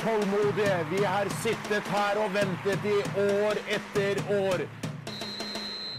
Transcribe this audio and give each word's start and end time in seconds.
tålmodige. 0.00 0.76
Vi 0.90 1.04
har 1.04 1.28
sittet 1.42 1.88
her 1.92 2.20
og 2.22 2.32
ventet 2.34 2.86
i 2.88 2.98
år 3.20 3.60
etter 3.76 4.20
år. 4.36 4.64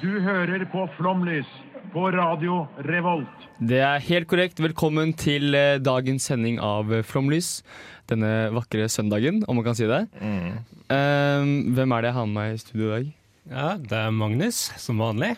Du 0.02 0.10
hører 0.26 0.66
på 0.72 0.88
Flomlys 0.98 1.50
på 1.94 2.08
Radio 2.16 2.64
Revolt. 2.88 3.46
Det 3.62 3.82
er 3.86 4.02
helt 4.02 4.30
korrekt. 4.32 4.62
Velkommen 4.64 5.14
til 5.14 5.54
eh, 5.54 5.78
dagens 5.78 6.26
sending 6.32 6.58
av 6.64 6.90
eh, 6.94 7.06
Flomlys. 7.06 7.60
Denne 8.10 8.50
vakre 8.56 8.90
søndagen, 8.90 9.44
om 9.48 9.60
man 9.60 9.68
kan 9.70 9.78
si 9.78 9.86
det. 9.90 10.02
Eh, 10.18 11.46
hvem 11.78 11.94
er 11.94 12.02
det 12.02 12.12
jeg 12.12 12.18
har 12.18 12.30
med 12.32 12.40
meg 12.40 12.56
i 12.58 12.64
studio 12.64 12.88
i 12.88 12.94
dag? 12.96 13.14
Ja, 13.52 13.70
det 13.78 14.02
er 14.02 14.16
Magnus, 14.16 14.64
som 14.82 15.02
vanlig. 15.02 15.36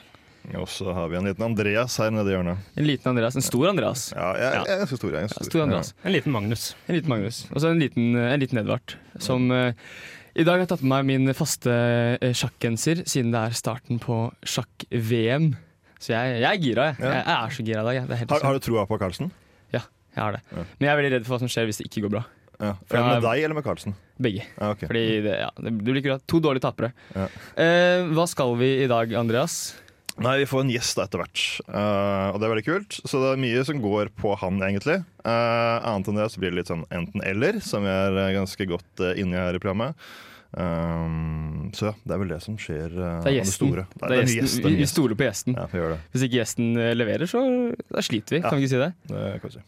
Og 0.60 0.68
så 0.70 0.92
har 0.92 1.08
vi 1.12 1.18
en 1.18 1.28
liten 1.28 1.46
Andreas 1.46 1.96
her 2.02 2.12
nede 2.12 2.32
i 2.32 2.36
hjørnet. 2.36 2.72
En 2.76 2.88
liten 2.88 3.10
Andreas. 3.14 3.38
En 3.40 3.46
stor 3.46 3.70
Andreas. 3.70 4.10
Ja, 4.12 4.32
jeg, 4.36 4.50
jeg 4.60 4.74
er 4.76 4.82
ganske 4.84 5.00
stor. 5.00 5.14
Jeg 5.16 5.28
er 5.28 5.32
stor. 5.32 5.46
Ja, 5.46 5.50
stor. 5.50 5.64
Andreas. 5.64 5.92
Ja. 5.94 6.02
En 6.10 6.16
liten 6.18 6.36
Magnus. 6.36 6.66
En 6.88 6.98
liten 6.98 7.14
Magnus. 7.14 7.40
Og 7.52 7.64
så 7.64 7.72
en 7.72 7.80
liten, 7.80 8.10
en 8.20 8.44
liten 8.44 8.60
Edvard. 8.60 8.96
Som 9.24 9.48
uh, 9.56 9.72
i 10.36 10.46
dag 10.48 10.60
har 10.60 10.68
tatt 10.70 10.84
med 10.84 10.92
meg 11.08 11.08
min 11.14 11.38
faste 11.38 11.72
uh, 12.20 12.30
sjakkgenser, 12.36 13.06
siden 13.08 13.32
det 13.34 13.46
er 13.48 13.58
starten 13.58 14.04
på 14.04 14.20
sjakk-VM. 14.44 15.54
Så 16.04 16.12
jeg, 16.12 16.38
jeg 16.44 16.50
er 16.50 16.62
gira, 16.62 16.92
jeg. 16.92 17.00
Ja. 17.00 17.16
Jeg 17.16 17.36
er 17.40 17.56
så 17.56 17.68
gira 17.70 17.84
i 17.84 17.88
dag. 17.88 18.04
Det 18.10 18.16
er 18.18 18.24
helt 18.26 18.36
Har, 18.36 18.48
har 18.50 18.60
du 18.60 18.68
troa 18.68 18.88
på 18.90 19.00
Carlsen? 19.00 19.32
Ja, 19.72 19.86
jeg 20.12 20.26
har 20.26 20.36
det. 20.36 20.44
Ja. 20.52 20.66
Men 20.76 20.90
jeg 20.90 20.94
er 20.94 21.00
veldig 21.00 21.14
redd 21.18 21.28
for 21.28 21.38
hva 21.38 21.46
som 21.46 21.52
skjer 21.54 21.70
hvis 21.72 21.80
det 21.80 21.88
ikke 21.88 22.10
går 22.10 22.18
bra. 22.18 22.26
Ja. 22.60 22.74
For 22.88 22.98
Er 22.98 23.04
det 23.04 23.14
med 23.16 23.26
deg 23.26 23.46
eller 23.46 23.58
med 23.58 23.66
Carlsen? 23.66 23.96
Begge. 24.24 24.44
Ja, 24.58 24.74
okay. 24.74 24.90
Fordi 24.90 25.06
det, 25.26 25.38
ja, 25.40 25.50
det 25.64 25.74
blir 25.80 26.00
ikke 26.00 26.12
bra. 26.14 26.20
To 26.32 26.42
dårlige 26.44 26.66
tapere. 26.66 26.92
Ja. 27.16 27.30
Eh, 27.60 28.12
hva 28.14 28.28
skal 28.30 28.54
vi 28.60 28.70
i 28.84 28.90
dag, 28.92 29.16
Andreas? 29.20 29.58
Nei, 30.22 30.38
Vi 30.44 30.46
får 30.46 30.62
en 30.62 30.72
gjest 30.74 31.00
etter 31.02 31.24
hvert, 31.24 31.44
uh, 31.66 32.30
og 32.34 32.38
det 32.38 32.46
er 32.46 32.52
veldig 32.52 32.66
kult. 32.68 32.98
Så 33.02 33.22
det 33.22 33.32
er 33.32 33.42
mye 33.42 33.64
som 33.66 33.82
går 33.82 34.12
på 34.20 34.36
han, 34.38 34.60
egentlig. 34.62 35.00
Uh, 35.26 35.82
annet 35.82 36.12
enn 36.12 36.20
det 36.22 36.28
så 36.30 36.44
blir 36.44 36.54
det 36.54 36.60
litt 36.60 36.70
sånn 36.70 36.86
enten-eller, 36.94 37.58
som 37.66 37.86
vi 37.86 37.90
er 37.90 38.20
eh, 38.22 38.36
ganske 38.36 38.68
godt 38.70 39.02
uh, 39.02 39.16
inni 39.18 39.40
her 39.40 39.58
i 39.58 39.62
programmet. 39.64 39.98
Um, 40.54 41.72
så 41.74 41.88
ja, 41.88 41.94
det 42.06 42.14
er 42.14 42.20
vel 42.22 42.30
det 42.30 42.38
som 42.44 42.58
skjer 42.62 42.92
uh, 42.94 43.24
Det 43.24 43.32
er 43.32 43.38
gjesten. 43.40 43.72
Det, 43.74 43.86
Det 43.98 44.04
er 44.06 44.12
gjesten. 44.12 44.12
det 44.12 44.18
er 44.20 44.28
Vi, 44.30 44.36
Gjesten. 44.38 44.66
vi 44.68 44.76
vi, 44.78 44.86
stoler 44.92 45.16
på 45.18 45.26
gjesten. 45.26 45.56
Ja, 45.58 45.66
vi 45.72 45.80
gjør 45.80 45.94
det. 45.96 46.00
Hvis 46.14 46.26
ikke 46.28 46.38
gjesten 46.38 46.68
eh, 46.78 46.92
leverer, 46.94 47.26
så 47.32 47.42
da 47.90 48.04
sliter 48.06 48.36
vi. 48.38 48.42
Ja. 48.44 48.50
Kan 48.52 48.60
vi 48.60 48.68
ikke 48.68 48.74
si 48.76 48.82
det? 48.84 48.92
det 49.10 49.24
kan 49.42 49.50
vi 49.50 49.56
si. 49.56 49.64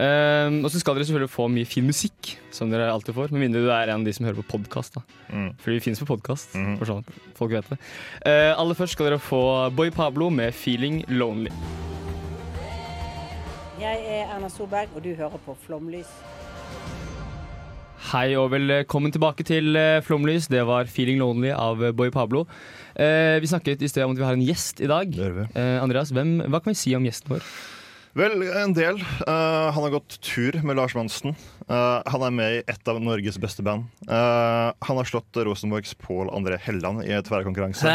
Um, 0.00 0.56
og 0.64 0.70
så 0.72 0.80
skal 0.80 0.96
dere 0.96 1.04
selvfølgelig 1.10 1.30
få 1.34 1.48
mye 1.52 1.68
fin 1.68 1.84
musikk, 1.86 2.32
som 2.56 2.72
dere 2.72 2.88
alltid 2.90 3.14
får. 3.18 3.30
Med 3.36 3.44
mindre 3.44 3.60
du 3.66 3.68
er 3.70 3.92
en 3.92 4.00
av 4.00 4.08
de 4.08 4.12
som 4.16 4.24
hører 4.24 4.40
på 4.40 4.46
podkast. 4.56 4.96
Mm. 5.28 5.50
Fordi 5.60 5.76
vi 5.76 5.84
finnes 5.90 6.00
på 6.00 6.08
podkast, 6.14 6.54
Mm. 6.56 6.78
for 6.80 6.86
sånn 6.88 7.04
folk 7.36 7.52
vet 7.52 7.68
det. 7.68 7.78
Eh, 8.24 8.52
aller 8.56 8.74
først 8.74 8.96
skal 8.96 9.10
dere 9.10 9.18
få 9.20 9.70
Boy 9.76 9.90
Pablo 9.90 10.30
med 10.30 10.54
'Feeling 10.54 11.04
Lonely'. 11.08 11.52
Jeg 13.80 14.00
er 14.08 14.30
Erna 14.36 14.48
Solberg, 14.48 14.88
og 14.96 15.02
du 15.04 15.14
hører 15.14 15.36
på 15.44 15.56
Flomlys. 15.66 16.08
Hei 18.04 18.34
og 18.36 18.50
velkommen 18.52 19.12
tilbake 19.14 19.46
til 19.48 19.78
eh, 19.80 20.02
Flomlys. 20.04 20.44
Det 20.52 20.60
var 20.68 20.84
'Feeling 20.84 21.22
Lonely' 21.22 21.54
av 21.56 21.80
eh, 21.80 21.92
Boy 21.96 22.10
Pablo. 22.12 22.44
Eh, 22.92 23.40
vi 23.40 23.48
snakket 23.48 23.80
i 23.80 23.88
sted 23.88 24.04
om 24.04 24.12
at 24.12 24.18
vi 24.18 24.26
har 24.26 24.36
en 24.36 24.44
gjest 24.44 24.82
i 24.84 24.90
dag. 24.90 25.08
Det 25.08 25.24
gjør 25.24 25.38
vi. 25.38 25.46
Eh, 25.56 25.80
Andreas, 25.80 26.12
hvem, 26.12 26.42
hva 26.44 26.60
kan 26.60 26.74
vi 26.74 26.76
si 26.76 26.92
om 26.94 27.06
gjesten 27.08 27.32
vår? 27.32 27.46
Vel, 28.14 28.44
en 28.46 28.74
del. 28.76 29.00
Uh, 29.26 29.72
han 29.74 29.82
har 29.82 29.90
gått 29.96 30.20
tur 30.22 30.54
med 30.62 30.76
Lars 30.78 30.94
Monsen. 30.94 31.32
Uh, 31.66 31.98
han 32.06 32.22
er 32.22 32.30
med 32.30 32.52
i 32.52 32.60
et 32.70 32.90
av 32.90 33.00
Norges 33.02 33.40
beste 33.42 33.64
band. 33.66 33.88
Uh, 34.06 34.70
han 34.86 35.00
har 35.00 35.08
slått 35.08 35.34
Rosenborgs 35.34 35.96
Pål 35.98 36.30
André 36.30 36.60
Helland 36.62 37.02
i 37.02 37.10
et 37.16 37.26
tverrkonkurranse. 37.26 37.90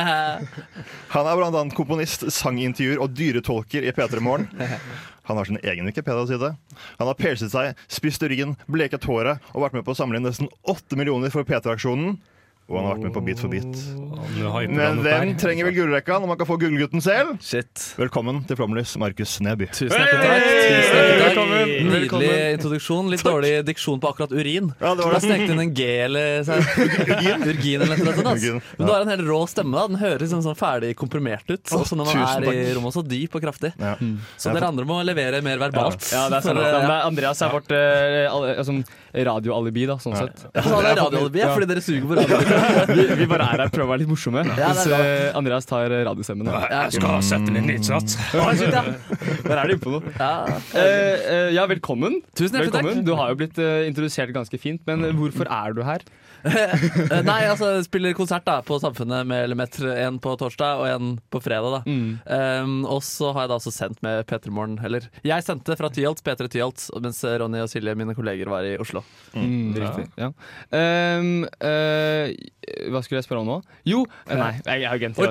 Han 1.16 1.30
er 1.30 1.40
blant 1.40 1.56
annet 1.56 1.78
komponist, 1.78 2.28
sangintervjuer 2.36 3.00
og 3.00 3.16
dyretolker 3.16 3.88
i 3.88 3.94
P3 3.96 4.20
Morgen. 4.26 4.50
Han 5.30 5.38
har 5.38 5.46
sin 5.46 5.60
egen 5.62 5.86
Wikipedia-side. 5.86 6.52
Han 6.98 7.08
har 7.08 7.18
piercet 7.20 7.54
seg, 7.54 7.78
spist 7.92 8.24
urin, 8.26 8.56
bleket 8.68 9.06
håret 9.06 9.46
og 9.54 9.64
vært 9.64 9.78
med 9.78 9.86
på 9.86 9.94
å 9.94 10.00
samle 10.00 10.18
inn 10.18 10.26
nesten 10.26 10.50
åtte 10.68 10.98
millioner 11.00 11.32
for 11.34 11.46
P3-aksjonen. 11.46 12.18
Og 12.70 12.78
han 12.78 12.86
har 12.86 12.96
vært 13.00 13.08
med 13.08 13.16
på 13.18 13.26
Beat 13.26 13.42
for 13.42 13.50
beat. 13.50 14.10
Men 14.70 15.00
hvem 15.02 15.32
trenger 15.40 15.66
vel 15.70 15.74
gullrekka 15.74 16.20
når 16.22 16.30
man 16.30 16.38
kan 16.38 16.48
få 16.50 16.58
gullgutten 16.62 17.02
selv? 17.02 17.32
Shit. 17.42 17.72
Velkommen 17.98 18.44
til 18.48 18.58
Flomlys, 18.60 18.92
Markus 19.02 19.38
Neby. 19.42 19.70
Tusen 19.74 19.90
hjertelig 19.96 20.20
takk. 20.22 20.44
Tusen 20.44 20.76
hjertelig 20.76 21.08
takk. 21.10 21.24
Velkommen. 21.24 21.72
Nydelig 21.72 22.02
Velkommen. 22.04 22.36
introduksjon. 22.58 23.10
Litt 23.14 23.24
dårlig 23.26 23.52
diksjon 23.70 24.02
på 24.04 24.12
akkurat 24.12 24.36
urin. 24.36 24.70
Ja, 24.84 24.92
det 24.94 25.06
var 25.08 25.16
det. 25.16 25.22
Jeg 25.22 25.26
snekte 25.26 25.56
inn 25.56 25.64
en 25.64 25.74
G 25.80 25.88
eller 26.06 26.52
Urgin? 27.10 27.48
Urgin 27.50 27.86
eller 27.88 28.04
noe 28.04 28.16
sånt. 28.20 28.70
Men 28.78 28.86
du 28.86 28.94
har 28.94 29.06
en 29.08 29.14
helt 29.16 29.26
rå 29.32 29.40
stemme. 29.50 29.74
da 29.80 29.88
Den 29.90 30.02
høres 30.04 30.24
liksom 30.28 30.46
sånn 30.46 30.60
ferdig 30.60 30.94
komprimert 31.00 31.50
ut. 31.50 31.74
Også 31.80 31.98
når 31.98 32.12
man 32.12 32.22
tusen 32.22 32.48
er 32.54 32.62
i 32.70 32.78
rommet, 32.78 32.98
så 33.00 33.06
dyp 33.16 33.40
og 33.40 33.46
kraftig. 33.48 33.74
Ja. 33.82 33.96
Så 34.38 34.54
dere 34.54 34.70
andre 34.70 34.86
må 34.90 35.00
levere 35.08 35.42
mer 35.46 35.58
verbalt. 35.66 36.06
Ja, 36.14 36.28
det 36.30 36.44
er 36.44 36.48
sant. 36.52 36.60
Eh, 36.60 36.70
det 36.70 36.86
er 36.86 37.08
Andreas 37.08 37.42
er 37.46 37.56
vårt 37.56 37.74
eh, 37.74 38.30
altså, 38.30 38.78
radioalibi, 39.26 39.88
da, 39.90 39.98
sånn 40.02 40.18
sett. 40.20 40.46
ja, 40.54 40.62
det 40.62 40.94
er 40.94 41.02
radioalibi, 41.02 41.42
ja, 41.42 41.50
fordi 41.56 41.70
dere 41.74 41.82
suger 41.84 42.06
på 42.06 42.20
radioalibi. 42.20 42.59
Vi, 42.90 43.06
vi 43.22 43.28
bare 43.30 43.48
er 43.54 43.64
her 43.64 43.72
prøver 43.74 43.88
å 43.88 43.92
være 43.94 44.02
litt 44.04 44.12
morsomme, 44.12 44.44
Ja, 44.48 44.70
mens 44.72 44.86
bra. 44.88 45.00
eh, 45.04 45.38
Andreas 45.38 45.68
tar 45.70 45.94
eh, 45.94 46.04
radiostemmen. 46.08 46.50
da. 46.50 46.62
Jeg 46.74 47.00
skal 47.00 47.24
sette 47.26 47.54
inn 47.54 47.70
litt 47.70 47.88
sats. 47.88 48.18
Der 48.34 49.56
er 49.58 49.70
du 49.70 49.76
inne 49.76 49.84
på 49.84 49.94
noe. 49.94 50.16
Ja. 50.20 50.32
uh, 50.48 50.80
eh, 50.80 51.52
ja, 51.56 51.66
velkommen. 51.70 52.20
Tusen 52.38 52.60
hjertelig 52.60 52.76
takk. 52.76 53.06
Du 53.08 53.14
har 53.20 53.34
jo 53.34 53.40
blitt 53.44 53.60
introdusert 53.60 54.34
ganske 54.36 54.62
fint, 54.62 54.84
men 54.90 55.12
hvorfor 55.20 55.50
er 55.50 55.78
du 55.78 55.84
her? 55.88 56.06
Nei, 57.30 57.42
altså 57.50 57.74
jeg 57.76 57.86
spiller 57.90 58.16
konsert 58.16 58.46
da 58.48 58.60
på 58.66 58.78
Samfunnet 58.80 59.28
med 59.28 59.50
Lemetre. 59.52 59.92
En 60.06 60.20
på 60.24 60.36
torsdag 60.40 60.80
og 60.80 60.88
en 60.88 61.10
på 61.32 61.42
fredag. 61.44 61.80
da 61.80 62.62
um, 62.64 62.78
Og 62.88 63.02
så 63.06 63.34
har 63.36 63.46
jeg 63.46 63.52
da 63.52 63.58
også 63.60 63.74
sendt 63.76 64.00
med 64.06 64.24
P3 64.30 64.54
Morgen. 64.56 64.78
Eller 64.86 65.10
jeg 65.26 65.46
sendte 65.46 65.76
fra 65.80 65.92
Tyholt, 65.94 66.24
P3 66.24 66.48
Tyholt, 66.54 66.86
mens 67.04 67.20
Ronny 67.24 67.64
og 67.64 67.72
Silje, 67.72 67.96
mine 68.00 68.16
kolleger, 68.18 68.52
var 68.52 68.68
i 68.68 68.78
Oslo. 68.80 69.04
Mm, 69.36 69.76
riktig. 69.76 70.08
Ja. 70.20 70.32
Um, 70.72 71.44
eh, 71.60 72.32
hva 72.90 73.02
skulle 73.04 73.20
jeg 73.20 73.26
spørre 73.26 73.42
om 73.44 73.48
nå? 73.50 73.58
Jo, 73.88 74.04
eh, 74.30 74.38
nei, 74.38 74.52
jeg 74.66 74.90
har 74.90 75.00
glemt 75.02 75.18
det. 75.18 75.24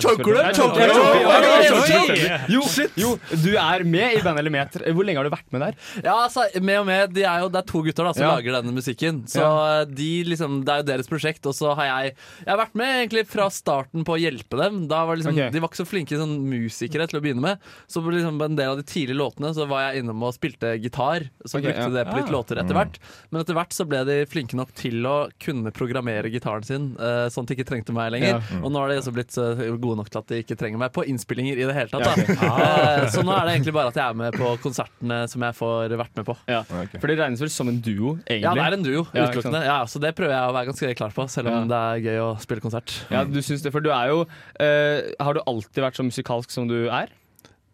Jo, 2.52 2.62
jo, 2.98 3.10
du 3.44 3.50
er 3.60 3.84
med 3.86 4.16
i 4.18 4.22
bandet 4.24 4.42
Elimeter. 4.42 4.84
Hvor 4.96 5.06
lenge 5.06 5.20
har 5.20 5.28
du 5.28 5.32
vært 5.32 5.52
med 5.54 5.64
der? 5.64 5.78
Ja, 6.02 6.14
altså, 6.24 6.46
med 6.60 6.80
og 6.80 6.86
med, 6.88 7.12
de 7.14 7.24
er 7.28 7.44
jo, 7.44 7.48
Det 7.52 7.60
er 7.62 7.68
to 7.68 7.82
gutter 7.84 8.04
da 8.08 8.12
som 8.16 8.24
Ja. 8.24 8.32
lager 8.36 8.52
denne 8.58 8.74
musikken. 8.74 9.22
Så 9.28 9.44
de 9.88 10.24
liksom, 10.24 10.64
Det 10.64 10.72
er 10.72 10.78
jo 10.82 10.88
deres 10.90 11.08
prosjekt. 11.08 11.46
Og 11.46 11.54
så 11.54 11.74
har 11.74 11.84
jeg 11.84 12.14
Jeg 12.44 12.48
har 12.48 12.58
vært 12.58 12.74
med 12.74 13.08
egentlig 13.08 13.26
fra 13.28 13.48
starten 13.50 14.04
på 14.04 14.16
å 14.16 14.20
hjelpe 14.20 14.56
dem. 14.56 14.88
Da 14.88 15.04
var 15.06 15.16
liksom, 15.16 15.34
okay. 15.34 15.50
De 15.50 15.60
var 15.60 15.68
ikke 15.68 15.84
så 15.84 15.88
flinke 15.88 16.16
sånn, 16.18 16.38
musikere 16.48 17.08
til 17.08 17.18
å 17.20 17.22
begynne 17.22 17.40
med. 17.44 17.58
Så 17.86 18.02
på 18.02 18.12
liksom, 18.12 18.40
en 18.42 18.56
del 18.56 18.70
av 18.70 18.76
de 18.76 18.82
tidlige 18.82 19.18
låtene 19.18 19.54
Så 19.54 19.66
var 19.68 19.92
jeg 19.92 20.02
innom 20.02 20.22
og 20.22 20.34
spilte 20.34 20.80
gitar. 20.80 21.30
Så 21.44 21.58
okay, 21.58 21.70
brukte 21.70 21.88
ja. 21.88 21.94
det 21.98 22.06
på 22.10 22.18
litt 22.18 22.30
låter 22.32 22.58
etter 22.58 22.74
hvert. 22.74 22.98
Men 23.30 23.42
etter 23.42 23.54
hvert 23.54 23.72
så 23.72 23.86
ble 23.88 24.04
de 24.04 24.26
flinke 24.26 24.56
nok 24.56 24.72
til 24.74 25.04
å 25.06 25.30
kunne 25.38 25.72
programmere 25.74 26.30
gitaren 26.32 26.64
sin, 26.64 26.96
eh, 26.98 27.26
sånn 27.32 27.46
at 27.46 27.50
de 27.50 27.56
ikke 27.56 27.68
trengte 27.68 27.94
meg 27.96 28.12
lenger. 28.14 28.42
Og 28.60 28.72
nå 28.72 28.82
har 28.82 28.92
de 28.92 28.98
også 29.00 29.12
blitt 29.14 29.34
uh, 29.40 29.62
gode 29.80 29.98
nok 30.00 30.10
til 30.12 30.20
at 30.20 30.32
de 30.32 30.40
ikke 30.42 30.56
trenger 30.58 30.80
meg 30.82 30.92
på 30.94 31.04
innspillinger 31.08 31.60
i 31.60 31.66
det 31.68 31.76
hele 31.76 31.92
tatt. 31.92 32.06
Da. 32.08 32.48
Eh, 32.68 33.04
så 33.12 33.22
nå 33.24 33.32
er 33.32 33.46
det 33.46 33.52
egentlig 33.54 33.72
bare 33.74 33.90
at 33.90 33.98
jeg 33.98 34.04
er 34.04 34.16
med 34.18 34.34
på 34.36 34.48
konsertene 34.62 35.18
som 35.30 35.42
jeg 35.44 35.56
får 35.56 35.94
vært 36.00 36.18
med 36.18 36.26
på. 36.26 36.34
Ja. 36.50 36.60
For 36.66 37.10
det 37.10 37.16
regnes 37.20 37.42
vel 37.42 37.50
som 37.52 37.70
en 37.70 37.78
duo, 37.84 38.16
egentlig? 38.24 38.44
Ja, 38.44 38.54
det 38.56 38.64
er 38.64 38.76
en 38.76 38.84
duo, 38.84 39.02
Ja, 39.12 39.28
utelukkende. 39.28 39.62
Ja, 39.66 39.78
så 39.90 40.02
det 40.02 40.12
prøver 40.18 40.34
jeg 40.34 40.50
å 40.50 40.56
være 40.56 40.70
ganske 40.70 40.92
klar 40.98 41.14
på, 41.14 41.26
selv 41.32 41.52
om 41.52 41.70
det 41.70 41.78
er 41.78 42.02
gøy 42.08 42.20
å 42.24 42.28
spille 42.42 42.64
konsert. 42.64 42.94
Ja, 43.14 43.24
du 43.28 43.38
syns 43.44 43.64
det, 43.64 43.72
for 43.74 43.84
du 43.84 43.90
er 43.94 44.12
jo 44.12 44.20
uh, 44.24 44.98
Har 45.22 45.38
du 45.38 45.42
alltid 45.44 45.84
vært 45.84 45.98
så 45.98 46.06
musikalsk 46.06 46.54
som 46.54 46.68
du 46.70 46.78
er? 46.86 47.12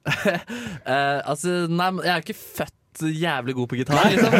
uh, 0.04 1.20
altså, 1.30 1.64
nei, 1.70 1.90
jeg 2.04 2.12
er 2.14 2.24
ikke 2.26 2.40
født 2.40 2.80
jævlig 3.02 3.54
god 3.58 3.68
på 3.72 3.76
gitar, 3.80 4.04
liksom. 4.12 4.34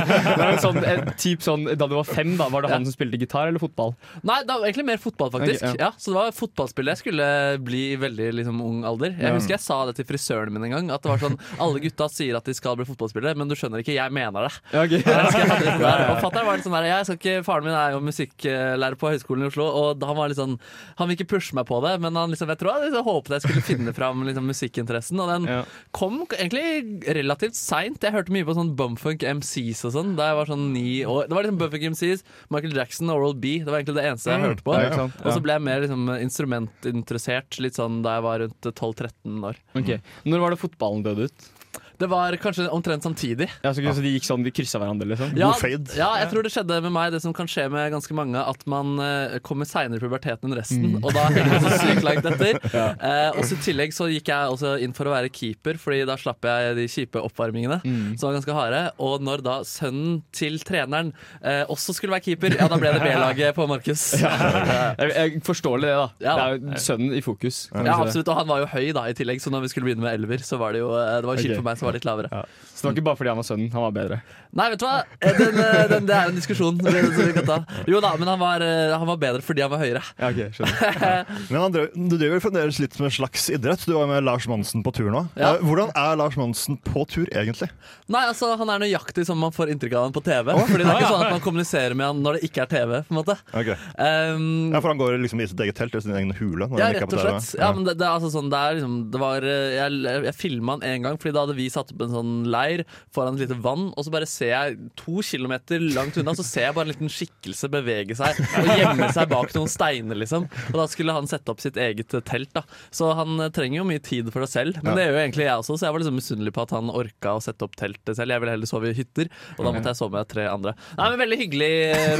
En 0.44 0.58
sånn, 0.62 0.78
typ 1.20 1.42
sånn, 1.44 1.64
da 1.76 1.86
du 1.90 1.94
var 1.96 2.04
fem, 2.08 2.36
da, 2.38 2.46
var 2.52 2.62
det 2.66 2.70
han 2.72 2.84
som 2.86 2.94
spilte 2.94 3.18
gitar 3.20 3.48
eller 3.50 3.58
fotball? 3.62 3.94
Nei, 4.22 4.40
det 4.44 4.52
var 4.54 4.64
egentlig 4.68 4.86
mer 4.92 5.00
fotball, 5.02 5.30
faktisk. 5.34 5.62
Okay, 5.64 5.78
ja. 5.80 5.88
ja. 5.88 5.90
Så 5.98 6.12
det 6.12 6.18
var 6.20 6.34
fotballspillet 6.36 6.94
jeg 6.94 7.02
skulle 7.02 7.28
bli 7.64 7.82
i 7.94 7.96
veldig 8.00 8.28
liksom, 8.40 8.60
ung 8.64 8.84
alder. 8.88 9.14
Jeg 9.16 9.30
Ja. 9.30 9.34
husker 9.36 9.56
jeg 9.56 9.64
sa 9.64 9.78
det 9.88 9.96
til 9.98 10.06
frisøren 10.08 10.52
min 10.54 10.64
en 10.68 10.74
gang. 10.76 10.90
At 10.94 11.02
det 11.02 11.10
var 11.12 11.18
sånn 11.22 11.38
Alle 11.58 11.80
gutta 11.82 12.08
sier 12.12 12.36
at 12.38 12.44
de 12.46 12.54
skal 12.54 12.76
bli 12.78 12.86
fotballspillere, 12.88 13.34
men 13.38 13.48
du 13.50 13.54
skjønner 13.58 13.82
ikke, 13.82 13.94
jeg 13.96 14.12
mener 14.14 14.48
det. 14.48 14.52
Ja, 14.74 14.84
ok. 14.84 14.94
Jeg 14.94 15.78
det. 15.80 16.08
Og 16.12 16.20
fatteren 16.22 16.46
var 16.46 16.56
litt 16.58 16.66
sånn 16.66 16.76
der 16.76 16.88
jeg 16.90 17.08
skal 17.08 17.18
ikke, 17.18 17.36
Faren 17.46 17.64
min 17.66 17.74
er 17.76 17.94
jo 17.96 18.00
musikklærer 18.04 18.96
på 19.00 19.10
Høgskolen 19.12 19.44
i 19.44 19.48
Oslo, 19.50 19.66
og 19.68 20.02
han 20.04 20.16
var 20.18 20.30
litt 20.30 20.38
sånn 20.40 20.56
Han 20.98 21.08
vil 21.10 21.16
ikke 21.18 21.28
pushe 21.34 21.56
meg 21.56 21.66
på 21.68 21.80
det, 21.84 21.94
men 22.02 22.16
han 22.18 22.30
liksom, 22.32 22.50
jeg 22.52 22.60
tror 22.60 22.74
jeg 22.78 22.90
liksom 22.90 23.06
håpet 23.08 23.36
jeg 23.36 23.44
skulle 23.46 23.64
finne 23.66 23.94
fram 23.96 24.22
liksom, 24.28 24.46
musikkinteressen. 24.50 25.20
Og 25.24 25.30
den 25.32 25.48
Ja. 25.50 25.60
kom 25.96 26.22
egentlig 26.32 27.04
relativt 27.16 27.56
seint. 27.58 28.00
Jeg 28.02 28.12
hørte 28.14 28.32
mye 28.34 28.43
mye 28.44 28.50
på 28.50 28.56
sånn 28.58 28.72
bumfunk 28.78 29.24
MCs 29.40 29.82
og 29.88 29.94
sånn 29.96 30.12
da 30.18 30.28
jeg 30.30 30.38
var 30.38 30.50
sånn 30.52 30.66
ni 30.74 30.86
år. 31.08 31.28
Det 31.28 31.36
var 31.36 31.46
liksom 31.46 31.60
bumfunk 31.62 31.88
MCs, 31.94 32.24
Michael 32.52 32.76
Jackson 32.76 33.10
og 33.10 33.18
Oral 33.18 33.36
B. 33.40 33.56
Det 33.64 33.72
var 33.72 33.80
egentlig 33.80 33.96
det 33.98 34.06
eneste 34.10 34.32
jeg 34.34 34.44
hørte 34.44 34.66
på. 34.66 34.76
Ja? 34.76 35.08
Og 35.08 35.28
så 35.32 35.42
ble 35.44 35.56
jeg 35.56 35.66
mer 35.70 35.84
liksom, 35.84 36.06
instrumentinteressert 36.20 37.60
litt 37.64 37.80
sånn 37.80 38.02
da 38.04 38.18
jeg 38.18 38.26
var 38.28 38.44
rundt 38.44 38.70
12-13 38.70 39.50
år. 39.50 39.60
Okay. 39.80 40.00
Når 40.28 40.44
var 40.44 40.54
det 40.54 40.62
fotballen 40.62 41.04
døde 41.06 41.28
ut? 41.30 41.50
Det 41.98 42.08
var 42.10 42.34
kanskje 42.42 42.66
omtrent 42.74 43.04
samtidig. 43.06 43.48
Ja, 43.62 43.72
så, 43.74 43.82
så 43.94 44.02
de 44.02 44.12
gikk 44.16 44.26
sånn, 44.26 44.44
de 44.46 44.52
kryssa 44.54 44.80
hverandre, 44.82 45.06
liksom? 45.12 45.34
Ja, 45.38 45.52
God 45.54 45.92
ja, 45.94 46.08
jeg 46.20 46.30
tror 46.32 46.46
det 46.46 46.52
skjedde 46.54 46.78
med 46.84 46.92
meg, 46.94 47.12
det 47.14 47.20
som 47.22 47.34
kan 47.36 47.48
skje 47.50 47.66
med 47.72 47.92
ganske 47.94 48.16
mange, 48.16 48.40
at 48.40 48.64
man 48.70 48.96
uh, 48.98 49.36
kommer 49.46 49.68
seinere 49.68 50.00
i 50.00 50.02
puberteten 50.02 50.50
enn 50.50 50.58
resten, 50.58 50.98
og 51.00 51.10
da 51.14 51.28
henger 51.28 51.52
det 51.52 51.60
så 51.62 51.78
sykt 51.84 52.06
langt 52.06 52.28
etter. 52.28 52.58
Eh, 52.74 53.30
og 53.34 53.44
så 53.46 53.56
I 53.56 53.62
tillegg 53.64 53.94
så 53.94 54.08
gikk 54.10 54.30
jeg 54.32 54.54
også 54.54 54.74
inn 54.82 54.94
for 54.96 55.08
å 55.08 55.14
være 55.14 55.30
keeper, 55.34 55.78
Fordi 55.80 56.02
da 56.08 56.16
slapp 56.20 56.46
jeg 56.46 56.74
de 56.78 56.86
kjipe 56.90 57.22
oppvarmingene, 57.22 57.80
som 58.18 58.28
var 58.28 58.38
ganske 58.38 58.56
harde. 58.56 58.82
Og 59.04 59.24
når 59.24 59.44
da 59.44 59.56
sønnen 59.68 60.20
til 60.34 60.58
treneren 60.66 61.12
uh, 61.44 61.64
også 61.72 61.94
skulle 61.96 62.16
være 62.16 62.26
keeper, 62.28 62.56
ja, 62.58 62.68
da 62.70 62.78
ble 62.80 62.94
det 62.96 63.02
B-laget 63.04 63.56
på 63.56 63.68
Markus. 63.70 64.06
Ja, 64.24 64.94
Jeg, 64.96 65.10
jeg 65.12 65.40
forstår 65.44 65.82
det, 65.82 65.90
da. 65.92 66.04
Ja. 66.24 66.34
Det 66.34 66.44
er 66.44 66.54
jo 66.54 66.80
sønnen 66.80 67.12
i 67.16 67.20
fokus. 67.24 67.66
det. 67.74 67.90
absolutt, 67.92 68.30
Og 68.32 68.38
han 68.38 68.48
var 68.48 68.62
jo 68.62 68.68
høy 68.72 68.86
da 68.96 69.04
i 69.10 69.16
tillegg, 69.16 69.42
så 69.42 69.52
når 69.52 69.66
vi 69.66 69.72
skulle 69.72 69.90
begynne 69.90 70.06
med 70.06 70.16
elver, 70.16 70.42
så 70.46 70.56
var 70.60 70.72
det 70.74 70.80
jo 70.80 70.88
Det 70.94 71.28
var 71.28 71.40
kjipt 71.40 71.52
okay. 71.52 71.60
for 71.60 71.66
meg 71.68 71.83
var 71.84 71.96
litt 71.96 72.04
lavere. 72.08 72.44
Så 72.74 72.82
det 72.82 72.88
var 72.88 72.96
ikke 72.96 73.06
bare 73.06 73.18
fordi 73.20 73.30
han 73.30 73.38
var 73.38 73.46
sønnen, 73.46 73.70
han 73.70 73.84
var 73.86 73.92
bedre. 73.94 74.16
Nei, 74.54 74.66
vet 74.70 74.80
du 74.82 74.84
hva? 74.86 74.96
Eh, 75.18 75.36
Den, 75.38 75.58
eh, 75.62 75.84
den, 75.90 76.06
det 76.08 76.14
er 76.14 76.30
en 76.30 76.36
diskusjon 76.36 76.78
som 76.78 77.26
vi 77.26 77.34
kan 77.36 77.46
ta. 77.46 77.56
Jo 77.90 78.00
da, 78.02 78.12
men 78.18 78.28
han 78.30 78.40
var, 78.40 78.62
eh, 78.62 78.92
han 78.94 79.06
var 79.08 79.18
bedre 79.22 79.42
fordi 79.46 79.62
han 79.62 79.70
var 79.72 79.82
høyere. 79.82 80.02
Ja, 80.18 80.30
ok, 80.30 80.40
skjønner 80.54 81.30
Men 81.52 81.58
han 81.58 81.74
drev, 81.74 81.88
du 81.94 82.16
driver 82.18 82.42
fremdeles 82.42 82.78
litt 82.82 82.94
med 82.98 83.08
en 83.10 83.14
slags 83.14 83.46
idrett. 83.54 83.82
Du 83.86 83.94
var 83.94 84.08
med 84.10 84.26
Lars 84.26 84.46
Monsen 84.50 84.82
på 84.86 84.92
tur 84.94 85.10
nå. 85.14 85.24
Ja. 85.38 85.54
Hvordan 85.62 85.90
er 85.98 86.18
Lars 86.18 86.38
Monsen 86.38 86.78
på 86.82 87.04
tur, 87.10 87.26
egentlig? 87.30 87.70
Nei, 88.10 88.24
altså 88.28 88.52
Han 88.58 88.70
er 88.74 88.82
nøyaktig 88.84 89.26
som 89.28 89.38
man 89.42 89.54
får 89.54 89.72
inntrykk 89.74 89.96
av 89.98 90.08
han 90.08 90.14
på 90.14 90.22
TV. 90.26 90.50
Fordi 90.54 90.82
det 90.82 90.90
er 90.90 91.02
ikke 91.02 91.12
sånn 91.14 91.26
at 91.26 91.34
man 91.36 91.44
kommuniserer 91.44 91.98
med 91.98 92.10
han 92.10 92.22
når 92.26 92.38
det 92.38 92.50
ikke 92.50 92.64
er 92.66 92.72
TV. 92.74 92.94
på 93.06 93.14
en 93.14 93.20
måte 93.20 93.38
okay. 93.52 93.78
um, 93.98 94.74
Ja, 94.74 94.80
For 94.80 94.90
han 94.90 95.02
går 95.02 95.18
liksom 95.22 95.42
i 95.42 95.48
sitt 95.50 95.62
eget 95.66 95.78
telt, 95.78 95.94
i 95.94 96.02
sin 96.04 96.14
egen 96.14 96.34
hule? 96.38 96.68
Når 96.70 96.82
Ja, 96.82 96.90
rett 96.98 97.06
og 97.06 97.22
slett. 97.22 97.50
Ja, 97.58 97.70
men 97.76 97.86
det, 97.86 97.96
det, 98.00 98.06
er 98.06 98.18
altså 98.18 98.32
sånn, 98.34 98.50
det 98.52 98.60
er 98.60 98.78
liksom 98.78 98.98
det 99.14 99.22
var, 99.22 99.46
Jeg, 99.46 100.02
jeg 100.28 100.36
filma 100.38 100.78
han 100.78 100.86
en 100.88 101.08
gang, 101.08 101.20
Fordi 101.20 101.34
da 101.36 101.44
hadde 101.46 101.58
vi 101.58 101.70
satt 101.72 101.94
opp 101.94 102.04
en 102.06 102.14
sånn 102.14 102.34
leir 102.50 102.73
foran 103.14 103.36
et 103.38 103.44
lite 103.44 103.58
vann. 103.64 103.86
Og 103.94 104.06
så 104.06 104.12
bare 104.14 104.28
ser 104.30 104.50
jeg 104.52 104.78
to 105.00 105.22
kilometer 105.24 105.82
langt 105.94 106.16
unna 106.20 106.34
Så 106.36 106.44
ser 106.46 106.66
jeg 106.68 106.74
bare 106.76 106.88
en 106.88 106.92
liten 106.94 107.12
skikkelse 107.12 107.70
bevege 107.72 108.16
seg 108.18 108.40
og 108.60 108.70
gjemme 108.80 109.08
seg 109.14 109.30
bak 109.30 109.54
noen 109.56 109.70
steiner. 109.70 110.18
liksom 110.20 110.48
Og 110.72 110.78
da 110.80 110.86
skulle 110.90 111.14
han 111.16 111.28
sette 111.30 111.52
opp 111.52 111.62
sitt 111.62 111.78
eget 111.80 112.14
eh, 112.18 112.24
telt. 112.26 112.52
da 112.56 112.64
Så 112.94 113.12
han 113.18 113.38
eh, 113.46 113.52
trenger 113.54 113.80
jo 113.82 113.86
mye 113.88 114.02
tid 114.04 114.32
for 114.34 114.44
det 114.44 114.50
selv. 114.52 114.80
Men 114.82 114.92
Ja. 114.92 114.96
det 114.98 115.06
gjør 115.08 115.16
jo 115.18 115.22
egentlig 115.24 115.46
jeg 115.48 115.58
også, 115.62 115.78
så 115.78 115.86
jeg 115.88 115.94
var 115.96 116.02
liksom 116.04 116.18
misunnelig 116.18 116.54
på 116.56 116.62
at 116.66 116.74
han 116.76 116.90
orka 116.94 117.36
å 117.38 117.42
sette 117.44 117.66
opp 117.66 117.76
teltet 117.80 118.16
selv. 118.18 118.34
Jeg 118.34 118.42
ville 118.44 118.54
heller 118.56 118.70
sove 118.70 118.90
i 118.90 118.96
hytter, 118.96 119.30
og 119.58 119.64
da 119.66 119.72
måtte 119.74 119.92
jeg 119.92 120.00
sove 120.00 120.16
med 120.18 120.28
tre 120.30 120.48
andre. 120.50 120.74
Nei, 120.98 121.08
men 121.12 121.20
Veldig 121.24 121.38
hyggelig, 121.40 121.70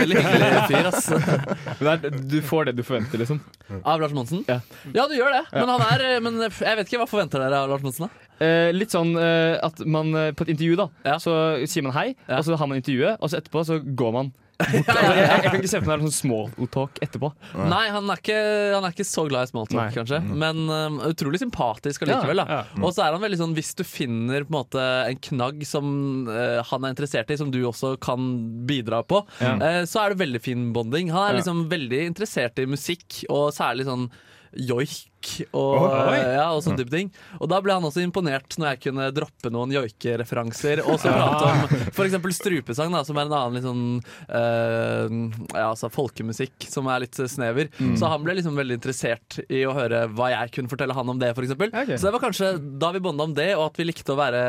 veldig 0.01 0.17
hyggelig 0.23 0.63
fyr, 0.71 0.87
ass. 0.91 1.09
Men 1.81 1.89
er, 1.93 2.15
du 2.31 2.37
får 2.47 2.69
det 2.71 2.75
du 2.79 2.83
forventer, 2.87 3.21
liksom. 3.21 3.41
Av 3.85 4.01
Lars 4.01 4.15
Monsen? 4.17 4.45
Ja. 4.49 4.59
Ja, 4.95 5.05
du 5.11 5.15
gjør 5.17 5.33
det. 5.35 5.43
Men, 5.53 5.69
han 5.75 5.83
er, 5.89 6.05
men 6.25 6.39
jeg 6.45 6.79
vet 6.79 6.87
ikke, 6.89 7.01
hva 7.03 7.09
forventer 7.11 7.43
dere 7.43 7.63
av 7.65 7.71
Lars 7.73 7.85
Monsen? 7.85 8.07
da? 8.09 8.24
Eh, 8.41 8.73
litt 8.75 8.91
sånn 8.91 9.15
eh, 9.17 9.59
at 9.63 9.79
man 9.87 10.15
eh, 10.15 10.33
på 10.33 10.43
et 10.43 10.55
intervju, 10.57 10.77
da, 10.77 10.89
Ja. 11.05 11.19
så 11.23 11.35
sier 11.71 11.83
man 11.87 11.93
hei, 11.95 12.15
Ja. 12.29 12.39
og 12.39 12.45
så 12.45 12.57
har 12.59 12.67
man 12.67 12.81
intervjuet, 12.81 13.17
og 13.21 13.31
så 13.31 13.39
etterpå 13.41 13.63
så 13.65 13.79
går 13.95 14.13
man. 14.13 14.33
Bort. 14.33 14.41
Altså, 14.65 15.15
jeg, 15.19 15.27
jeg 15.29 15.43
kan 15.51 15.55
ikke 15.59 15.69
se 15.73 15.79
for 15.83 15.91
meg 15.91 16.03
sånn 16.05 16.13
small 16.15 16.69
talk 16.71 16.99
etterpå. 17.03 17.31
Nei, 17.59 17.89
han 17.91 18.07
er, 18.11 18.21
ikke, 18.23 18.37
han 18.77 18.85
er 18.87 18.93
ikke 18.95 19.07
så 19.07 19.25
glad 19.29 19.49
i 19.49 19.51
smalltalk, 19.51 19.81
Nei. 19.81 19.95
kanskje. 19.97 20.21
Men 20.31 20.61
um, 20.71 21.01
utrolig 21.11 21.41
sympatisk 21.43 22.05
allikevel. 22.07 22.39
Ja, 22.39 22.61
da 22.71 22.83
Og 22.87 22.95
så 22.95 23.03
er 23.03 23.17
han 23.17 23.21
veldig 23.25 23.41
sånn 23.41 23.55
hvis 23.57 23.73
du 23.75 23.83
finner 23.83 24.47
på 24.47 24.55
en 24.55 24.59
måte 24.61 24.85
en 25.11 25.19
knagg 25.27 25.65
som 25.67 26.29
eh, 26.31 26.61
han 26.71 26.85
er 26.87 26.95
interessert 26.95 27.31
i, 27.35 27.37
som 27.41 27.51
du 27.51 27.59
også 27.67 27.97
kan 28.01 28.29
bidra 28.71 29.03
på, 29.03 29.25
Ja. 29.43 29.57
eh, 29.59 29.81
så 29.91 30.05
er 30.05 30.15
det 30.15 30.23
veldig 30.23 30.41
fin 30.47 30.69
bonding. 30.73 31.11
Han 31.11 31.27
er 31.31 31.35
Ja. 31.35 31.41
liksom 31.43 31.67
veldig 31.69 32.05
interessert 32.15 32.59
i 32.63 32.67
musikk, 32.71 33.25
og 33.29 33.51
særlig 33.59 33.87
sånn 33.91 34.07
joik 34.55 35.09
og, 35.53 35.85
Oi. 35.85 36.19
eh, 36.19 36.35
ja, 36.37 36.47
og 36.55 36.63
sånne 36.65 36.83
type 36.83 36.95
ting. 36.95 37.11
Og 37.41 37.51
da 37.51 37.61
ble 37.65 37.77
han 37.77 37.87
også 37.87 38.03
imponert 38.05 38.57
når 38.61 38.75
jeg 38.75 38.83
kunne 38.89 39.09
droppe 39.17 39.53
noen 39.55 39.75
joikereferanser. 39.75 40.85
Og 40.85 41.01
så 41.03 41.13
prate 41.15 41.51
om 41.51 41.93
f.eks. 41.95 42.19
strupesang, 42.39 42.95
da, 42.95 43.03
som 43.07 43.19
er 43.21 43.29
en 43.29 43.37
annen 43.39 43.59
litt 43.59 43.67
sånn 43.67 43.85
eh, 44.29 45.17
ja, 45.55 45.69
altså 45.71 45.91
folkemusikk 45.93 46.69
som 46.71 46.89
er 46.93 47.05
litt 47.07 47.19
snever. 47.31 47.71
Så 47.99 48.11
han 48.11 48.25
ble 48.27 48.39
liksom 48.39 48.59
veldig 48.59 48.79
interessert 48.81 49.41
i 49.49 49.65
å 49.69 49.75
høre 49.77 50.05
hva 50.15 50.31
jeg 50.33 50.55
kunne 50.59 50.73
fortelle 50.73 50.97
han 50.97 51.15
om 51.15 51.21
det, 51.21 51.33
f.eks. 51.35 51.57
Okay. 51.65 51.97
Så 51.99 52.09
det 52.09 52.15
var 52.17 52.25
kanskje 52.25 52.55
da 52.81 52.93
vi 52.95 53.03
bonda 53.05 53.29
om 53.29 53.37
det, 53.37 53.51
og 53.59 53.69
at 53.71 53.81
vi 53.81 53.89
likte 53.89 54.15
å 54.15 54.19
være 54.19 54.45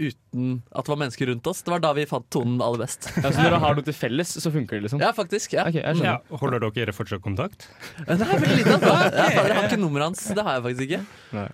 uten 0.00 0.60
at 0.72 0.84
det 0.84 0.92
var 0.92 1.00
mennesker 1.00 1.30
rundt 1.32 1.48
oss. 1.50 1.62
Det 1.66 1.72
var 1.72 1.82
da 1.84 1.92
vi 1.96 2.06
fant 2.08 2.26
tonen 2.32 2.60
aller 2.64 2.82
best. 2.84 3.08
Ja, 3.16 3.30
så 3.30 3.38
når 3.38 3.48
dere 3.50 3.60
har 3.62 3.78
noe 3.78 3.86
til 3.86 3.96
felles, 3.96 4.34
så 4.42 4.52
funker 4.52 4.78
det, 4.78 4.86
liksom? 4.86 5.02
Ja, 5.02 5.12
faktisk. 5.16 5.56
ja 5.56 5.66
Okay, 5.66 5.82
jeg. 5.82 6.04
Ja, 6.04 6.18
holder 6.40 6.62
dere 6.76 6.94
fortsatt 6.94 7.22
kontakt? 7.24 7.68
Nei, 8.06 8.16
veldig 8.16 8.58
lite. 8.60 8.76
Altså. 8.76 8.92
Jeg 9.16 9.56
har 9.56 9.68
ikke 9.68 9.80
nummeret 9.80 10.06
hans. 10.16 10.34
Det 10.36 10.48
har 10.48 10.58
jeg 10.58 10.66
faktisk 10.66 10.88
ikke. 10.88 11.46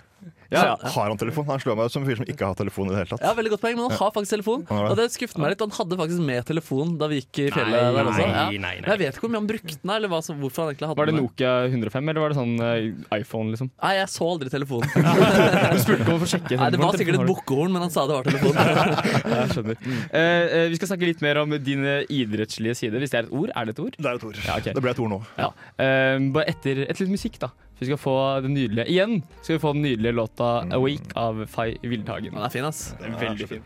Ja, 0.53 0.63
ja. 0.69 0.89
Har 0.95 1.09
han 1.09 1.19
telefon? 1.19 1.47
Han 1.49 1.61
slår 1.63 1.77
meg 1.79 1.89
ut 1.89 1.95
som 1.95 2.03
en 2.05 2.09
fyr 2.11 2.19
som 2.21 2.27
ikke 2.29 2.45
har 2.45 2.57
telefon 2.59 2.91
i 2.91 2.93
det 2.93 2.99
hele 3.01 3.11
tatt. 3.11 3.23
Ja, 3.25 3.33
veldig 3.37 3.55
godt 3.55 3.63
poeng, 3.65 3.77
Men 3.79 3.87
han 3.89 3.97
har 3.97 4.11
faktisk 4.15 4.35
telefon. 4.35 4.65
Det. 4.69 4.81
Og 4.93 4.97
det 4.99 5.07
skuffet 5.15 5.41
meg 5.41 5.55
litt. 5.55 5.63
Han 5.65 5.73
hadde 5.79 5.99
faktisk 5.99 6.25
med 6.29 6.45
telefon 6.51 6.93
da 7.01 7.09
vi 7.11 7.21
gikk 7.23 7.41
i 7.41 7.47
fjellet. 7.55 7.73
Nei, 7.73 7.95
der 7.97 8.11
også. 8.11 8.27
Ja. 8.27 8.29
nei, 8.29 8.59
nei, 8.61 8.73
Men 8.77 8.85
nei. 8.85 8.91
Jeg 8.93 9.01
vet 9.03 9.19
ikke 9.19 9.31
mye 9.33 9.41
han 9.41 9.49
brukte 9.49 9.79
den, 9.79 9.93
eller 9.97 10.13
hva, 10.13 10.21
som- 10.23 10.39
hvorfor 10.43 10.63
han 10.67 10.75
egentlig 10.75 10.91
hadde 10.91 11.01
Var 11.01 11.11
det 11.11 11.17
Nokia 11.17 11.53
105, 11.73 12.13
eller 12.13 12.21
var 12.21 12.35
det 12.35 12.39
sånn 12.39 12.55
eh, 12.61 13.19
iPhone, 13.19 13.55
liksom? 13.55 13.71
Nei, 13.83 13.95
jeg 13.97 14.13
så 14.13 14.29
aldri 14.29 14.53
telefonen. 14.53 14.93
Du 15.73 15.81
spurte 15.81 16.05
ikke 16.05 16.13
om 16.13 16.21
å 16.21 16.23
få 16.23 16.31
sjekke. 16.35 16.61
Nei, 16.61 16.71
Det 16.71 16.83
var 16.85 17.01
sikkert 17.01 17.21
et 17.23 17.33
bukkehorn, 17.33 17.73
men 17.73 17.87
han 17.87 17.95
sa 17.97 18.07
det 18.07 18.21
var 18.21 18.29
telefon. 18.29 18.55
Jeg 19.33 19.51
skjønner. 19.57 19.77
Eh, 20.13 20.45
uh, 20.53 20.69
vi 20.69 20.77
skal 20.79 20.93
snakke 20.93 21.09
litt 21.09 21.25
mer 21.25 21.41
om 21.43 21.57
din 21.65 21.89
idrettslige 22.13 22.77
side, 22.77 23.01
hvis 23.01 23.15
det 23.15 23.23
er 23.23 23.29
et 23.31 23.33
ord. 23.33 23.51
Er 23.57 23.65
det 23.67 23.79
et 23.79 23.85
ord? 23.87 23.97
Det 23.97 24.09
er 24.11 24.21
et 24.21 24.29
ord. 24.29 24.39
Ja, 24.45 24.61
okay. 24.61 24.77
Det 24.77 24.85
ble 24.85 24.93
et 24.93 25.01
ord 25.03 25.13
nå. 25.17 25.21
Ja. 25.41 25.51
Eh, 25.81 26.19
bare 26.37 26.51
etter, 26.53 26.85
etter 26.87 27.07
litt 27.07 27.17
musikk, 27.17 27.41
da. 27.43 27.55
Vi 27.83 27.87
skal 27.87 27.99
få 27.99 28.41
den 28.41 28.53
nydelige 28.55 28.87
Igjen 28.87 29.23
skal 29.41 29.57
vi 29.57 29.59
få 29.59 29.73
den 29.73 29.83
nydelige 29.83 30.13
låta 30.15 30.63
'Awake' 30.63 31.17
av 31.19 31.47
Fay 31.47 31.77
Vildhagen. 31.83 32.31
Den 32.35 32.45
er 32.47 32.49
fin, 32.49 32.65
ass. 32.65 32.95
Det 32.99 33.09
er 33.11 33.19
veldig 33.19 33.49
fin. 33.49 33.63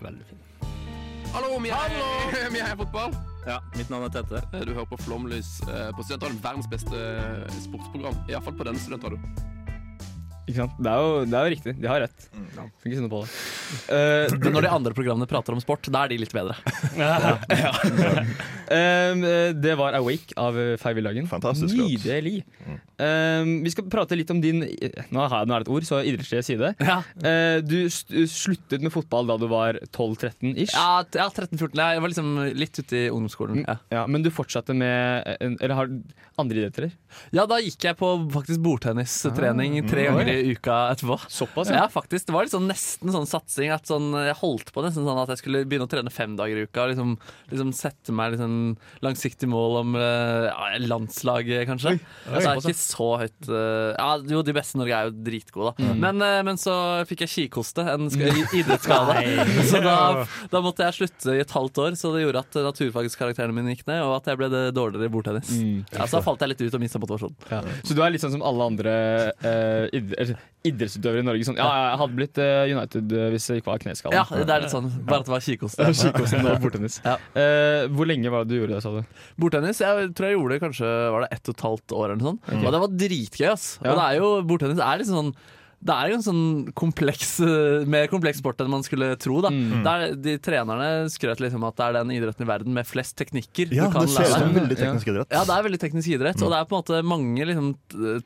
Hallo, 1.34 1.58
vi 1.60 1.68
er, 1.68 1.92
vi 2.48 2.58
er 2.64 2.76
fotball. 2.76 3.12
Ja, 3.46 3.58
mitt 3.76 3.90
navn 3.92 4.08
er 4.08 4.14
Tete. 4.14 4.40
Du 4.64 4.72
hører 4.72 4.88
på 4.88 4.96
Flomlys 5.04 5.60
eh, 5.68 5.90
på 5.92 6.06
Studentradioen. 6.06 6.40
Verdens 6.42 6.70
beste 6.72 6.96
eh, 6.96 7.60
sportsprogram. 7.66 8.16
Iallfall 8.32 8.56
på 8.56 8.64
denne 8.70 8.80
studentradioen. 8.80 9.36
Ikke 10.46 10.62
sant? 10.62 10.76
Det 10.78 10.90
er 10.90 11.02
jo, 11.02 11.14
det 11.26 11.36
er 11.36 11.44
jo 11.44 11.52
riktig. 11.56 11.72
De 11.82 11.88
har 11.90 12.02
rett. 12.04 12.26
Skal 12.30 12.90
ikke 12.92 12.98
si 13.00 13.08
på 13.10 13.20
det. 13.20 13.30
Uh, 13.90 14.36
Men 14.44 14.52
når 14.54 14.66
de 14.66 14.70
andre 14.76 14.92
programmene 14.94 15.26
prater 15.30 15.56
om 15.56 15.62
sport, 15.62 15.88
da 15.90 16.04
er 16.06 16.14
de 16.14 16.20
litt 16.22 16.34
bedre. 16.34 16.56
Um, 18.66 19.20
eh, 19.26 19.52
det 19.54 19.76
var 19.78 19.94
'Awake' 19.94 20.34
av 20.42 20.56
Feivillagen. 20.82 21.28
Nydelig. 21.30 22.40
Wildhagen. 22.42 22.80
Um, 22.96 23.50
vi 23.64 23.70
skal 23.75 23.88
prate 23.93 24.16
litt 24.16 24.31
om 24.32 24.38
din 24.40 24.62
Nå 24.62 25.25
har 25.28 25.42
jeg 25.42 25.49
nå 25.50 25.54
er 25.56 25.62
det 25.62 25.66
et 25.66 25.73
ord, 25.75 25.85
så 25.85 25.99
idrettslige 26.00 26.44
side. 26.47 26.73
Ja, 26.80 27.02
Uh, 27.16 27.59
du 27.64 27.88
sluttet 27.90 28.82
med 28.85 28.92
fotball 28.94 29.26
da 29.28 29.37
du 29.40 29.47
var 29.50 29.76
12-13 29.90 30.54
ish. 30.64 30.75
ja, 30.75 31.02
ja 31.16 31.26
13-14. 31.28 31.76
Jeg 31.76 32.02
var 32.02 32.12
liksom 32.12 32.30
litt 32.56 32.78
ute 32.80 32.97
i 32.99 33.06
ungdomsskolen. 33.11 33.64
Ja. 33.66 33.76
Ja, 33.92 34.04
men 34.11 34.23
du 34.25 34.30
fortsatte 34.35 34.75
med 34.76 35.26
Eller 35.40 35.75
har 35.78 35.90
andre 36.40 36.61
idretter? 36.62 36.90
ja, 37.32 37.47
da 37.49 37.56
gikk 37.64 37.80
jeg 37.87 37.97
på 37.97 38.09
faktisk 38.35 38.61
bordtennistrening 38.64 39.78
tre 39.88 40.04
ganger 40.09 40.28
i 40.32 40.52
uka 40.52 40.75
etterpå. 40.92 41.16
Såpass, 41.32 41.70
Ja, 41.73 41.87
faktisk. 41.92 42.26
Det 42.28 42.35
var 42.35 42.44
liksom 42.44 42.66
nesten 42.68 43.12
sånn 43.14 43.28
satsing 43.28 43.73
at 43.73 43.88
sånn, 43.88 44.11
jeg 44.26 44.37
holdt 44.42 44.73
på 44.75 44.85
nesten 44.85 45.06
sånn 45.06 45.20
at 45.23 45.32
jeg 45.32 45.40
skulle 45.40 45.64
begynne 45.68 45.87
å 45.88 45.90
trene 45.92 46.12
fem 46.12 46.37
dager 46.38 46.61
i 46.61 46.66
uka. 46.68 46.87
Liksom, 46.92 47.16
liksom 47.52 47.73
sette 47.76 48.12
meg 48.16 48.35
liksom 48.37 48.76
langsiktig 49.04 49.49
mål 49.49 49.80
om 49.82 49.97
eh, 49.97 50.49
ja, 50.50 50.68
landslaget, 50.85 51.64
kanskje. 51.70 51.97
altså, 52.28 52.42
jeg 52.42 52.52
er 52.52 52.62
ikke 52.66 52.86
så 52.87 53.07
høyt 53.21 53.49
eh, 53.50 53.90
Ja, 53.99 54.09
Jo, 54.31 54.40
de 54.47 54.55
beste 54.57 54.78
i 54.78 54.81
Norge 54.81 54.97
er 55.00 55.09
jo 55.11 55.14
dritgode, 55.26 55.73
da. 55.76 55.93
Men, 56.07 56.23
eh, 56.25 56.38
men 56.47 56.61
så 56.61 56.75
fikk 57.11 57.25
jeg 57.26 57.33
kikoste, 57.35 57.85
en 57.93 58.07
sk- 58.12 58.55
idrettsskade. 58.61 59.16
så 59.71 59.83
da, 59.85 59.97
da 60.52 60.62
måtte 60.64 60.87
jeg 60.87 60.99
slutte 61.00 61.37
i 61.37 61.43
et 61.45 61.55
halvt 61.57 61.83
år, 61.85 61.99
så 61.99 62.12
det 62.14 62.25
gjorde 62.25 62.45
at 62.47 62.61
naturfagskarakterene 62.71 63.57
mine 63.57 63.75
gikk 63.75 63.87
ned, 63.90 64.02
og 64.07 64.16
at 64.21 64.31
jeg 64.33 64.40
ble 64.40 64.50
det 64.55 64.64
dårligere 64.76 65.11
i 65.11 65.14
bordtennis. 65.16 65.52
Ja, 65.93 66.07
så 66.07 66.19
da 66.21 66.25
falt 66.26 66.45
jeg 66.47 66.55
litt 66.55 66.64
ut 66.66 66.78
og 66.78 66.85
mista 66.87 67.02
motivasjonen. 67.02 67.37
Ja. 67.52 67.62
Så 67.87 67.97
du 67.99 68.02
er 68.07 68.14
litt 68.14 68.25
sånn 68.25 68.35
som 68.38 68.45
alle 68.47 68.71
andre 68.73 68.97
eller 69.43 70.37
idrettsutøvere 70.70 71.23
i 71.23 71.26
Norge? 71.26 71.46
Sånn, 71.49 71.58
ja, 71.61 71.66
jeg 71.90 72.00
hadde 72.02 72.18
blitt 72.20 72.40
eh, 72.42 72.73
United 72.73 73.14
eh, 73.16 73.26
hvis 73.35 73.49
jeg 73.50 73.62
ikke 73.62 73.73
var 73.73 73.82
kneskada. 73.82 74.20
Ja, 74.20 74.25
det 74.42 74.54
er 74.56 74.64
litt 74.64 74.75
sånn, 74.75 74.88
bare 75.06 75.23
at 75.23 75.28
det 75.28 75.35
var 75.35 75.44
kikost 75.46 75.82
Kikosten 76.02 76.46
og 76.46 76.62
bordtennis. 76.62 77.00
Ja. 77.06 77.16
Uh, 77.37 77.82
hvor 77.96 78.08
lenge 78.08 78.32
var 78.32 78.46
det 78.46 78.54
du 78.54 78.61
gjorde 78.61 78.76
det, 78.76 78.82
sa 78.85 78.94
du? 78.96 79.20
Bordtennis 79.40 79.82
jeg 79.82 80.11
tror 80.16 80.28
jeg 80.28 80.38
gjorde 80.38 80.56
det 80.56 80.62
kanskje 80.64 80.94
var 81.14 81.26
det 81.26 81.30
ett 81.37 81.50
og 81.50 81.56
et 81.56 81.66
halvt 81.66 81.96
år. 81.96 82.06
eller 82.06 82.20
noe 82.23 82.32
sånt 82.32 82.54
Og 82.56 82.73
det 82.75 82.82
var 82.87 82.96
dritgøy. 83.04 83.46
ass 83.52 83.68
Ja. 83.82 83.92
Og 83.92 84.00
det 84.00 84.06
er 84.06 84.18
jo, 84.20 84.32
Bordtennis 84.50 84.82
er 84.82 85.02
liksom 85.02 85.20
sånn 85.20 85.32
det 85.87 85.92
er 85.95 86.11
jo 86.11 86.16
en 86.16 86.25
sånn 86.25 86.45
kompleks, 86.76 87.37
eh, 87.45 87.85
mer 87.88 88.09
kompleks 88.11 88.40
sport 88.40 88.61
enn 88.62 88.71
man 88.73 88.85
skulle 88.87 89.11
tro. 89.21 89.40
da. 89.45 89.50
Mm. 89.52 89.83
Det 89.85 89.92
er, 89.92 90.14
de 90.25 90.37
Trenerne 90.42 90.88
skrøt 91.12 91.42
liksom 91.42 91.66
at 91.68 91.76
det 91.76 91.85
er 91.85 91.97
den 91.99 92.14
idretten 92.16 92.47
i 92.47 92.49
verden 92.49 92.75
med 92.75 92.88
flest 92.88 93.16
teknikker 93.21 93.75
Ja, 93.75 93.87
du 93.87 93.92
kan 93.92 94.06
det 94.06 94.14
ser 94.14 94.25
ut 94.25 94.33
lære. 94.33 94.40
som 94.40 94.56
veldig 94.56 94.78
teknisk 94.80 95.11
idrett. 95.12 95.37
Ja, 95.37 95.45
det 95.45 95.54
er 95.56 95.66
veldig 95.68 95.83
teknisk 95.83 96.09
idrett, 96.16 96.42
og 96.42 96.50
det 96.54 96.59
er 96.59 96.71
på 96.71 96.76
en 96.76 96.83
måte 96.83 97.02
mange 97.06 97.49
liksom, 97.50 97.71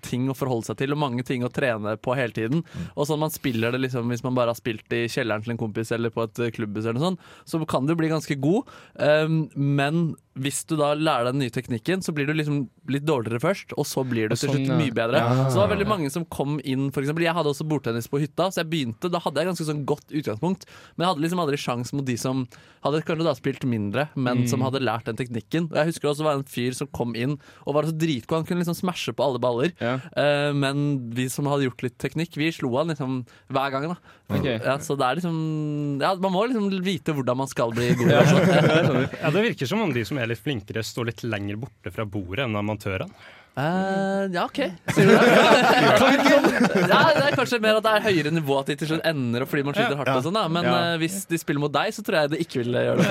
ting 0.07 0.31
å 0.31 0.39
forholde 0.39 0.71
seg 0.71 0.81
til, 0.81 0.95
og 0.95 1.03
mange 1.03 1.27
ting 1.27 1.45
å 1.45 1.53
trene 1.53 1.97
på 2.01 2.17
hele 2.17 2.37
tiden. 2.37 2.65
Og 2.95 3.11
sånn 3.11 3.21
man 3.21 3.35
spiller 3.35 3.75
det 3.75 3.83
liksom, 3.83 4.09
Hvis 4.11 4.25
man 4.25 4.35
bare 4.35 4.55
har 4.55 4.59
spilt 4.59 4.91
i 4.97 5.05
kjelleren 5.11 5.45
til 5.45 5.55
en 5.55 5.61
kompis 5.61 5.93
eller 5.93 6.15
på 6.15 6.25
et 6.25 6.55
klubbhus, 6.55 6.87
eller 6.87 7.01
noe 7.01 7.11
sånt, 7.11 7.29
så 7.45 7.61
kan 7.69 7.87
du 7.87 7.95
bli 7.99 8.09
ganske 8.09 8.39
god, 8.41 8.71
um, 8.97 9.49
men 9.55 10.15
hvis 10.41 10.63
du 10.71 10.75
da 10.81 10.95
lærer 10.97 11.29
deg 11.29 11.35
den 11.37 11.43
nye 11.45 11.53
teknikken, 11.55 12.03
så 12.05 12.15
blir 12.17 12.27
du 12.27 12.33
liksom 12.35 12.63
litt 12.91 13.05
dårligere 13.07 13.39
først, 13.43 13.75
og 13.79 13.87
så 13.87 14.03
blir 14.09 14.31
du 14.31 14.35
til 14.35 14.49
Sånn, 14.49 14.57
slutt 14.67 14.79
mye 14.81 14.95
bedre. 14.97 15.21
Ja. 15.21 15.45
Så 15.51 15.59
det 15.59 15.63
var 15.63 15.73
veldig 15.77 15.87
mange 15.91 16.11
som 16.11 16.25
kom 16.33 16.57
inn, 16.65 16.89
for 16.95 17.05
eksempel. 17.05 17.25
Jeg 17.27 17.37
hadde 17.37 17.53
også 17.53 17.67
bordtennis 17.69 18.09
på 18.11 18.19
hytta, 18.23 18.49
så 18.51 18.63
jeg 18.65 18.71
begynte, 18.73 19.11
da 19.13 19.21
hadde 19.23 19.43
jeg 19.45 19.51
ganske 19.53 19.67
sånn 19.69 19.85
godt 19.89 20.09
utgangspunkt, 20.11 20.65
men 20.97 21.05
jeg 21.05 21.11
hadde 21.13 21.25
liksom 21.27 21.43
aldri 21.45 21.61
sjans 21.61 21.93
mot 21.95 22.07
de 22.09 22.17
som 22.19 22.47
hadde 22.83 23.03
kanskje 23.05 23.27
da 23.29 23.35
spilt 23.37 23.65
mindre, 23.69 24.09
men 24.17 24.41
Mm. 24.41 24.49
som 24.49 24.63
hadde 24.65 24.81
lært 24.81 25.05
den 25.05 25.17
teknikken. 25.21 25.69
Og 25.71 25.77
jeg 25.77 25.87
husker 25.93 26.09
også 26.09 26.25
det 26.25 26.29
var 26.31 26.39
en 26.41 26.45
fyr 26.49 26.73
som 26.75 26.89
kom 26.89 27.15
inn 27.15 27.39
og 27.67 27.75
var 27.77 27.85
så 27.85 27.93
dritgod, 27.93 28.39
han 28.41 28.47
kunne 28.49 28.65
liksom 28.65 28.79
smashe 28.81 29.13
på 29.13 29.23
alle 29.27 29.39
baller. 29.39 29.73
Ja. 29.81 29.99
Eh, 30.17 30.53
men 30.57 31.11
vi 31.13 31.29
som 31.29 31.45
hadde 31.47 31.69
gjort 31.69 31.83
litt 31.85 31.99
teknikk, 31.99 32.35
vi 32.41 32.51
slo 32.51 32.73
han 32.79 32.89
liksom 32.89 33.27
hver 33.53 33.71
gang. 33.71 33.89
da 33.93 33.97
Okay. 34.31 34.61
ja, 34.63 34.77
Så 34.79 34.95
det 34.97 35.03
er 35.05 35.17
liksom 35.19 36.01
Ja, 36.01 36.15
man 36.15 36.31
må 36.33 36.45
liksom 36.47 36.71
vite 36.87 37.11
hvordan 37.13 37.37
man 37.37 37.49
skal 37.51 37.73
bli 37.75 37.89
god. 37.99 38.13
altså. 38.21 39.09
Ja, 39.23 39.31
Det 39.35 39.43
virker 39.43 39.67
som 39.67 39.81
om 39.83 39.93
de 39.93 40.05
som 40.07 40.19
er 40.23 40.30
litt 40.31 40.43
flinkere, 40.43 40.85
står 40.87 41.11
litt 41.11 41.25
lenger 41.27 41.61
borte 41.61 41.93
fra 41.95 42.07
bordet 42.07 42.47
enn 42.47 42.59
amatørene. 42.61 43.13
Eh, 43.59 44.27
ja, 44.31 44.45
OK. 44.45 44.61
Sier 44.95 45.09
du 45.09 45.13
det? 45.13 45.21
ja, 46.93 47.01
det 47.17 47.25
er 47.25 47.37
kanskje 47.37 47.59
mer 47.63 47.81
at 47.81 47.87
det 47.87 47.95
er 47.97 48.05
høyere 48.07 48.33
nivå 48.35 48.59
at 48.61 48.71
de 48.71 48.77
til 48.79 48.93
slutt 48.93 49.07
ender 49.09 49.45
fordi 49.51 49.65
man 49.67 49.77
skyter 49.77 49.99
hardt. 49.99 50.13
og 50.15 50.27
sånn 50.27 50.39
da 50.39 50.45
Men 50.53 50.69
eh, 50.71 50.95
hvis 51.03 51.25
de 51.31 51.41
spiller 51.41 51.63
mot 51.63 51.73
deg, 51.75 51.91
så 51.95 52.05
tror 52.07 52.21
jeg 52.21 52.33
det 52.35 52.41
ikke 52.45 52.63
vil 52.63 52.79
gjøre 52.79 53.03
det. 53.03 53.11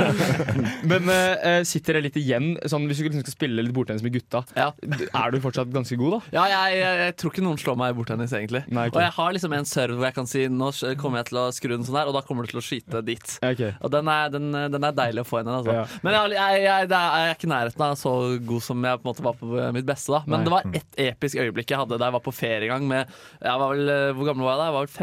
Men 0.90 1.10
uh, 1.10 1.60
sitter 1.66 1.98
det 1.98 2.04
litt 2.08 2.18
igjen 2.20 2.52
sånn, 2.70 2.86
Hvis 2.88 3.00
du 3.00 3.06
liksom 3.08 3.24
skal 3.24 3.34
spille 3.34 3.64
litt 3.64 3.74
bordtennis 3.74 4.04
med 4.06 4.14
gutta, 4.14 4.44
Ja. 4.58 4.70
er 4.80 5.34
du 5.34 5.40
fortsatt 5.42 5.70
ganske 5.74 5.98
god, 6.00 6.18
da? 6.18 6.20
Ja, 6.38 6.46
jeg, 6.54 6.80
jeg, 6.80 7.00
jeg 7.04 7.16
tror 7.20 7.34
ikke 7.34 7.44
noen 7.44 7.60
slår 7.60 7.78
meg 7.80 7.92
i 7.92 7.98
bordtennis, 7.98 8.34
egentlig. 8.36 8.62
Nei, 8.70 8.86
okay. 8.88 8.98
Og 8.98 9.04
jeg 9.04 9.14
har 9.18 9.36
liksom 9.36 9.56
en 9.58 9.68
serve 9.68 9.98
hvor 9.98 10.08
jeg 10.08 10.16
kan 10.16 10.30
si 10.30 10.46
nå 10.50 10.70
kommer 11.00 11.20
jeg 11.20 11.30
til 11.30 11.40
å 11.42 11.46
skru 11.54 11.74
den 11.74 11.86
sånn 11.86 11.98
her, 12.00 12.10
og 12.10 12.16
da 12.16 12.22
kommer 12.26 12.46
du 12.46 12.54
til 12.54 12.62
å 12.62 12.64
skyte 12.64 13.02
dit. 13.06 13.36
Okay. 13.42 13.74
Og 13.80 13.92
den 13.92 14.10
er, 14.12 14.30
den, 14.32 14.50
den 14.72 14.86
er 14.86 14.96
deilig 14.96 15.24
å 15.24 15.28
få 15.28 15.42
inn 15.42 15.50
igjen, 15.50 15.60
altså. 15.60 15.76
Ja. 15.80 16.00
Men 16.06 16.16
jeg, 16.16 16.38
jeg, 16.38 16.64
jeg, 16.66 16.90
det 16.90 17.00
jeg 17.00 17.28
er 17.28 17.36
ikke 17.36 17.48
i 17.48 17.52
nærheten 17.54 17.86
av 17.86 17.96
så 18.00 18.14
god 18.52 18.64
som 18.64 18.86
jeg 18.86 19.00
på 19.00 19.04
en 19.04 19.10
måte 19.10 19.26
var 19.26 19.39
på 19.40 19.66
mitt 19.74 19.88
beste. 19.88 20.12
da 20.12 20.22
Men 20.26 20.40
Nei. 20.40 20.44
det 20.46 20.54
var 20.54 20.78
ett 20.80 21.00
episk 21.10 21.40
øyeblikk 21.40 21.72
jeg 21.72 21.80
hadde 21.80 21.98
da 21.98 22.08
jeg 22.08 22.16
var 22.16 22.24
på 22.24 22.34
feriegang 22.34 22.86
med 22.88 23.10
jeg 23.40 23.60
var 23.62 23.74
vel, 23.74 23.88
eh, 23.88 24.12
Hvor 24.16 24.28
gammel 24.28 24.46
var 24.46 24.54
jeg 24.54 24.60
da? 24.60 24.68
Jeg 24.68 24.76
var 24.76 24.86
vel 24.86 24.94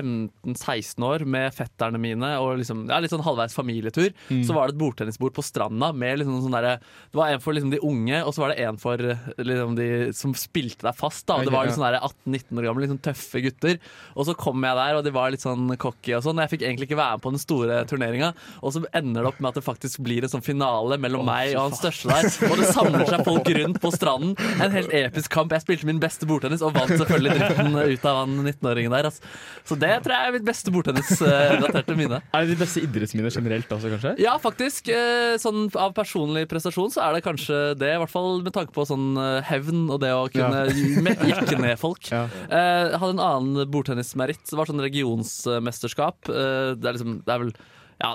15-16 0.53 1.07
år 1.07 1.25
med 1.25 1.55
fetterne 1.55 2.01
mine 2.01 2.31
og 2.41 2.57
liksom, 2.61 2.85
ja, 2.89 2.99
litt 3.01 3.13
sånn 3.13 3.25
halvveis 3.25 3.55
familietur. 3.57 4.11
Mm. 4.29 4.43
Så 4.47 4.55
var 4.55 4.67
det 4.67 4.75
et 4.75 4.81
bordtennisbord 4.81 5.35
på 5.37 5.45
stranda 5.45 5.91
med 5.93 6.21
liksom 6.21 6.41
sånn 6.43 6.55
derre 6.55 6.77
Det 6.79 7.19
var 7.19 7.33
en 7.33 7.43
for 7.43 7.57
liksom 7.57 7.71
de 7.73 7.81
unge, 7.83 8.21
og 8.23 8.33
så 8.35 8.43
var 8.43 8.53
det 8.53 8.65
en 8.65 8.79
for 8.81 9.01
eh, 9.01 9.27
liksom 9.41 9.77
de 9.77 9.89
som 10.17 10.35
spilte 10.37 10.85
deg 10.87 10.97
fast. 10.97 11.25
da 11.29 11.39
Det 11.43 11.53
var 11.53 11.67
litt 11.67 11.77
sånn 11.77 11.87
18-19 11.87 12.61
år 12.61 12.69
gamle, 12.69 12.85
liksom 12.85 13.01
tøffe 13.03 13.41
gutter. 13.45 13.79
Og 14.15 14.27
så 14.27 14.35
kom 14.37 14.63
jeg 14.63 14.79
der, 14.79 14.97
og 14.97 15.05
de 15.05 15.13
var 15.15 15.33
litt 15.33 15.45
sånn 15.45 15.71
cocky 15.79 16.15
og 16.17 16.25
sånn. 16.25 16.41
Jeg 16.43 16.53
fikk 16.55 16.65
egentlig 16.67 16.89
ikke 16.89 16.99
være 16.99 17.17
med 17.17 17.25
på 17.25 17.33
den 17.33 17.43
store 17.43 17.79
turneringa, 17.89 18.33
og 18.61 18.75
så 18.75 18.83
ender 18.91 19.23
det 19.23 19.31
opp 19.31 19.41
med 19.41 19.51
at 19.51 19.59
det 19.59 19.65
faktisk 19.65 20.03
blir 20.05 20.25
en 20.25 20.33
sånn 20.33 20.45
finale 20.45 20.99
mellom 21.01 21.25
meg 21.27 21.55
og 21.55 21.69
han 21.69 21.77
største 21.77 22.11
der. 22.11 22.29
Og 22.51 22.61
det 22.61 22.69
samler 22.73 23.07
seg 23.09 23.23
folk 23.27 23.51
rundt 23.59 23.81
på 23.83 23.91
stranden. 23.95 24.26
En 24.35 24.73
helt 24.73 24.91
episk 24.93 25.31
kamp. 25.33 25.51
Jeg 25.55 25.63
spilte 25.63 25.87
min 25.87 25.99
beste 26.01 26.27
bordtennis 26.29 26.63
og 26.65 26.73
vant 26.75 26.91
selvfølgelig 26.91 27.35
dritten 27.37 27.77
ut 27.77 28.07
av 28.09 28.19
han 28.23 28.33
19-åringen 28.43 28.93
der. 28.95 29.07
Altså. 29.11 29.21
Så 29.67 29.77
det 29.79 29.91
tror 30.05 30.15
jeg 30.15 30.27
er 30.31 30.35
mitt 30.37 30.47
beste 30.47 30.73
bordtennisrelaterte 30.75 31.95
minne. 31.99 32.19
Er 32.33 32.45
det 32.45 32.55
de 32.55 32.59
beste 32.63 32.83
idrettsminner 32.83 33.33
generelt 33.37 33.71
også, 33.77 33.91
kanskje? 33.95 34.15
Ja, 34.23 34.37
faktisk. 34.41 34.89
eh, 34.93 35.35
Sånn 35.41 35.67
av 35.77 35.93
personlig 35.97 36.47
prestasjon 36.51 36.91
så 36.93 37.03
er 37.07 37.17
det 37.17 37.23
kanskje 37.27 37.61
det. 37.79 37.93
I 37.95 38.01
hvert 38.01 38.11
fall 38.13 38.41
med 38.45 38.53
tanke 38.55 38.73
på 38.75 38.85
sånn 38.89 39.15
eh, 39.21 39.41
hevn 39.51 39.85
og 39.93 40.01
det 40.03 40.11
å 40.15 40.25
kunne 40.33 40.65
ja. 40.67 41.15
jekke 41.31 41.59
ned 41.61 41.77
folk. 41.81 42.09
Ja. 42.11 42.25
Eh, 42.47 42.91
Jeg 42.91 42.99
hadde 43.01 43.15
en 43.17 43.23
annen 43.23 43.71
bordtennismeritt. 43.71 44.43
Det 44.49 44.57
var 44.59 44.69
sånn 44.69 44.83
regionsmesterskap. 44.83 46.29
Eh, 46.29 46.75
Det 46.77 46.87
er 46.89 46.97
liksom 46.97 47.19
Det 47.25 47.33
er 47.33 47.43
vel 47.45 47.53
ja, 47.97 48.11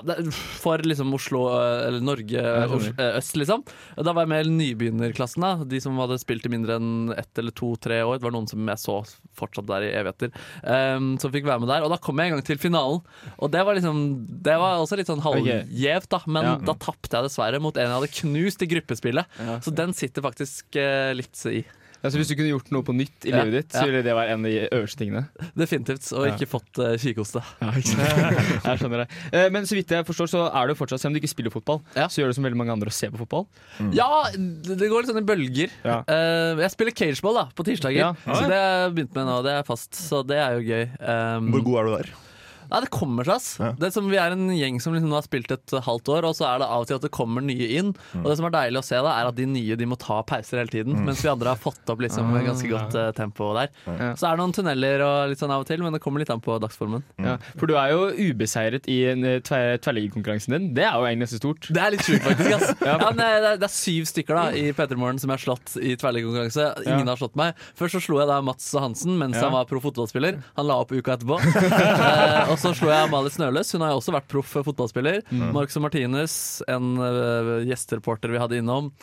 for 0.63 0.79
liksom 0.85 1.11
Oslo, 1.15 1.41
eller 1.59 2.03
Norge 2.03 2.39
eh, 2.39 2.75
øst, 3.17 3.35
liksom. 3.35 3.65
Da 3.97 4.13
var 4.13 4.23
jeg 4.23 4.31
med 4.31 4.47
i 4.47 4.53
nybegynnerklassen. 4.53 5.43
da 5.43 5.67
De 5.67 5.81
som 5.83 5.97
hadde 5.99 6.19
spilt 6.21 6.45
i 6.47 6.51
mindre 6.53 6.77
enn 6.79 7.11
ett 7.17 7.41
eller 7.41 7.51
to-tre 7.51 7.99
år. 8.05 8.17
Det 8.21 8.27
var 8.29 8.35
noen 8.35 8.47
som 8.47 8.63
jeg 8.71 8.79
så 8.79 8.95
fortsatt 9.35 9.67
der 9.67 9.89
i 9.89 9.91
evigheter. 9.99 10.31
Um, 10.63 11.13
som 11.19 11.33
fikk 11.35 11.49
være 11.49 11.65
med 11.65 11.71
der. 11.73 11.83
Og 11.83 11.91
da 11.91 11.99
kom 11.99 12.21
jeg 12.21 12.31
en 12.31 12.37
gang 12.37 12.47
til 12.47 12.61
finalen. 12.61 13.03
Og 13.37 13.51
det 13.51 13.65
var 13.67 13.75
liksom 13.75 14.01
Det 14.43 14.55
var 14.61 14.79
også 14.79 14.99
litt 14.99 15.11
sånn 15.11 15.23
halvgjevt, 15.25 16.09
da. 16.15 16.21
Men 16.27 16.43
Ja. 16.43 16.55
da 16.71 16.73
tapte 16.79 17.11
jeg 17.17 17.27
dessverre 17.27 17.59
mot 17.59 17.75
en 17.77 17.83
jeg 17.83 17.97
hadde 17.99 18.13
knust 18.23 18.63
i 18.63 18.71
gruppespillet. 18.71 19.39
Ja. 19.39 19.59
Så 19.59 19.75
den 19.75 19.91
sitter 19.93 20.23
faktisk 20.23 20.79
uh, 20.79 21.11
litt 21.13 21.35
i. 21.51 21.65
Altså, 22.03 22.19
hvis 22.19 22.27
du 22.27 22.35
kunne 22.35 22.49
gjort 22.51 22.69
noe 22.75 22.83
på 22.83 22.93
nytt 22.95 23.25
i 23.25 23.31
Ja, 23.31 23.43
livet 23.45 23.63
ditt, 23.63 23.71
så 23.71 23.85
ville 23.87 24.01
det 24.03 24.11
være 24.17 24.33
en 24.35 24.43
av 24.43 24.51
de 24.51 24.67
øverste 24.75 24.99
tingene. 24.99 25.21
Definitivt. 25.55 26.03
Og 26.11 26.25
Ja. 26.27 26.33
ikke 26.35 26.49
fått 26.51 26.79
uh, 26.83 26.97
kikhoste. 26.99 27.39
jeg 27.63 28.77
skjønner 28.81 29.03
det. 29.03 29.07
Uh, 29.31 29.47
Men 29.53 29.63
så 29.69 29.77
vidt 29.77 29.93
jeg 29.95 30.05
forstår, 30.07 30.27
så 30.33 30.41
er 30.51 30.67
du 30.67 30.75
fortsatt, 30.75 30.99
selv 30.99 31.13
om 31.13 31.17
du 31.17 31.21
ikke 31.21 31.31
spiller 31.31 31.53
fotball, 31.53 31.79
Ja. 31.95 32.07
så 32.11 32.21
gjør 32.21 32.33
du 32.33 32.37
som 32.39 32.43
veldig 32.43 32.59
mange 32.59 32.75
andre 32.75 32.91
og 32.91 32.97
ser 32.97 33.13
på 33.13 33.21
fotball. 33.23 33.47
Ja, 33.95 34.09
det 34.35 34.77
det 34.83 34.89
går 34.91 35.03
litt 35.05 35.11
sånn 35.13 35.21
i 35.23 35.27
bølger. 35.31 35.71
Ja. 35.85 36.01
Eh, 36.07 36.59
jeg 36.65 36.71
spiller 36.75 36.91
cageball 36.91 37.39
da, 37.39 37.45
på 37.55 37.63
tirsdager, 37.63 38.03
Ja. 38.03 38.11
så 38.27 38.43
det 38.51 38.57
har 38.59 38.89
jeg 38.89 38.95
begynt 38.97 39.15
med 39.15 39.25
nå. 39.31 39.39
Det 39.47 39.53
er 39.55 39.63
fast, 39.63 39.93
så 39.95 40.25
det 40.27 40.37
er 40.43 40.59
jo 40.59 40.67
gøy. 40.67 40.83
Um, 40.99 41.51
Hvor 41.55 41.63
god 41.63 41.79
er 41.79 41.83
du 41.83 41.95
der? 41.95 42.13
Nei, 42.71 42.79
det 42.85 42.89
kommer 42.93 43.27
seg, 43.27 43.35
ass. 43.35 43.49
Ja. 43.59 43.71
Det 43.79 43.87
er 43.89 43.93
som 43.95 44.09
Vi 44.11 44.17
er 44.21 44.35
en 44.35 44.47
gjeng 44.53 44.79
som 44.83 44.93
liksom 44.95 45.11
har 45.15 45.25
spilt 45.25 45.51
et 45.55 45.73
halvt 45.85 46.09
år, 46.13 46.27
og 46.29 46.35
så 46.37 46.47
er 46.51 46.59
det 46.63 46.67
av 46.69 46.83
og 46.83 46.87
til 46.89 46.97
at 46.99 47.05
det 47.07 47.11
kommer 47.15 47.41
nye 47.45 47.67
inn. 47.79 47.93
Og 48.21 48.27
det 48.29 48.37
som 48.39 48.47
er 48.49 48.53
deilig 48.55 48.81
å 48.81 48.85
se, 48.85 48.95
da 49.03 49.13
er 49.19 49.29
at 49.31 49.37
de 49.37 49.45
nye 49.49 49.75
de 49.79 49.85
må 49.89 49.97
ta 50.01 50.21
pauser 50.27 50.61
hele 50.61 50.71
tiden, 50.73 50.97
mens 51.05 51.23
vi 51.23 51.29
andre 51.31 51.53
har 51.53 51.61
fått 51.61 51.89
opp 51.93 52.01
liksom 52.03 52.31
ganske 52.45 52.69
godt 52.71 52.95
eh, 52.99 53.11
tempo 53.17 53.51
der. 53.57 53.71
Så 54.17 54.27
er 54.27 54.35
det 54.35 54.41
noen 54.43 54.53
tunneler 54.55 55.03
og 55.05 55.31
litt 55.33 55.41
sånn 55.41 55.51
av 55.53 55.63
og 55.65 55.69
til, 55.69 55.81
men 55.83 55.93
det 55.95 56.01
kommer 56.03 56.23
litt 56.23 56.31
an 56.33 56.41
på 56.43 56.55
dagsformen. 56.63 57.03
Ja. 57.23 57.37
For 57.59 57.69
du 57.69 57.75
er 57.79 57.93
jo 57.93 58.09
ubeseiret 58.33 58.87
i 58.91 58.99
en, 59.11 59.23
eh, 59.27 59.39
tver 59.45 59.77
tverrliggerkonkurransen 59.83 60.55
din. 60.57 60.69
Det 60.77 60.85
er 60.87 60.93
jo 60.97 61.07
egentlig 61.07 61.27
ganske 61.27 61.41
stort. 61.41 61.69
Det 61.73 61.81
er 61.83 61.95
litt 61.95 62.05
sjukt, 62.05 62.23
faktisk. 62.27 62.53
ass 62.57 62.75
ja. 62.89 62.97
men 63.01 63.17
det, 63.19 63.27
er, 63.37 63.47
det 63.61 63.67
er 63.69 63.73
syv 63.73 64.07
stykker 64.11 64.39
da 64.39 64.45
i 64.57 64.65
P3 64.75 64.97
Morgen 64.99 65.19
som 65.21 65.31
jeg 65.33 65.39
har 65.39 65.45
slått 65.47 65.75
i 65.81 65.95
tverrliggerkonkurranse. 65.99 66.69
Ingen 66.85 67.07
Ja. 67.07 67.13
har 67.15 67.19
slått 67.21 67.35
meg. 67.39 67.59
Først 67.79 67.97
så 67.97 68.03
slo 68.07 68.19
jeg 68.21 68.29
da 68.29 68.39
Mats 68.45 68.69
Hansen 68.77 69.17
mens 69.19 69.37
Ja. 69.37 69.47
han 69.47 69.53
var 69.57 69.65
pro 69.69 69.79
fotballspiller. 69.83 70.41
Han 70.57 70.67
la 70.69 70.79
opp 70.83 70.91
uka 70.93 71.17
etterpå. 71.17 71.39
eh, 71.77 72.52
og 72.53 72.61
så 72.61 72.71
slo 72.77 72.91
jeg 72.93 73.09
Amalie 73.09 73.33
Snøløs. 73.33 73.73
Hun 73.75 73.83
har 73.85 73.93
jo 73.93 73.99
også 74.01 74.15
vært 74.15 74.29
proff 74.31 74.55
fotballspiller. 74.69 75.21
Marcus 75.53 75.77
Martinez, 75.83 76.37
en 76.71 76.95
uh, 77.01 77.59
gjestereporter 77.67 78.33
vi 78.33 78.41
hadde 78.41 78.61
innom. 78.63 78.93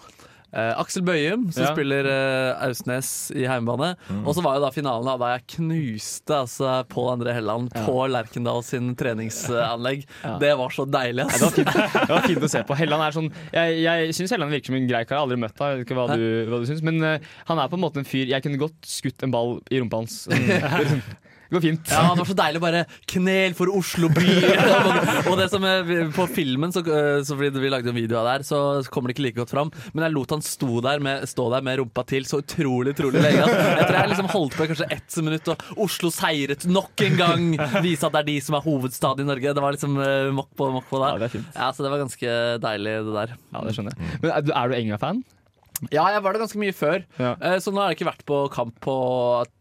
Uh, 0.50 0.74
Aksel 0.82 1.04
Bøyum, 1.06 1.44
som 1.54 1.62
Ja. 1.62 1.68
spiller 1.70 2.06
uh, 2.10 2.64
Ausnes 2.66 3.30
i 3.38 3.44
heimebane. 3.46 3.92
Og 4.24 4.32
så 4.34 4.42
var 4.42 4.56
jo 4.58 4.64
da 4.64 4.72
finalen 4.74 5.06
da, 5.06 5.28
jeg 5.36 5.44
knuste 5.54 6.34
altså, 6.40 6.72
Pål 6.90 7.12
André 7.12 7.36
Helland 7.36 7.70
på 7.86 7.94
Lerkendal 8.10 8.64
sin 8.66 8.90
treningsanlegg. 8.98 10.02
Ja. 10.26 10.34
Det 10.42 10.50
var 10.58 10.74
så 10.74 10.84
deilig, 10.90 11.22
ass. 11.22 11.38
Det 11.38 11.46
var, 11.46 11.54
fint, 11.54 11.94
det 11.94 12.10
var 12.10 12.26
fint 12.26 12.44
å 12.44 12.50
se 12.50 12.60
på. 12.66 12.74
Helland 12.76 13.04
er 13.06 13.14
sånn 13.14 13.28
Jeg, 13.54 13.78
jeg 13.84 14.12
syns 14.18 14.34
Helland 14.34 14.52
virker 14.52 14.72
som 14.72 14.76
en 14.80 14.90
grei 14.90 15.04
kar. 15.06 15.14
Jeg 15.14 15.20
har 15.20 15.28
aldri 15.28 15.38
møtt 15.46 15.54
deg, 15.54 15.70
jeg 15.70 15.78
vet 15.78 15.86
ikke 15.86 15.96
hva 16.00 16.06
du, 16.18 16.26
hva 16.50 16.58
du 16.60 16.66
syns. 16.68 16.82
Men 16.90 16.98
uh, 17.06 17.32
han 17.48 17.62
er 17.62 17.70
på 17.70 17.78
en 17.78 17.84
måte 17.86 18.02
en 18.02 18.08
fyr 18.10 18.26
Jeg 18.34 18.44
kunne 18.44 18.60
godt 18.60 18.90
skutt 18.90 19.22
en 19.26 19.32
ball 19.34 19.60
i 19.70 19.80
rumpa 19.80 20.02
hans. 20.02 20.24
Det 21.50 21.56
går 21.56 21.62
fint. 21.64 21.88
Ja, 21.90 22.04
det 22.14 22.22
var 22.22 22.28
så 22.28 22.34
deilig 22.38 22.60
å 22.60 22.62
bare 22.62 22.80
knel 23.10 23.54
for 23.58 23.70
Oslo 23.74 24.06
by. 24.14 24.34
og 25.32 25.34
det 25.40 25.48
som 25.50 25.64
er, 25.66 25.88
På 26.14 26.28
filmen, 26.30 26.70
så, 26.70 26.78
øh, 26.86 27.24
så 27.26 27.34
fordi 27.34 27.58
vi 27.64 27.72
lagde 27.72 27.90
en 27.90 27.96
video 27.96 28.20
av 28.20 28.28
det 28.28 28.34
her, 28.36 28.44
så 28.46 28.60
kommer 28.94 29.10
det 29.10 29.16
ikke 29.16 29.24
like 29.24 29.38
godt 29.40 29.50
fram. 29.56 29.72
Men 29.90 30.06
jeg 30.06 30.14
lot 30.14 30.34
han 30.36 30.44
stå 30.46 30.78
der 30.86 31.02
med, 31.02 31.26
stå 31.26 31.48
der 31.56 31.64
med 31.66 31.80
rumpa 31.82 32.04
til 32.06 32.28
så 32.30 32.38
utrolig 32.44 32.94
utrolig 32.94 33.24
lenge. 33.24 33.48
Jeg 33.50 33.82
tror 33.88 33.98
jeg 33.98 34.12
liksom 34.12 34.30
holdt 34.36 34.54
på 34.60 34.68
i 34.68 34.70
kanskje 34.70 34.88
ett 34.94 35.18
minutt, 35.26 35.50
og 35.50 35.82
Oslo 35.88 36.12
seiret 36.14 36.68
nok 36.70 37.04
en 37.08 37.18
gang. 37.18 37.50
Vise 37.82 38.06
at 38.06 38.14
det 38.14 38.22
er 38.22 38.30
de 38.30 38.38
som 38.46 38.60
er 38.60 38.64
hovedstad 38.68 39.24
i 39.24 39.26
Norge. 39.26 39.56
Det 39.58 39.66
var 39.66 39.74
liksom 39.74 39.98
øh, 40.06 40.30
mokk 40.38 40.54
på 40.54 40.70
mokk 40.78 40.86
på 40.94 41.02
Ja, 41.02 41.10
det 41.18 41.32
er 41.32 41.34
fint. 41.34 41.50
Ja, 41.58 41.72
Så 41.74 41.82
det 41.82 41.90
var 41.90 42.04
ganske 42.06 42.38
deilig, 42.62 42.96
det 43.10 43.18
der. 43.18 43.36
Ja, 43.50 43.66
det 43.66 43.74
skjønner 43.74 43.98
jeg. 43.98 44.14
Men 44.22 44.34
er 44.38 44.46
du, 44.46 44.54
er 44.54 44.70
du 44.70 44.78
Enga-fan? 44.78 45.22
Ja, 45.88 46.04
jeg 46.12 46.20
var 46.20 46.36
det 46.36 46.42
ganske 46.42 46.60
mye 46.60 46.74
før. 46.76 47.02
Ja. 47.16 47.32
Eh, 47.40 47.56
Så 47.64 47.72
nå 47.72 47.80
har 47.80 47.90
jeg 47.90 48.00
ikke 48.00 48.10
vært 48.10 48.24
på 48.28 48.40
kamp 48.52 48.74
på 48.84 48.94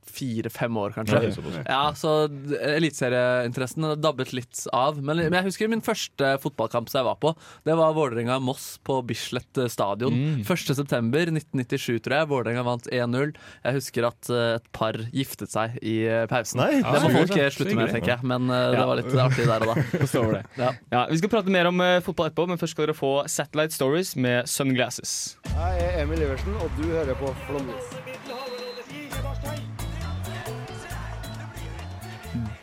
fire-fem 0.10 0.78
år, 0.82 0.96
kanskje. 0.98 1.22
Ja, 1.30 1.63
Ja, 1.70 1.82
så 1.98 2.13
eliteserieinteressen 2.60 3.86
har 3.86 4.00
dabbet 4.00 4.34
litt 4.36 4.62
av. 4.75 4.98
Men, 5.01 5.22
men 5.30 5.38
jeg 5.39 5.48
husker 5.50 5.72
min 5.72 5.84
første 5.86 6.34
fotballkamp 6.44 6.89
som 6.92 7.01
jeg 7.01 7.08
var 7.10 7.20
på. 7.22 7.34
Det 7.68 7.75
var 7.78 7.96
Vålerenga-Moss 7.98 8.68
på 8.86 9.00
Bislett 9.08 9.58
eh, 9.62 9.70
stadion. 9.72 10.13
Mm. 10.13 10.44
1.9.1997, 10.48 12.00
tror 12.06 12.16
jeg. 12.18 12.30
Vålerenga 12.32 12.63
vant 12.68 12.89
1-0. 12.92 13.34
Jeg 13.66 13.78
husker 13.80 14.10
at 14.10 14.32
eh, 14.34 14.56
et 14.60 14.70
par 14.75 15.00
giftet 15.13 15.54
seg 15.54 15.78
i 15.84 15.98
eh, 16.08 16.25
pausen. 16.32 16.62
Nei, 16.62 16.82
det 16.84 17.04
må 17.06 17.13
folk 17.16 17.36
slutte 17.56 17.78
med, 17.78 17.94
tenker 17.94 18.16
jeg. 18.16 18.30
Men 18.34 18.50
eh, 18.54 18.70
det 18.75 18.86
var 18.92 19.01
litt 19.01 19.13
artig 19.25 19.48
der 19.50 19.66
og 19.66 19.74
da. 19.74 19.88
Forstår 20.04 20.32
det. 20.38 20.44
Ja. 20.60 20.74
Ja, 20.96 21.06
vi 21.12 21.22
skal 21.22 21.34
prate 21.34 21.54
mer 21.54 21.70
om 21.72 21.84
fotball 22.06 22.32
etterpå, 22.32 22.48
men 22.51 22.62
først 22.62 22.75
skal 22.78 22.89
dere 22.89 22.98
få 22.98 23.13
Satellite 23.30 23.75
Stories 23.75 24.16
med 24.20 24.50
Sunglasses. 24.50 25.16
Jeg 25.50 25.86
er 25.88 26.01
Emil 26.04 26.25
Iversen, 26.28 26.56
og 26.63 26.72
du 26.80 26.86
hører 26.92 27.18
på 27.20 27.34
Flåmlys. 27.48 28.29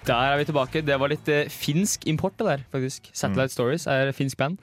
Der 0.06 0.32
er 0.32 0.38
vi 0.38 0.44
tilbake. 0.48 0.82
Det 0.86 0.96
var 1.02 1.10
litt 1.10 1.28
eh, 1.32 1.48
finsk 1.50 2.06
import, 2.10 2.36
det 2.38 2.46
der, 2.46 2.60
faktisk. 2.72 3.08
Satellite 3.16 3.52
Stories 3.54 3.86
er 3.90 4.12
finsk 4.14 4.38
band 4.38 4.58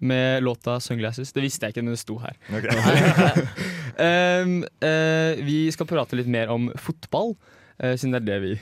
med 0.00 0.42
låta 0.46 0.78
'Sunglasses'. 0.80 1.34
Det 1.36 1.42
visste 1.44 1.66
jeg 1.66 1.74
ikke, 1.76 1.84
men 1.84 1.92
det 1.96 2.00
sto 2.00 2.16
her. 2.22 2.32
Ok. 2.48 2.66
Um, 4.00 4.64
eh, 4.88 5.44
vi 5.44 5.58
skal 5.72 5.86
prate 5.90 6.16
litt 6.16 6.28
mer 6.32 6.48
om 6.52 6.70
fotball, 6.80 7.36
eh, 7.80 7.96
siden 7.96 8.16
det 8.16 8.22
er 8.24 8.26
det 8.32 8.40
vi 8.46 8.56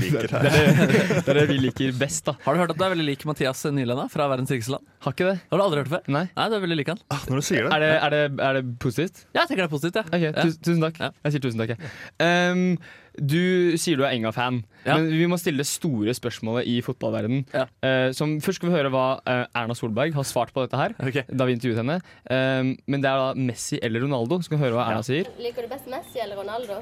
Liker 0.00 0.24
det, 0.24 0.32
er 0.32 0.44
det, 0.88 1.00
det 1.26 1.28
er 1.34 1.38
det 1.42 1.48
vi 1.50 1.58
liker 1.60 1.90
best, 2.00 2.24
da. 2.24 2.32
Har 2.46 2.54
du 2.56 2.60
hørt 2.62 2.70
at 2.72 2.78
du 2.80 2.84
er 2.86 2.94
veldig 2.94 3.04
lik 3.04 3.26
Mathias 3.28 3.60
Nyland 3.68 4.08
fra 4.08 4.30
Verdens 4.32 4.48
rikeste 4.48 4.72
land? 4.72 4.86
Har 5.04 5.12
ikke 5.12 5.26
det? 5.28 5.34
Har 5.50 5.60
du 5.60 5.64
aldri 5.66 5.82
hørt 5.82 5.90
det 5.90 5.92
før? 5.98 6.06
Nei. 6.14 6.22
Nei, 6.38 6.46
du 6.48 6.54
er 6.56 6.62
veldig 6.64 6.78
lik 6.78 6.88
han. 6.88 7.02
Ah, 7.12 7.20
Når 7.28 7.42
du 7.42 7.44
sier 7.44 7.66
det. 7.66 7.72
Er 7.76 7.84
det, 7.84 7.90
er 8.06 8.14
det, 8.14 8.22
er 8.46 8.56
det 8.56 8.62
positivt? 8.80 9.26
Ja, 9.36 9.42
jeg 9.42 9.50
tenker 9.50 9.60
det 9.60 9.68
er 9.68 9.74
positivt, 9.74 9.98
ja. 10.00 10.04
Ok, 10.08 10.24
Ja. 10.24 10.32
tu, 10.40 10.56
Tusen 10.70 10.80
takk. 10.86 11.02
Ja. 11.04 11.10
Jeg 11.26 11.34
sier 11.36 11.44
tusen 11.44 11.60
takk. 11.60 11.74
jeg. 11.76 11.92
Um, 12.24 12.78
du 13.18 13.74
sier 13.78 13.96
du 13.96 14.02
er 14.04 14.12
Enga-fan, 14.16 14.62
Ja. 14.84 14.96
men 14.98 15.08
vi 15.08 15.26
må 15.30 15.38
stille 15.38 15.58
det 15.62 15.66
store 15.70 16.12
spørsmålet 16.16 16.66
i 16.66 16.80
fotballverdenen. 16.82 17.44
Ja. 17.54 17.64
Uh, 17.84 18.12
som, 18.12 18.36
først 18.40 18.58
skal 18.60 18.70
vi 18.70 18.76
høre 18.76 18.90
hva 18.92 19.04
eh, 19.26 19.44
Erna 19.56 19.74
Solberg 19.78 20.14
har 20.14 20.26
svart 20.28 20.52
på 20.52 20.64
dette 20.66 20.76
her. 20.76 20.94
okay. 20.98 21.22
Da 21.30 21.44
vi 21.46 21.54
intervjuet 21.56 21.78
henne 21.82 22.00
Uh, 22.30 22.74
Men 22.90 23.00
det 23.04 23.08
er 23.10 23.20
da 23.20 23.34
Messi 23.38 23.78
eller 23.82 24.00
Ronaldo. 24.04 24.40
Skal 24.42 24.58
vi 24.58 24.64
høre 24.64 24.74
hva 24.78 24.88
Erna 24.90 25.02
sier. 25.06 25.28
Liker 25.38 25.62
du 25.62 25.68
best 25.72 25.86
Messi 25.90 26.18
eller 26.24 26.36
Ronaldo? 26.42 26.80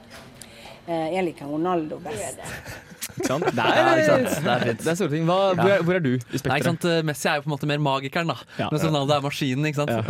Uh, 0.88 1.08
Jeg 1.14 1.24
liker 1.28 1.46
Ronaldo 1.46 1.98
best. 2.02 2.40
Ikke 3.16 3.28
sant? 3.28 3.44
Det 3.52 3.64
er, 3.64 3.78
Ja, 3.82 3.94
ikke 3.96 4.06
sant? 4.08 4.44
Det 4.44 4.52
er 4.52 4.64
fint. 4.66 4.82
det 4.82 4.90
er 4.92 4.98
store 4.98 5.12
ting. 5.12 5.24
Hva, 5.28 5.38
hvor, 5.58 5.70
er, 5.74 5.82
hvor 5.86 5.98
er 5.98 6.02
du 6.04 6.10
i 6.12 6.16
Nei, 6.16 6.22
ikke 6.22 6.40
spekteret? 6.42 6.68
sant? 6.68 6.84
Eh, 6.88 7.02
Messi 7.08 7.28
er 7.28 7.38
jo 7.38 7.44
på 7.44 7.50
en 7.50 7.54
måte 7.54 7.68
mer 7.70 7.82
magikeren, 7.82 8.30
da. 8.32 8.36
Ja. 8.58 8.68
Mens 8.72 8.84
Ronaldo 8.88 9.16
er 9.16 9.24
maskinen. 9.26 9.68
ikke 9.70 9.82
sant? 9.82 9.92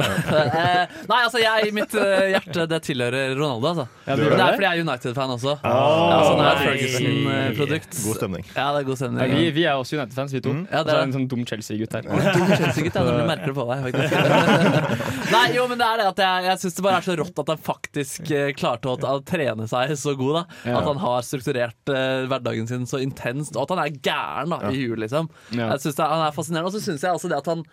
Eh, 0.53 0.87
Nei, 1.09 1.19
altså, 1.27 1.41
jeg, 1.43 1.73
mitt 1.75 1.95
eh, 1.99 2.33
hjerte 2.35 2.65
det 2.71 2.79
tilhører 2.87 3.35
Ronaldo. 3.39 3.69
altså. 3.73 3.85
Ja, 4.07 4.17
det, 4.17 4.29
det 4.33 4.41
er 4.43 4.55
fordi 4.57 4.67
jeg 4.67 4.79
er 4.79 4.85
United-fan 4.87 5.33
også. 5.37 5.55
Oh, 5.63 6.13
altså, 6.13 6.33
det 6.39 6.47
er. 6.49 6.63
Ferguson-produkt. 6.63 7.99
God 8.05 8.19
stemning. 8.21 8.47
Ja, 8.55 8.67
det 8.75 8.83
er 8.83 8.87
god 8.89 9.03
Ja, 9.03 9.27
vi, 9.33 9.51
vi 9.57 9.65
er 9.65 9.79
også 9.81 9.97
United-fans, 9.99 10.35
vi 10.37 10.43
to. 10.45 10.55
Ja, 10.71 10.83
Og 10.83 10.89
det 10.89 10.95
er 10.97 11.03
en 11.07 11.15
sånn 11.17 11.27
dum 11.31 11.45
Chelsea-gutt 11.49 11.97
her. 11.97 12.09
Dum 12.37 12.53
Chelsea-gutt, 12.53 12.97
ja. 12.99 13.05
Du 13.07 13.27
merker 13.29 13.53
det 13.53 13.57
på 13.57 13.67
deg, 13.71 13.87
faktisk. 13.87 14.13
Nei, 15.35 15.45
jo, 15.57 15.67
men 15.71 15.81
det 15.81 15.89
er 15.89 16.03
det 16.03 16.09
at 16.13 16.23
jeg, 16.25 16.47
jeg 16.51 16.63
syns 16.65 16.79
det 16.79 16.85
bare 16.87 17.01
er 17.01 17.07
så 17.09 17.17
rått 17.23 17.43
at 17.45 17.53
han 17.55 17.63
faktisk 17.71 18.33
klarte 18.59 18.93
å, 18.93 18.97
å 19.13 19.19
trene 19.27 19.69
seg 19.71 19.95
så 19.99 20.15
god. 20.19 20.41
da 20.43 20.77
At 20.79 20.89
han 20.91 21.01
har 21.03 21.25
strukturert 21.27 21.93
uh, 21.93 22.25
hverdagen 22.31 22.69
sin 22.71 22.87
så 22.93 23.01
intenst, 23.03 23.57
og 23.57 23.67
at 23.67 23.75
han 23.75 23.83
er 23.87 23.99
gæren 24.05 24.55
da 24.55 24.61
i 24.71 24.85
huet, 24.85 25.01
liksom. 25.07 25.31
Ja. 25.51 25.73
Jeg 25.75 25.85
synes 25.87 25.99
det, 25.99 26.07
Han 26.13 26.27
er 26.27 26.37
fascinerende. 26.37 26.71
Og 26.71 26.77
så 26.77 26.85
syns 26.85 27.05
jeg 27.07 27.17
også 27.17 27.31
det 27.33 27.41
at 27.41 27.51
han 27.53 27.65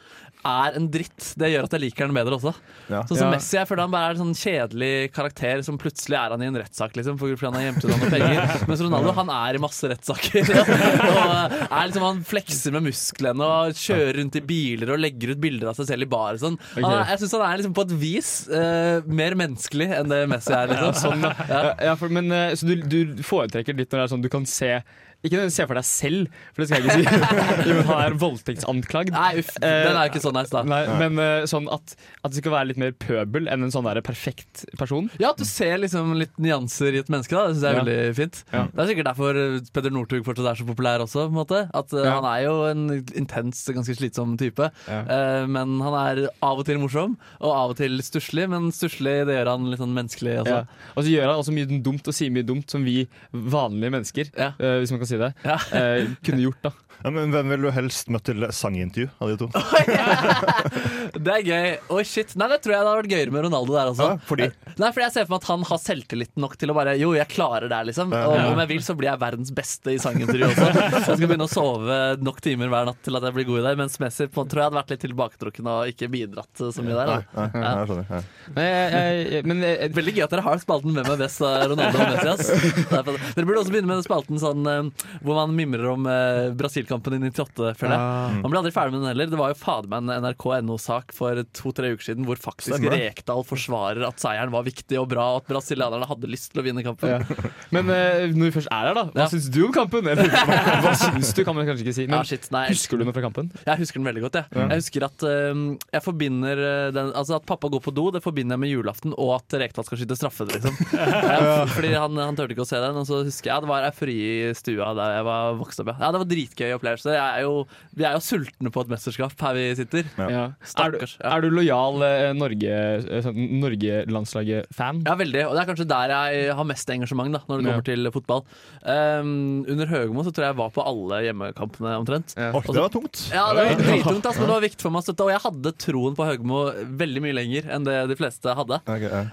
er 0.48 0.78
en 0.80 0.86
dritt, 0.88 1.34
det 1.36 1.50
gjør 1.52 1.66
at 1.68 1.74
jeg 1.76 1.84
liker 1.84 2.08
han 2.08 2.16
bedre 2.16 2.38
også. 2.38 2.54
Ja. 2.88 3.02
Sånn 3.04 3.18
som 3.18 3.28
Ja. 3.28 3.32
Messi, 3.34 3.58
jeg 3.58 3.68
føler 3.68 3.84
han 3.84 3.92
bare 3.92 4.10
er 4.10 4.16
en 4.16 4.22
sånn 4.22 4.38
kjedelig 4.40 4.92
karakter 5.12 5.64
som 5.68 5.78
plutselig 5.82 6.16
er 6.16 6.32
han 6.32 6.44
i 6.46 6.48
en 6.48 6.60
rettssak, 6.62 6.96
liksom, 6.96 7.18
fordi 7.20 7.36
han 7.44 7.58
har 7.58 7.66
gjemt 7.68 7.88
unna 7.88 7.98
noen 8.00 8.14
penger. 8.14 8.54
Mens 8.70 8.84
Ronaldo 8.86 9.16
han 9.20 9.34
er 9.36 9.60
i 9.60 9.64
masse 9.66 9.92
rettssaker. 9.92 10.48
er 10.56 11.90
liksom, 11.90 12.06
han 12.06 12.24
flekser 12.28 12.76
med 12.78 12.88
musklene 12.88 13.50
og 13.50 13.76
kjører 13.80 14.22
rundt 14.22 14.40
i 14.40 14.44
biler 14.54 14.94
og 14.96 15.04
legger 15.04 15.36
ut 15.36 15.44
bilder 15.44 15.74
av 15.74 15.80
seg 15.82 15.92
selv 15.92 16.08
i 16.08 16.10
bar. 16.16 16.40
og 16.40 16.44
Sånn. 16.46 16.58
Han 16.78 16.88
er, 16.88 17.04
jeg 17.12 17.24
syns 17.26 17.36
han 17.36 17.46
er 17.50 17.62
liksom 17.62 17.76
på 17.76 17.88
et 17.90 17.94
vis 18.00 18.32
uh, 18.54 19.04
mer 19.12 19.36
menneskelig 19.40 19.90
enn 20.00 20.16
det 20.16 20.24
Messi 20.32 20.56
er. 20.56 20.72
Liksom. 20.72 20.96
Sånn, 21.04 21.28
ja. 21.52 21.62
Ja, 21.90 21.94
for, 22.00 22.12
men, 22.14 22.32
eh, 22.32 22.56
så 22.60 22.68
du, 22.70 22.76
du 22.88 23.24
foretrekker 23.26 23.76
litt 23.76 23.92
når 23.92 24.02
det 24.02 24.08
er 24.08 24.12
sånn 24.16 24.24
du 24.24 24.32
kan 24.32 24.48
se 24.50 24.72
Ikke 25.20 25.36
nødvendigvis 25.36 25.56
se 25.60 25.66
for 25.68 25.76
deg 25.76 25.84
selv, 25.84 26.28
for 26.56 26.62
det 26.64 26.68
skal 26.70 26.80
jeg 26.80 26.86
ikke 26.86 26.96
si. 26.96 27.70
Jo, 27.70 27.74
men 27.76 27.88
han 27.90 28.02
er 28.06 28.14
voldtektsanklagd. 28.22 29.10
Nei, 29.12 29.32
uff, 29.42 29.50
den 29.60 29.98
er 29.98 30.06
jo 30.08 30.12
ikke 30.14 30.22
så 30.24 30.32
nice, 30.32 30.52
da. 30.54 30.62
Nei, 30.64 30.80
men 31.02 31.20
uh, 31.20 31.48
sånn 31.50 31.68
at, 31.76 31.96
at 32.24 32.32
det 32.32 32.40
skal 32.40 32.54
være 32.54 32.70
litt 32.70 32.80
mer 32.80 32.94
pøbel 32.96 33.50
enn 33.52 33.66
en 33.68 33.74
sånn 33.74 33.84
der 33.90 34.00
perfekt 34.06 34.64
person. 34.80 35.10
Ja, 35.20 35.34
at 35.34 35.42
du 35.42 35.44
ser 35.50 35.76
liksom 35.84 36.14
litt 36.20 36.38
nyanser 36.40 36.96
i 36.96 37.02
et 37.04 37.12
menneske. 37.12 37.36
da 37.36 37.50
Det 37.50 37.58
syns 37.58 37.66
jeg 37.68 37.74
er 37.74 37.78
Ja. 37.80 37.84
veldig 37.84 38.16
fint. 38.16 38.40
Ja. 38.54 38.64
Det 38.72 38.80
er 38.86 38.90
sikkert 38.94 39.10
derfor 39.12 39.42
Peder 39.76 39.94
Northug 39.96 40.24
fortsatt 40.30 40.48
er 40.54 40.62
så 40.62 40.68
populær 40.70 41.04
også. 41.04 41.26
På 41.28 41.34
en 41.34 41.40
måte 41.42 41.60
At 41.76 41.92
uh, 41.98 42.00
Ja. 42.06 42.16
Han 42.22 42.30
er 42.32 42.46
jo 42.46 42.56
en 42.70 42.86
intens, 43.20 43.66
ganske 43.76 43.98
slitsom 44.00 44.38
type. 44.40 44.70
Ja. 44.88 45.02
Eh, 45.04 45.44
men 45.52 45.76
han 45.84 45.96
er 46.00 46.24
av 46.46 46.64
og 46.64 46.66
til 46.68 46.80
morsom, 46.80 47.18
og 47.42 47.52
av 47.52 47.74
og 47.76 47.78
til 47.82 48.00
stusslig. 48.06 48.48
Men 48.56 48.72
stusslig 48.72 49.18
det 49.28 49.36
gjør 49.36 49.52
han 49.52 49.68
litt 49.72 49.84
sånn 49.84 49.94
menneskelig 50.00 50.38
også. 50.46 50.62
Ja. 50.64 50.90
Og 50.96 51.04
så 51.04 51.12
gjør 51.12 51.28
han 51.34 51.44
også 51.44 51.56
mye 51.60 51.82
dumt 51.84 52.08
og 52.08 52.16
sier 52.16 52.32
mye 52.34 52.48
dumt 52.48 52.72
som 52.72 52.88
vi 52.88 53.04
vanlige 53.36 53.92
mennesker, 53.98 54.32
Ja. 54.40 54.54
eh, 54.60 54.80
hvis 54.80 54.92
man 54.96 55.02
kan 55.04 55.09
si 55.10 55.20
det, 55.22 55.34
Ja. 55.46 55.58
eh, 55.76 56.14
kunne 56.26 56.46
gjort. 56.46 56.62
da 56.70 56.76
Ja, 57.00 57.08
men 57.16 57.32
Hvem 57.32 57.48
ville 57.48 57.70
du 57.70 57.72
helst 57.72 58.10
møtt 58.12 58.26
til 58.28 58.44
sangintervju 58.52 59.06
av 59.24 59.30
de 59.32 59.36
to? 59.40 59.48
Det 61.20 61.32
er 61.32 61.46
gøy. 61.48 61.68
Oh, 61.96 62.02
shit. 62.06 62.34
Nei, 62.40 62.48
det 62.52 62.58
tror 62.64 62.74
jeg 62.76 62.82
det 62.84 62.90
hadde 62.90 63.00
vært 63.00 63.14
gøyere 63.14 63.34
med 63.34 63.46
Ronaldo 63.48 63.76
der 63.76 63.92
også. 63.94 64.08
Ja, 64.12 64.18
fordi? 64.28 64.48
Nei, 64.80 64.90
fordi 64.92 65.06
jeg 65.06 65.14
ser 65.16 65.28
for 65.28 65.34
meg 65.36 65.40
at 65.46 65.48
han 65.50 65.64
har 65.70 65.80
selvtillit 65.80 66.34
nok 66.44 66.58
til 66.60 66.74
å 66.74 66.76
bare 66.78 66.96
Jo, 67.00 67.14
jeg 67.16 67.30
klarer 67.32 67.70
det 67.72 67.78
her, 67.80 67.88
liksom. 67.88 68.12
Og 68.16 68.36
om 68.52 68.60
jeg 68.64 68.70
vil, 68.74 68.82
så 68.86 68.96
blir 69.00 69.10
jeg 69.14 69.22
verdens 69.22 69.52
beste 69.56 69.94
i 69.96 70.00
sangintervju 70.02 70.50
også. 70.50 70.68
Så 70.68 71.00
jeg 71.00 71.20
skal 71.22 71.24
begynne 71.24 71.48
å 71.48 71.52
sove 71.54 72.00
nok 72.28 72.42
timer 72.46 72.72
hver 72.74 72.90
natt 72.92 73.00
til 73.06 73.16
at 73.20 73.28
jeg 73.30 73.38
blir 73.38 73.48
god 73.50 73.62
i 73.62 73.66
det. 73.70 73.74
Mens 73.80 73.96
Messi 74.04 74.28
på, 74.28 74.44
tror 74.52 74.62
jeg 74.64 74.68
hadde 74.70 74.80
vært 74.82 74.94
litt 74.96 75.04
tilbaketrukken 75.08 75.72
og 75.72 75.94
ikke 75.94 76.12
bidratt 76.14 76.64
så 76.66 76.84
mye 76.86 77.00
der. 77.00 77.14
Nei, 77.14 77.22
Da. 77.40 77.48
nei, 77.56 77.64
nei. 77.64 78.06
Ja. 78.10 78.22
Men, 78.60 78.68
jeg, 78.68 79.24
jeg, 79.38 79.48
men 79.54 79.64
jeg, 79.66 79.94
Veldig 80.00 80.16
gøy 80.20 80.24
at 80.28 80.34
dere 80.36 80.44
har 80.46 80.60
spalten 80.62 80.96
Hvem 81.00 81.10
er 81.16 81.20
best 81.24 81.44
av 81.48 81.64
Ronaldo 81.72 82.04
og 82.04 82.12
Messi. 82.12 82.30
Ass. 82.36 82.52
Er 83.00 83.08
Dere 83.08 83.46
burde 83.48 83.62
også 83.64 83.72
begynne 83.74 83.90
med 83.94 84.04
spalten 84.06 84.40
sånn, 84.42 84.66
eh, 84.68 84.99
hvor 85.24 85.38
man 85.40 85.54
mimrer 85.58 85.88
om 85.94 86.06
eh, 86.10 86.50
Brasil-kampen 86.60 87.16
i 87.18 87.20
98. 87.30 87.74
Føler 87.80 87.94
jeg. 87.96 88.40
Man 88.44 88.52
blir 88.52 88.60
aldri 88.62 88.74
ferdig 88.76 88.94
med 88.96 89.02
den 89.04 89.10
heller. 89.14 89.30
Det 89.32 89.40
var 89.40 89.54
jo 89.54 89.58
fader 89.60 89.90
meg 89.92 90.04
en 90.10 90.26
NRK.no-sak 90.26 91.14
for 91.16 91.42
to-tre 91.56 91.94
uker 91.96 92.10
siden 92.12 92.28
hvor 92.28 92.40
faktisk 92.42 92.76
Stemmer. 92.76 92.96
Rekdal 93.00 93.44
forsvarer 93.48 94.06
at 94.08 94.20
seieren 94.22 94.52
var 94.54 94.66
viktig 94.68 95.00
og 95.02 95.08
bra, 95.12 95.26
og 95.36 95.44
at 95.44 95.50
brasilianerne 95.54 96.08
hadde 96.10 96.30
lyst 96.32 96.52
til 96.54 96.62
å 96.62 96.66
vinne 96.68 96.84
kampen. 96.86 97.16
ja. 97.16 97.50
men 97.76 97.90
eh, 97.94 98.26
når 98.36 98.50
vi 98.50 98.54
først 98.60 98.72
er 98.74 98.90
her, 98.90 98.98
da 99.00 99.06
hva 99.10 99.24
Ja. 99.26 99.28
syns 99.32 99.50
du 99.54 99.62
om 99.68 99.74
kampen? 99.76 100.08
Eller, 100.10 100.30
hva, 100.30 100.60
hva 100.86 100.94
syns 101.00 101.34
du, 101.38 101.44
kan 101.48 101.56
man 101.58 101.68
kanskje 101.70 101.86
ikke 101.88 101.96
si. 101.98 102.06
Men 102.10 102.20
Ja, 102.20 102.24
shit, 102.28 102.50
nei. 102.54 102.66
husker 102.74 103.00
du 103.00 103.06
noe 103.08 103.16
fra 103.16 103.24
kampen? 103.26 103.50
Jeg 103.66 103.82
husker 103.82 104.00
den 104.02 104.08
veldig 104.10 104.24
godt. 104.28 104.40
Jeg, 104.42 104.60
jeg 104.60 104.82
husker 104.84 105.06
at 105.10 105.26
eh, 105.30 105.64
jeg 105.96 106.04
forbinder 106.06 106.64
øh, 106.66 106.92
den, 106.96 107.12
Altså 107.20 107.38
at 107.40 107.46
pappa 107.50 107.70
går 107.72 107.82
på 107.84 107.94
do, 107.96 108.08
det 108.16 108.22
forbinder 108.24 108.56
jeg 108.58 108.64
med 108.66 108.72
julaften, 108.74 109.14
og 109.18 109.36
at 109.40 109.58
Rekdal 109.64 109.86
skal 109.88 110.02
skyte 110.02 110.18
straffe. 110.20 110.48
Liksom. 110.50 110.76
Ja, 111.40 111.66
fordi 111.70 111.92
han, 111.96 112.18
han 112.20 112.36
turte 112.38 112.54
ikke 112.56 112.64
å 112.66 112.70
se 112.70 112.80
den. 112.82 112.98
Og 113.00 113.06
så 113.08 113.22
husker 113.26 113.52
jeg 113.52 113.64
det 113.66 113.70
var 113.70 113.86
eufori 113.88 114.16
i 114.20 114.54
stua 114.58 114.89
da 114.98 115.10
jeg 115.16 115.26
var 115.28 115.58
vokst 115.60 115.82
opp. 115.84 115.92
Ja, 115.94 115.98
ja 116.06 116.12
Det 116.14 116.22
var 116.24 116.30
dritgøy 116.34 116.74
opplevelse. 116.78 117.14
Jeg 117.16 117.42
er 117.42 117.46
jo, 117.46 117.66
vi 117.98 118.08
er 118.08 118.18
jo 118.18 118.24
sultne 118.24 118.74
på 118.74 118.84
et 118.86 118.94
mesterskap 118.94 119.46
her 119.46 119.58
vi 119.58 119.66
sitter. 119.80 120.10
Ja. 120.18 120.28
Er, 120.30 120.54
du, 120.54 120.68
Stakkars, 120.74 121.16
ja. 121.20 121.34
er 121.36 121.44
du 121.46 121.50
lojal 121.54 122.06
eh, 122.06 122.30
Norge, 122.38 122.80
eh, 123.00 123.22
sånn 123.26 123.40
Norge-landslaget-fan? 123.64 125.04
Ja, 125.08 125.16
veldig. 125.20 125.46
Og 125.50 125.56
det 125.56 125.64
er 125.64 125.70
kanskje 125.72 125.90
der 125.90 126.16
jeg 126.16 126.56
har 126.60 126.70
mest 126.70 126.94
engasjement 126.96 127.36
da 127.36 127.44
når 127.48 127.62
det 127.62 127.70
Ja. 127.70 127.74
kommer 127.74 127.88
til 127.90 128.12
fotball. 128.16 128.44
Um, 128.84 129.66
under 129.68 129.90
Høgmo 129.90 130.24
så 130.26 130.34
tror 130.34 130.48
jeg 130.48 130.54
jeg 130.54 130.60
var 130.60 130.72
på 130.74 130.86
alle 130.86 131.22
hjemmekampene 131.26 131.96
omtrent. 132.00 132.34
Ja. 132.38 132.52
Oi, 132.56 132.64
det 132.66 132.82
var 132.82 132.94
tungt. 132.94 133.26
Ja, 133.34 133.46
det 133.54 133.66
var 133.68 133.84
drittungt, 133.84 134.26
altså, 134.26 134.40
men 134.42 134.50
det 134.50 134.56
var 134.56 134.66
viktig 134.66 134.86
for 134.86 134.96
meg 134.96 135.04
å 135.04 135.08
støtte. 135.08 135.28
Og 135.28 135.34
jeg 135.34 135.44
hadde 135.46 135.74
troen 135.86 136.18
på 136.18 136.28
Høgmo 136.30 136.62
veldig 137.00 137.24
mye 137.26 137.38
lenger 137.38 137.70
enn 137.76 137.88
det 137.88 137.98
de 138.12 138.18
fleste 138.20 138.56
hadde. 138.58 138.80
Okay, 138.86 139.10
ja. 139.10 139.24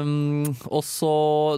Um, 0.00 0.54
og 0.70 0.82
så, 0.86 1.12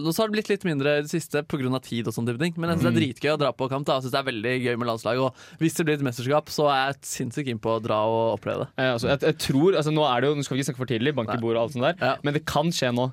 så 0.09 0.21
har 0.21 0.29
det 0.29 0.37
blitt 0.37 0.51
litt 0.51 0.67
mindre 0.67 0.97
i 0.99 1.05
det 1.05 1.11
siste 1.11 1.43
pga. 1.47 1.81
tid 1.83 2.07
og 2.07 2.15
sånn 2.15 2.27
type 2.27 2.41
ting. 2.41 2.55
Men 2.57 2.71
jeg 2.71 2.79
synes 2.79 2.87
det 2.87 2.93
er 2.93 2.99
dritgøy 3.01 3.31
å 3.33 3.39
dra 3.41 3.46
på 3.55 3.69
kamp. 3.71 3.85
Da. 3.87 3.93
Jeg 3.97 4.07
synes 4.07 4.15
det 4.15 4.19
er 4.19 4.27
veldig 4.31 4.55
gøy 4.65 4.75
med 4.81 4.87
landslag. 4.91 5.21
Og 5.23 5.35
hvis 5.61 5.77
det 5.77 5.85
blir 5.87 5.95
et 5.99 6.05
mesterskap, 6.07 6.49
så 6.53 6.67
er 6.73 6.81
jeg 6.91 6.99
sinnssykt 7.13 7.47
keen 7.47 7.61
på 7.63 7.77
å 7.77 7.83
dra 7.83 8.01
og 8.09 8.35
oppleve 8.39 8.65
det. 8.65 8.69
Ja, 8.81 8.93
altså, 8.97 9.07
jeg, 9.13 9.21
jeg 9.23 9.37
tror, 9.47 9.77
altså, 9.79 9.93
nå, 9.95 10.03
er 10.09 10.21
det 10.21 10.29
jo, 10.31 10.35
nå 10.35 10.43
skal 10.47 10.57
vi 10.57 10.61
ikke 10.63 10.69
snakke 10.71 10.83
for 10.83 10.91
tidlig, 10.91 11.15
bank 11.15 11.31
i 11.33 11.39
bordet 11.41 11.57
og 11.61 11.63
alt 11.67 11.77
sånt 11.77 11.87
der, 11.87 11.95
Ja. 12.03 12.15
men 12.23 12.33
det 12.35 12.43
kan 12.49 12.73
skje 12.75 12.91
nå. 12.97 13.07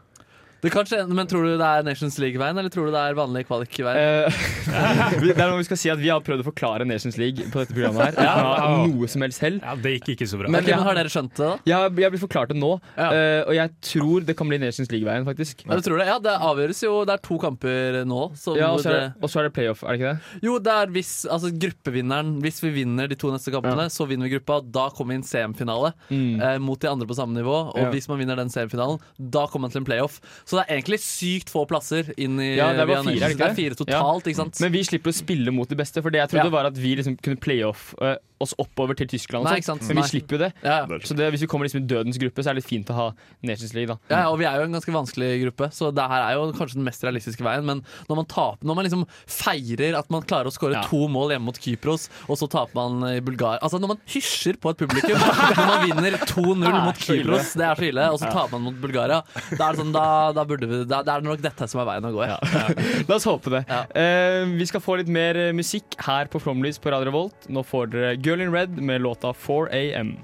Det 0.64 0.70
kan 0.72 0.86
skje, 0.88 1.02
Men 1.12 1.28
tror 1.28 1.44
du 1.44 1.58
det 1.60 1.66
er 1.68 1.82
Nations 1.84 2.16
League-veien, 2.22 2.56
eller 2.58 2.72
tror 2.72 2.86
du 2.88 2.92
det 2.94 3.00
er 3.04 3.16
vanlig 3.18 3.42
kvalik-veien? 3.44 3.98
Eh, 4.00 5.18
vi- 5.20 5.32
det 5.34 5.42
er 5.44 5.50
noe 5.52 5.58
vi 5.60 5.66
skal 5.68 5.76
si 5.80 5.90
at 5.92 5.98
Vi 6.00 6.08
har 6.08 6.22
prøvd 6.24 6.40
å 6.40 6.46
forklare 6.46 6.86
Nations 6.88 7.18
League 7.20 7.44
på 7.52 7.60
dette 7.60 7.74
programmet. 7.76 8.16
her 8.16 8.24
Ja. 8.24 8.86
Noe 8.88 9.06
som 9.12 9.20
helst 9.26 9.42
selv. 9.44 9.60
Ja, 9.60 9.74
Det 9.76 9.92
gikk 9.98 10.14
ikke 10.16 10.28
så 10.30 10.38
bra. 10.40 10.48
Men, 10.48 10.64
men 10.64 10.80
Har 10.86 10.96
dere 10.96 11.12
skjønt 11.12 11.34
det, 11.36 11.44
da? 11.44 11.58
Jeg 11.68 11.92
jeg 12.00 12.06
har 12.06 12.10
blitt 12.14 12.22
forklart 12.24 12.48
det 12.48 12.56
nå, 12.56 12.72
Ja. 12.96 13.10
eh, 13.12 13.42
og 13.44 13.52
jeg 13.58 13.70
tror 13.90 14.24
det 14.24 14.36
kan 14.38 14.48
bli 14.48 14.58
Nations 14.62 14.88
League-veien, 14.90 15.24
faktisk. 15.28 15.66
Ja, 15.68 15.76
du 15.76 15.82
tror 15.84 15.98
det? 16.00 16.06
Ja, 16.08 16.18
det 16.18 16.34
avgjøres 16.40 16.80
jo. 16.82 16.94
Det 17.04 17.12
er 17.18 17.22
to 17.28 17.38
kamper 17.38 18.00
nå. 18.08 18.22
Ja, 18.56 18.70
Og 18.72 18.80
så 18.80 18.88
er, 18.88 19.12
det, 19.12 19.20
det- 19.20 19.36
er 19.36 19.42
det 19.48 19.52
playoff, 19.52 19.82
er 19.84 19.92
det 19.92 20.00
ikke 20.00 20.12
det? 20.14 20.40
jo, 20.48 20.58
det 20.58 20.72
er 20.72 20.86
hvis 20.96 21.12
altså, 21.28 21.50
gruppevinneren 21.52 22.40
Hvis 22.40 22.62
vi 22.64 22.70
vinner 22.80 23.08
de 23.08 23.14
to 23.20 23.28
neste 23.30 23.52
kampene, 23.52 23.86
så 23.92 24.06
vinner 24.08 24.28
vi 24.28 24.38
gruppa. 24.38 24.62
Da 24.64 24.88
kommer 24.90 25.12
vi 25.12 25.20
inn 25.20 25.24
en 25.24 25.28
semifinale 25.28 25.92
Mm. 26.10 26.40
eh, 26.40 26.58
mot 26.58 26.78
de 26.80 26.88
andre 26.88 27.06
på 27.06 27.14
samme 27.14 27.34
nivå. 27.36 27.74
Og 27.74 27.78
Ja. 27.78 27.90
hvis 27.90 28.08
man 28.08 28.18
vinner 28.18 28.36
den 28.36 28.48
semifinalen, 28.48 28.98
da 29.20 29.46
kommer 29.46 29.62
man 29.68 29.70
til 29.70 29.80
en 29.82 29.84
playoff. 29.84 30.20
Så 30.46 30.53
det 30.60 30.64
er 30.68 30.76
egentlig 30.80 31.00
sykt 31.04 31.50
få 31.52 31.66
plasser 31.70 32.12
inn 32.18 32.38
i 32.40 32.56
Ja, 32.56 32.72
det 32.72 32.86
bare 32.88 33.04
fire, 33.04 33.30
det 33.34 33.40
er 33.48 33.54
fire 33.54 33.74
totalt, 33.78 33.94
totalt, 33.94 34.26
ikke 34.32 34.40
sant? 34.42 34.60
Men 34.60 34.72
vi 34.72 34.82
slipper 34.84 35.10
å 35.12 35.16
spille 35.16 35.50
mot 35.54 35.68
de 35.68 35.76
beste, 35.76 36.02
for 36.02 36.10
det 36.10 36.20
jeg 36.24 36.30
trodde 36.34 36.50
Ja. 36.50 36.54
var 36.56 36.66
at 36.66 36.76
vi 36.76 36.94
liksom 36.96 37.16
kunne 37.22 37.40
playoff. 37.40 37.94
eh, 38.00 38.16
oss 38.42 38.54
oppover 38.58 38.96
til 38.98 39.06
Tyskland. 39.08 39.46
Og 39.46 39.52
Nei, 39.52 39.60
sånt. 39.62 39.82
sant. 39.84 39.94
Men 39.94 40.02
vi 40.02 40.08
slipper 40.10 40.36
jo 40.36 40.40
det. 40.42 40.50
Ja, 40.64 40.80
ja. 40.90 40.98
Så 41.06 41.14
det, 41.16 41.28
hvis 41.32 41.44
vi 41.44 41.48
kommer 41.50 41.68
liksom 41.68 41.84
i 41.84 41.86
dødens 41.90 42.18
gruppe, 42.18 42.42
så 42.42 42.50
er 42.50 42.56
det 42.56 42.62
litt 42.64 42.70
fint 42.70 42.90
å 42.90 42.96
ha 42.98 43.06
Nations 43.46 43.74
League. 43.76 43.94
da 43.94 43.98
Ja, 44.14 44.30
og 44.32 44.38
vi 44.40 44.46
er 44.48 44.58
jo 44.58 44.66
en 44.66 44.74
ganske 44.74 44.92
vanskelig 44.94 45.30
gruppe, 45.44 45.68
så 45.72 45.90
det 45.94 46.02
her 46.10 46.24
er 46.26 46.34
jo 46.38 46.48
kanskje 46.58 46.78
den 46.80 46.84
mest 46.88 47.04
realistiske 47.06 47.44
veien. 47.46 47.64
Men 47.64 47.84
når 48.08 48.16
man, 48.20 48.26
taper, 48.26 48.66
når 48.66 48.78
man 48.80 48.84
liksom 48.88 49.04
feirer 49.30 49.96
at 49.98 50.10
man 50.12 50.22
klarer 50.26 50.50
å 50.50 50.54
skåre 50.54 50.74
Ja. 50.78 50.82
to 50.88 51.06
mål 51.08 51.30
hjemme 51.34 51.46
mot 51.48 51.58
Kypros, 51.60 52.08
og 52.28 52.36
så 52.40 52.48
taper 52.50 52.74
man 52.74 53.04
i 53.14 53.20
Bulgaria 53.24 53.60
Altså 53.62 53.78
når 53.80 53.94
man 53.94 54.00
hysjer 54.10 54.58
på 54.60 54.70
et 54.74 54.78
publikum 54.82 55.14
når 55.58 55.66
man 55.70 55.84
vinner 55.86 56.18
2-0 56.26 56.84
mot 56.84 56.98
Kypros, 56.98 57.52
det 57.54 57.64
er 57.68 57.78
så 57.78 57.86
ille, 57.88 58.08
og 58.10 58.18
så 58.20 58.30
taper 58.32 58.56
man 58.58 58.66
mot 58.70 58.80
Bulgaria, 58.82 59.20
da 59.54 59.68
er 59.68 59.76
det 59.76 59.80
sånn, 59.82 59.92
da, 59.94 60.04
da 60.36 60.44
burde 60.48 60.68
vi 60.70 60.82
da, 60.90 61.02
da 61.06 61.16
er 61.18 61.24
nok 61.26 61.42
dette 61.44 61.68
som 61.70 61.80
er 61.84 61.88
veien 61.92 62.08
å 62.08 62.12
gå. 62.14 62.24
Ja. 62.28 62.38
La 63.08 63.16
oss 63.18 63.26
håpe 63.28 63.52
det. 63.54 63.62
Ja. 63.70 63.82
Eh, 63.94 64.42
vi 64.58 64.66
skal 64.68 64.82
få 64.84 64.98
litt 65.00 65.08
mer 65.12 65.38
musikk 65.56 65.96
her 66.06 66.26
på 66.32 66.40
Flomlys 66.42 66.80
på 66.82 66.90
Radio 66.92 67.10
Revolt. 67.12 67.46
Nå 67.52 67.62
får 67.66 67.90
dere 67.94 68.12
Girl 68.24 68.33
in 68.40 68.52
Red 68.52 68.70
med 68.82 69.00
låta 69.00 69.32
4AM. 69.32 70.16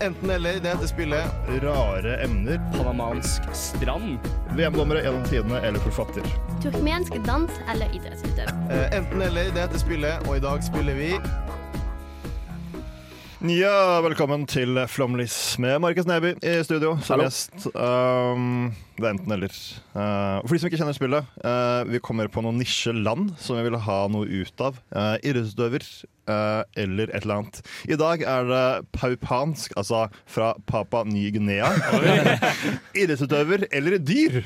Enten 0.00 0.30
eller, 0.30 0.52
det 0.60 0.68
heter 0.68 0.86
spillet. 0.86 1.24
Rare 1.62 2.16
emner. 2.24 2.60
Panamansk 2.76 3.42
strand. 3.54 4.18
VM-dommere 4.56 5.02
gjennom 5.04 5.24
tidene 5.24 5.60
eller 5.60 5.78
forfatter. 5.78 6.22
Turkmensk 6.62 7.12
dans 7.26 7.50
eller 7.74 7.86
idrettsutøver. 7.96 8.52
Enten 8.96 9.22
eller, 9.22 9.50
det 9.54 9.60
heter 9.60 9.78
spillet, 9.78 10.28
og 10.28 10.36
i 10.36 10.40
dag 10.40 10.64
spiller 10.64 10.96
vi 10.96 11.10
Ja, 13.46 14.00
velkommen 14.02 14.42
til 14.50 14.74
Flomlys 14.90 15.54
med 15.62 15.76
Markus 15.84 16.06
Neby 16.08 16.32
i 16.42 16.54
studio 16.66 16.96
som 17.04 17.14
Hallo. 17.14 17.26
gjest. 17.28 17.68
Um, 17.78 18.72
det 18.96 19.04
er 19.04 19.12
enten 19.12 19.34
eller. 19.36 19.54
Uh, 19.94 20.40
for 20.42 20.56
de 20.56 20.58
som 20.58 20.70
ikke 20.70 20.80
kjenner 20.80 20.96
spillet, 20.96 21.28
uh, 21.44 21.84
vi 21.86 22.00
kommer 22.02 22.26
på 22.32 22.42
noen 22.42 22.58
nisjeland 22.58 23.36
som 23.38 23.58
vi 23.60 23.66
vil 23.68 23.78
ha 23.86 23.98
noe 24.10 24.26
ut 24.26 24.64
av. 24.66 24.80
Uh, 24.90 25.14
Idrettsutøver 25.22 25.86
uh, 26.26 26.64
eller 26.74 27.12
et 27.12 27.22
eller 27.22 27.36
annet. 27.38 27.62
I 27.86 28.00
dag 28.00 28.24
er 28.26 28.50
det 28.50 28.64
paupansk, 28.96 29.76
altså 29.78 30.08
fra 30.26 30.54
Papa 30.66 31.04
Ny-Guinea. 31.06 31.70
Idrettsutøver 32.98 33.68
eller 33.76 34.00
dyr. 34.02 34.42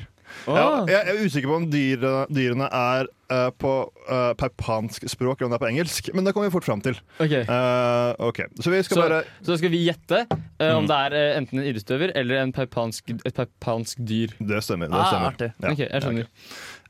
Ja, 0.47 0.85
jeg 0.87 1.07
jeg 1.07 1.17
er 1.17 1.25
usikker 1.27 1.49
på 1.51 1.57
om 1.57 1.67
dyre, 1.71 2.13
dyrene 2.31 2.67
er 2.73 3.09
uh, 3.31 3.51
på 3.61 3.73
uh, 4.11 4.33
paupansk 4.41 5.05
språk 5.11 5.41
eller 5.41 5.47
om 5.49 5.53
det 5.53 5.59
er 5.61 5.65
på 5.65 5.69
engelsk, 5.71 6.11
men 6.15 6.25
det 6.27 6.33
kommer 6.35 6.49
vi 6.51 6.55
fort 6.55 6.65
fram 6.67 6.81
til. 6.85 6.99
Okay. 7.21 7.43
Uh, 7.49 8.15
okay. 8.29 8.47
Så 8.61 8.71
vi 8.73 8.83
skal 8.83 8.97
Så, 8.97 9.05
bare 9.09 9.21
så 9.47 9.57
skal 9.61 9.71
vi 9.75 9.83
gjette 9.87 10.23
eh, 10.27 10.71
Mm. 10.71 10.77
om 10.83 10.87
det 10.91 10.97
er 10.97 11.17
enten 11.39 11.59
en 11.61 11.65
idrettsutøver 11.71 12.13
eller 12.17 12.43
en 12.43 12.53
paupansk, 12.53 13.11
et 13.25 13.35
paupansk 13.35 13.99
dyr. 14.07 14.35
Det 14.41 14.63
stemmer. 14.65 14.89
Det 14.93 14.95
Ah, 15.01 15.27
artig. 15.31 15.53
Ja. 15.63 15.71
Okay, 15.73 15.89
jeg 15.91 16.03
skjønner. 16.03 16.27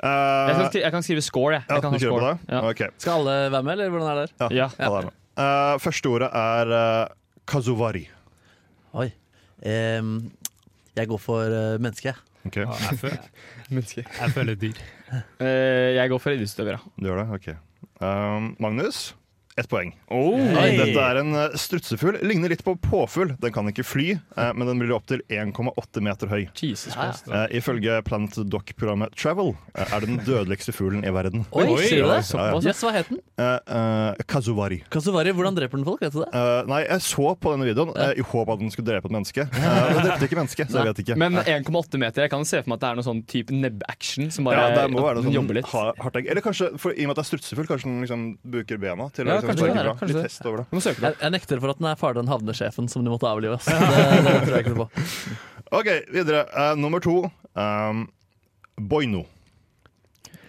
Eh, 0.01 0.09
Jeg 0.11 0.57
kan, 0.57 0.67
skri 0.71 0.81
jeg 0.83 0.93
kan 0.93 1.03
skrive 1.03 1.23
score, 1.23 1.53
jeg. 1.53 1.65
ja, 1.69 1.75
jeg 1.75 1.83
kan 1.83 1.93
du 1.93 1.99
ha 1.99 2.05
kjører 2.05 2.21
på 2.21 2.79
det? 2.79 2.91
Skal 2.99 3.13
alle 3.21 3.37
være 3.53 3.63
med, 3.63 3.73
eller 3.73 3.91
hvordan 3.91 4.11
er 4.11 4.21
det? 4.21 4.31
Ja, 4.41 4.49
Ja. 4.57 4.69
alle 4.87 4.99
er 4.99 5.09
med. 5.11 5.15
Eh, 5.41 5.79
første 5.79 6.07
ordet 6.11 6.31
er 6.35 6.73
uh, 6.75 7.07
kazuvari. 7.47 8.09
Oi. 8.95 9.11
Um, 9.65 10.31
jeg 10.97 11.07
går 11.09 11.19
for 11.21 11.45
uh, 11.47 11.79
menneske. 11.81 12.15
Ok, 12.47 12.57
Ja, 12.57 12.67
jeg, 12.91 12.99
føler, 12.99 13.25
Menneske. 13.75 14.05
jeg 14.21 14.31
føler 14.35 14.55
dyr. 14.57 14.79
Eh, 15.41 15.95
jeg 15.99 16.09
går 16.11 16.19
for 16.23 16.31
idrettsutøver, 16.33 16.79
ja. 16.79 16.93
Du 16.97 17.09
gjør 17.11 17.21
det? 17.25 17.29
Ok. 17.37 17.49
Um, 18.01 18.55
Magnus, 18.61 19.15
ett 19.61 19.71
poeng. 19.71 19.93
Oh. 20.09 20.39
hey. 20.57 20.77
Dette 20.79 21.05
er 21.05 21.21
en 21.23 21.37
uh, 21.37 21.59
strutsefugl. 21.59 22.21
Ligner 22.27 22.53
litt 22.53 22.65
på 22.67 22.75
påfugl. 22.81 23.35
Den 23.41 23.55
kan 23.55 23.69
ikke 23.71 23.85
fly, 23.87 24.09
eh, 24.17 24.51
men 24.57 24.69
den 24.69 24.81
blir 24.81 24.95
opptil 24.97 25.23
1,8 25.29 26.03
meter 26.05 26.31
høy. 26.31 26.43
Jesus 26.57 26.95
Christ. 26.95 27.29
Eh, 27.31 27.47
ifølge 27.61 28.01
Planet 28.07 28.39
Doc-programmet 28.51 29.15
Travel 29.19 29.53
eh, 29.75 29.85
er 29.85 30.03
det 30.03 30.11
den 30.11 30.21
dødeligste 30.27 30.75
fuglen 30.75 31.05
i 31.07 31.13
verden. 31.15 31.45
Oi, 31.51 31.67
Oi, 31.67 31.83
sier 31.85 32.05
du 32.05 32.11
det? 32.11 32.23
ja, 32.27 32.47
ja. 32.51 32.61
Jøss, 32.71 32.83
hva 32.85 32.93
het 32.95 33.11
den? 33.11 33.21
Eh, 33.41 33.77
eh, 33.77 34.23
kazuvari. 34.31 34.81
Kasuvari, 34.93 35.35
hvordan 35.37 35.57
dreper 35.57 35.81
den 35.81 35.87
folk? 35.89 36.03
Vet 36.05 36.15
du 36.15 36.21
det? 36.25 36.29
Eh, 36.37 36.71
nei, 36.71 36.83
jeg 36.87 37.05
så 37.07 37.35
på 37.41 37.55
denne 37.55 37.69
videoen 37.69 37.93
eh, 37.97 38.15
i 38.21 38.27
håp 38.33 38.53
at 38.55 38.63
den 38.63 38.73
skulle 38.75 38.89
drepe 38.91 39.11
et 39.11 39.17
menneske. 39.17 39.47
Uh, 39.55 39.69
den 39.95 40.07
drepte 40.07 40.29
ikke 40.29 40.41
menneske, 40.41 40.67
så 40.71 40.81
jeg 40.81 40.91
vet 40.91 41.03
ikke. 41.05 41.19
Men 41.21 41.41
1,8 41.41 42.01
meter, 42.03 42.27
jeg 42.27 42.33
kan 42.33 42.47
se 42.49 42.63
for 42.63 42.73
meg 42.73 42.81
at 42.81 42.85
det 42.85 42.91
er 42.91 43.01
noe 43.01 43.07
sånn 43.07 43.23
type 43.31 43.57
nebb-action 43.57 44.31
som 44.35 44.49
bare 44.49 44.61
ja, 44.61 44.77
det 44.81 44.87
må 44.93 45.05
være 45.05 45.21
noe 45.21 45.29
sånn 45.29 45.39
jobber 45.39 45.61
litt. 45.61 45.75
Eller 46.21 46.45
kanskje, 46.45 46.73
for, 46.81 46.95
i 46.95 47.07
og 47.07 47.11
med 47.11 47.17
at 47.17 47.23
det 47.23 47.27
er 47.27 47.31
strutsefugl, 47.31 47.69
kanskje 47.71 47.91
den 47.91 48.05
liksom 48.05 48.27
bruker 48.57 48.81
bena 48.83 49.09
til 49.15 49.29
å 49.29 49.35
Ja, 49.35 49.41
liksom, 49.41 49.50
kanskje 49.51 49.67
det 49.69 49.75
det, 49.77 49.85
bra. 49.85 49.95
kanskje 50.01 50.23
det. 50.23 50.49
over 50.49 50.63
det. 50.63 50.95
Jeg, 51.05 51.17
jeg 51.21 51.35
nekter 51.37 51.63
for 51.63 51.75
at 51.75 51.83
den 51.83 51.91
er 51.91 52.01
faren 52.01 52.17
til 52.17 52.23
den 52.23 52.33
havnesjefen 52.33 52.91
som 52.93 53.05
de 53.07 53.13
måtte 53.13 53.29
avlive. 53.31 53.59
Det, 53.71 53.77
det 54.25 54.35
tror 54.47 54.57
jeg 54.57 54.65
ikke 54.65 54.75
noe 54.75 54.87
på. 54.87 55.05
OK, 55.81 55.89
videre. 56.15 56.45
Uh, 56.51 56.75
nummer 56.79 57.03
to. 57.03 57.17
Um, 57.55 58.07
Boino. 58.91 59.25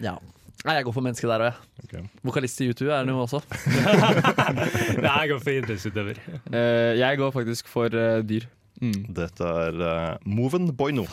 Ja. 0.02 0.16
Nei, 0.62 0.76
jeg 0.78 0.86
går 0.86 0.94
for 0.94 1.02
menneske 1.02 1.26
der 1.26 1.42
òg, 1.42 1.50
jeg. 1.50 1.86
Okay. 1.88 2.02
Vokalist 2.26 2.60
i 2.62 2.68
U2 2.70 2.86
er 2.86 3.02
den 3.02 3.10
jo 3.10 3.22
også. 3.24 3.40
Nei, 5.02 5.14
jeg 5.16 5.30
går 5.32 5.40
for 5.42 5.52
idrettsutøver. 5.56 6.20
Uh, 6.46 6.92
jeg 6.98 7.18
går 7.18 7.32
faktisk 7.34 7.70
for 7.70 7.90
uh, 7.90 8.20
dyr. 8.26 8.46
Mm. 8.82 9.04
Dette 9.14 9.46
er 9.46 9.76
uh, 9.78 10.24
Moven 10.26 10.66
Boino. 10.74 11.04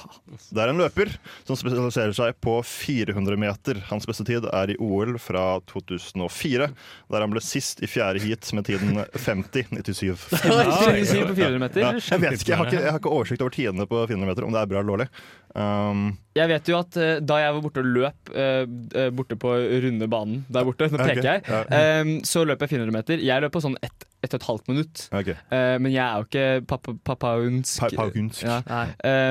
Det 0.49 0.57
er 0.63 0.71
en 0.71 0.79
løper 0.81 1.11
som 1.45 1.57
spesialiserer 1.59 2.15
seg 2.17 2.37
på 2.41 2.55
400 2.65 3.37
meter. 3.37 3.81
Hans 3.91 4.09
beste 4.09 4.25
tid 4.25 4.47
er 4.49 4.73
i 4.73 4.77
OL 4.81 5.19
fra 5.21 5.43
2004, 5.69 6.69
der 7.13 7.25
han 7.25 7.35
ble 7.35 7.43
sist 7.45 7.83
i 7.85 7.89
fjerde 7.89 8.23
heat 8.23 8.49
med 8.57 8.65
tiden 8.71 9.03
50,97. 9.13 9.93
Syv 9.99 11.27
på 11.29 11.37
400 11.37 11.61
meter. 11.61 11.85
Ja, 11.85 11.93
jeg 11.93 12.23
vet 12.25 12.39
ikke, 12.39 12.55
jeg 12.55 12.61
har 12.61 12.71
ikke, 12.71 12.81
jeg 12.81 12.93
har 12.95 13.01
ikke 13.03 13.13
oversikt 13.13 13.45
over 13.45 13.53
tidene 13.53 13.85
på 13.89 14.01
400 14.01 14.31
meter, 14.31 14.49
om 14.49 14.57
det 14.57 14.63
er 14.63 14.73
bra 14.73 14.81
eller 14.81 14.95
dårlig. 14.95 15.09
Um, 15.55 16.17
Jeg 16.37 16.47
vet 16.51 16.69
jo 16.69 16.77
at 16.79 16.97
uh, 17.01 17.15
da 17.25 17.39
jeg 17.41 17.55
var 17.55 17.63
borte 17.65 17.81
og 17.81 17.89
løp 17.89 18.29
eh, 18.37 18.65
eh, 18.95 19.09
borte 19.11 19.35
på 19.39 19.49
runde 19.83 20.07
banen 20.11 20.43
der 20.47 20.67
borte, 20.67 20.87
nå 20.93 20.99
peker 21.01 21.23
okay, 21.23 21.39
jeg, 21.41 21.43
ja. 21.49 21.63
eh, 21.79 22.11
så 22.23 22.45
løp 22.47 22.61
jeg 22.63 22.75
400 22.77 22.95
meter. 22.95 23.23
Jeg 23.25 23.43
løp 23.43 23.55
på 23.57 23.63
sånn 23.65 23.75
ett 23.83 24.05
et 24.19 24.33
og 24.35 24.41
et 24.41 24.45
halvt 24.49 24.65
minutt. 24.67 25.01
Okay. 25.15 25.35
Uh, 25.47 25.77
men 25.79 25.93
jeg 25.93 26.03
er 26.03 26.17
jo 26.19 26.25
ikke 26.27 26.65
papa, 26.67 26.91
papaunsk. 27.07 27.79
Pa- 27.79 28.01
paugunsk. 28.01 28.41
Ja. 28.43 28.57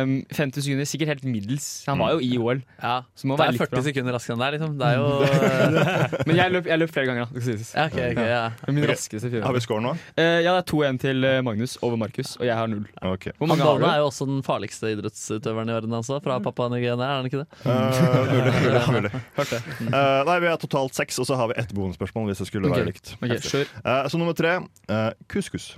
Um, 0.00 0.14
50 0.32 0.64
sekunder, 0.64 0.88
sikkert 0.88 1.10
helt 1.12 1.26
middels. 1.28 1.66
Han 1.90 2.00
var 2.00 2.14
jo 2.16 2.22
i 2.24 2.30
OL. 2.40 2.62
Ja. 2.80 3.02
Så 3.12 3.28
må 3.28 3.36
Det 3.36 3.42
være 3.44 3.52
er 3.52 3.60
40 3.66 3.74
bra. 3.74 3.82
sekunder 3.84 4.16
raskere 4.16 4.36
enn 4.38 4.44
deg, 4.46 4.54
liksom. 4.56 4.78
Det 4.80 4.88
er 4.88 4.96
jo 4.96 6.22
Men 6.30 6.40
jeg 6.40 6.54
løp, 6.54 6.70
jeg 6.72 6.80
løp 6.80 6.94
flere 6.94 7.10
ganger, 7.10 7.26
da. 7.28 7.36
Det 7.36 7.42
skal 7.44 7.58
sies. 7.60 7.72
Ja, 7.76 7.84
ok, 7.90 7.98
ok, 8.14 8.22
ja. 8.32 8.40
Det 8.62 8.72
er 8.72 8.76
Min 8.78 8.86
Ok. 8.86 8.90
raskeste 8.94 9.28
Har 9.28 9.58
vi 9.58 9.60
400. 9.60 9.64
score 9.66 9.84
nå? 9.84 9.92
Eh, 10.16 10.38
ja, 10.46 10.54
det 10.56 10.62
er 10.64 10.68
2-1 10.72 11.00
til 11.04 11.28
Magnus 11.44 11.76
over 11.84 12.00
Markus, 12.00 12.30
og 12.40 12.48
jeg 12.48 12.56
har 12.56 12.72
null. 12.72 12.88
Okay. 13.12 13.36
Hvor 13.36 13.52
mange 13.52 13.68
har 13.68 13.84
du? 13.84 13.86
er 13.92 14.00
jo 14.00 14.08
også 14.08 14.24
den 14.32 14.40
farligste 14.48 14.94
idrettsutøveren 14.96 15.68
i 15.68 15.76
verden, 15.76 15.92
altså. 16.00 16.07
Fra 16.24 16.38
Papua 16.44 16.70
Ny-Guinea, 16.72 17.08
er 17.08 17.22
den 17.22 17.28
ikke 17.30 17.42
det? 17.42 17.48
Uh, 17.64 17.72
mulig, 18.32 18.54
mulig, 18.64 18.82
mulig. 18.96 19.12
Hørte. 19.36 19.60
Uh, 19.80 20.22
nei, 20.28 20.38
vi 20.44 20.50
er 20.50 20.60
totalt 20.62 20.96
seks, 20.98 21.20
og 21.22 21.28
så 21.28 21.38
har 21.38 21.52
vi 21.52 21.58
ett 21.60 21.74
bonusspørsmål 21.76 22.30
hvis 22.30 22.42
det 22.42 22.48
skulle 22.50 22.70
okay. 22.70 22.82
være 22.82 22.92
likt. 22.92 23.14
Okay, 23.20 23.40
sure. 23.44 23.68
Uh, 23.84 24.08
så 24.08 24.20
nummer 24.20 24.36
tre, 24.38 24.58
uh, 24.90 25.10
couscous. 25.30 25.74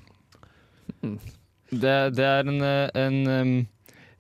Det, 1.70 2.16
det 2.16 2.26
er 2.26 2.40
en, 2.50 2.60
eh, 2.66 2.88
en, 2.98 3.18
um, 3.28 3.54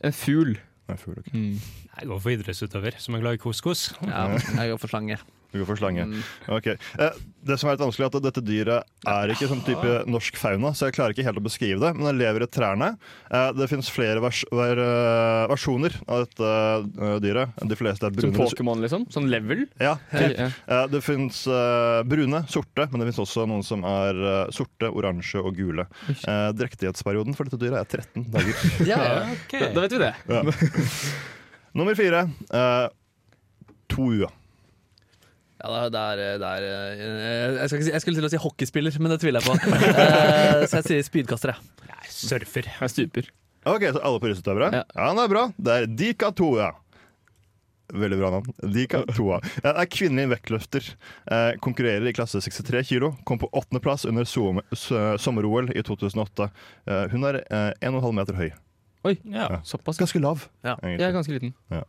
en 0.06 0.14
fugl. 0.14 0.54
Nei, 0.88 0.96
fugl, 1.00 1.18
okay. 1.18 1.34
Mm. 1.34 1.58
Jeg 2.00 2.08
går 2.08 2.22
for 2.22 2.30
idrettsutøver, 2.30 2.98
som 3.02 3.14
er 3.14 3.24
glad 3.24 3.38
i 3.38 3.42
couscous. 3.42 3.90
Ja, 4.06 4.28
jeg 4.56 4.70
går 4.70 4.78
for 4.80 4.92
slange. 4.92 5.18
Du 5.50 5.58
går 5.58 5.66
for 5.66 5.80
slange. 5.80 6.04
Mm. 6.06 6.22
Ok. 6.56 6.66
Eh, 6.70 7.20
det 7.42 7.56
som 7.58 7.70
er 7.70 7.74
litt 7.74 7.82
vanskelig, 7.82 8.06
er 8.06 8.12
at 8.12 8.24
dette 8.26 8.42
dyret 8.44 9.08
er 9.10 9.32
ikke 9.32 9.48
sånn 9.50 9.62
type 9.66 9.94
norsk 10.10 10.36
fauna, 10.38 10.70
så 10.76 10.86
jeg 10.88 10.94
klarer 10.98 11.14
ikke 11.14 11.24
helt 11.26 11.40
å 11.40 11.42
beskrive 11.42 11.80
det, 11.82 11.90
men 11.96 12.06
det 12.06 12.12
lever 12.20 12.44
i 12.44 12.48
trærne. 12.52 12.90
Eh, 13.32 13.48
det 13.56 13.66
finnes 13.70 13.88
flere 13.90 14.22
vers 14.22 14.42
ver 14.54 14.82
eh, 14.84 15.46
versjoner 15.50 15.96
av 16.06 16.26
dette 16.26 17.18
dyret. 17.24 17.58
De 17.66 17.78
fleste 17.80 18.06
er 18.06 18.14
Som 18.14 18.34
brune. 18.34 18.38
Pokémon, 18.44 18.84
liksom? 18.84 19.08
Sånn 19.10 19.30
level? 19.32 19.64
Ja. 19.82 19.96
Eh, 20.14 20.86
det 20.92 21.02
fins 21.06 21.42
brune, 22.10 22.44
sorte, 22.52 22.86
men 22.92 23.02
det 23.02 23.10
fins 23.10 23.22
også 23.26 23.48
noen 23.50 23.66
som 23.66 23.82
er 23.88 24.22
sorte, 24.54 24.90
oransje 24.90 25.42
og 25.42 25.56
gule. 25.58 25.88
Drektighetsperioden 26.26 27.34
for 27.38 27.48
dette 27.48 27.58
dyret 27.60 27.82
er 27.82 28.04
13 28.04 28.30
dager. 28.30 28.66
Ja, 28.90 28.98
Da, 29.50 29.66
da 29.74 29.82
vet 29.82 29.92
vi 29.94 29.98
det. 30.02 30.14
Ja. 30.30 30.42
Nummer 31.78 31.94
fire. 31.98 32.26
To 32.50 32.90
Toua. 33.90 34.30
Ja, 35.60 35.88
det 35.92 36.00
er, 36.00 36.20
det 36.40 36.50
er 36.50 36.66
eh, 36.66 37.58
jeg, 37.60 37.68
skal 37.68 37.78
ikke 37.80 37.86
si, 37.88 37.92
jeg 37.92 38.02
skulle 38.04 38.20
til 38.20 38.28
å 38.28 38.32
si 38.32 38.40
hockeyspiller, 38.40 38.94
men 39.02 39.12
det 39.14 39.20
tviler 39.22 39.40
jeg 39.44 39.48
på. 39.50 39.78
Eh, 40.00 40.66
så 40.70 40.80
jeg 40.80 40.86
sier 40.88 41.06
spydkaster, 41.06 41.52
jeg. 41.54 41.88
Jeg 41.90 42.14
surfer. 42.16 42.68
Jeg 42.80 42.92
stuper. 42.94 43.28
Ok, 43.68 43.84
så 43.92 44.00
alle 44.00 44.20
på 44.22 44.30
russetøvere? 44.30 44.70
Ja. 44.72 44.84
Ja. 44.96 45.10
det 45.18 45.24
er 45.26 45.32
bra. 45.34 45.42
Det 45.60 45.74
er 45.76 45.90
Dika 46.00 46.30
Toa. 46.36 46.70
Veldig 47.90 48.18
bra 48.20 48.30
navn. 48.36 48.52
Dika 48.72 49.02
Toa. 49.16 49.40
Det 49.60 49.72
er 49.74 49.88
kvinnelig 49.90 50.30
vektløfter. 50.36 50.88
Eh, 51.34 51.50
konkurrerer 51.64 52.06
i 52.08 52.14
klasse 52.16 52.40
63 52.40 52.84
kilo. 52.92 53.12
Kom 53.28 53.40
på 53.42 53.50
åttendeplass 53.52 54.06
under 54.08 54.24
sommer-OL 54.28 55.72
i 55.76 55.82
2008. 55.84 56.48
Eh, 56.86 57.04
hun 57.12 57.26
er 57.28 57.40
eh, 57.50 57.72
1,5 57.90 58.12
meter 58.16 58.38
høy. 58.38 58.50
Oi, 59.10 59.14
Ja. 59.32 59.48
såpass. 59.64 59.98
Ganske 60.00 60.20
lav. 60.22 60.46
Ja. 60.64 60.76
egentlig. 60.80 61.00
Jeg 61.00 61.08
er 61.08 61.16
ganske 61.18 61.34
liten. 61.36 61.54
Ja. 61.72 61.82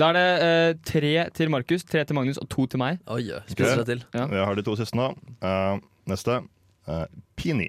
Da 0.00 0.08
er 0.10 0.16
det 0.16 0.26
eh, 0.46 0.74
tre 0.88 1.12
til 1.36 1.50
Markus, 1.52 1.84
tre 1.84 2.04
til 2.08 2.16
Magnus 2.16 2.38
og 2.40 2.48
to 2.52 2.66
til 2.66 2.80
meg. 2.82 2.98
Oi, 3.12 3.22
oi, 3.32 3.40
spiser 3.50 3.84
til. 3.88 4.02
Ja. 4.16 4.26
Jeg 4.32 4.44
har 4.48 4.54
de 4.58 4.64
to 4.66 4.76
siste 4.80 4.96
nå. 4.98 5.10
Eh, 5.42 5.80
neste. 6.10 6.40
Uh, 6.88 7.04
Pini. 7.38 7.68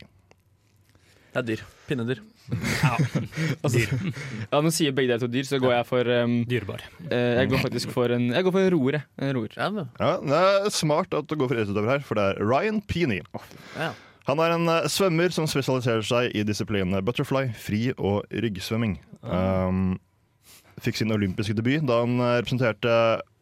Det 1.34 1.42
er 1.42 1.48
dyr. 1.54 1.66
Pinnedyr. 1.88 2.22
Ja, 4.52 4.60
Nå 4.60 4.72
sier 4.76 4.92
begge 4.96 5.14
dere 5.14 5.22
to 5.22 5.30
dyr, 5.32 5.46
så 5.48 5.60
går 5.64 5.72
jeg 5.78 5.86
for 5.88 6.10
um, 6.24 6.34
Dyrebar. 6.50 6.82
eh, 7.08 7.38
Jeg 7.40 7.50
går 7.54 7.62
faktisk 7.64 7.94
for 7.96 8.12
en 8.12 8.26
Jeg 8.34 8.44
går 8.44 8.52
for 8.56 8.60
en 8.66 8.74
roer, 8.74 8.98
jeg. 8.98 9.06
En 9.24 9.32
roer. 9.38 9.54
Ja, 9.56 9.70
men, 9.72 9.88
Ja, 10.00 10.10
det 10.20 10.40
er 10.68 10.74
smart 10.76 11.14
at 11.16 11.30
du 11.30 11.36
går 11.40 11.48
for 11.52 11.56
idrettsutøver 11.56 11.94
her, 11.94 12.04
for 12.04 12.20
det 12.20 12.26
er 12.34 12.42
Ryan 12.44 12.82
Pini. 12.82 13.22
ja. 13.78 13.94
Han 14.28 14.40
er 14.40 14.54
en 14.56 14.68
eh, 14.72 14.86
svømmer 14.88 15.34
som 15.36 15.48
spesialiserer 15.52 16.04
seg 16.08 16.36
i 16.36 16.44
disiplinene 16.48 17.02
butterfly, 17.04 17.50
fri 17.60 17.90
og 17.98 18.24
ryggsvømming. 18.32 18.98
Um, 19.24 19.98
fikk 20.82 20.98
sin 20.98 21.12
olympiske 21.14 21.54
debut 21.58 21.84
da 21.86 22.00
han 22.02 22.16
eh, 22.20 22.38
representerte 22.42 22.94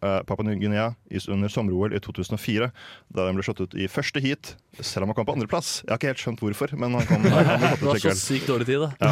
uh, 0.04 0.22
Papua 0.28 0.44
Ny-Guinea 0.48 0.90
under 1.32 1.52
sommer-OL 1.52 1.94
i 1.96 2.00
2004. 2.04 2.72
Da 3.16 3.28
han 3.28 3.38
ble 3.38 3.46
slått 3.46 3.62
ut 3.64 3.76
i 3.80 3.88
første 3.92 4.20
heat, 4.24 4.56
selv 4.80 5.06
om 5.06 5.12
han 5.14 5.20
kom 5.20 5.28
på 5.30 5.36
andreplass. 5.38 5.82
Jeg 5.86 5.94
har 5.94 6.02
ikke 6.02 6.12
helt 6.12 6.24
skjønt 6.26 6.44
hvorfor, 6.44 6.74
men 6.82 6.98
han 7.00 7.08
kom, 7.10 7.28
han 7.32 7.68
slått 7.78 7.84
Du 7.84 7.88
har 7.92 8.02
så 8.04 8.16
sykt 8.20 8.50
dårlig 8.52 8.68
tid, 8.72 8.88
da. 8.88 8.92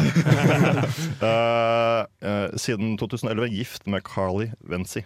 Eh, 1.20 2.02
eh, 2.28 2.50
siden 2.60 2.96
2011 3.00 3.48
gift 3.54 3.86
med 3.90 4.02
Carly 4.06 4.50
Venzi. 4.60 5.04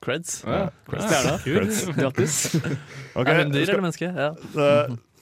Creds. 0.00 0.40
Ja, 0.48 0.70
Stjerna. 0.88 1.34
Creds. 1.44 1.82
Grattis. 1.96 2.36
Okay, 3.20 3.34
Er 3.34 3.42
hun 3.44 3.52
dyr 3.52 3.64
skal- 3.66 3.74
eller 3.74 3.84
menneske? 3.84 4.08
Ja. 4.16 4.30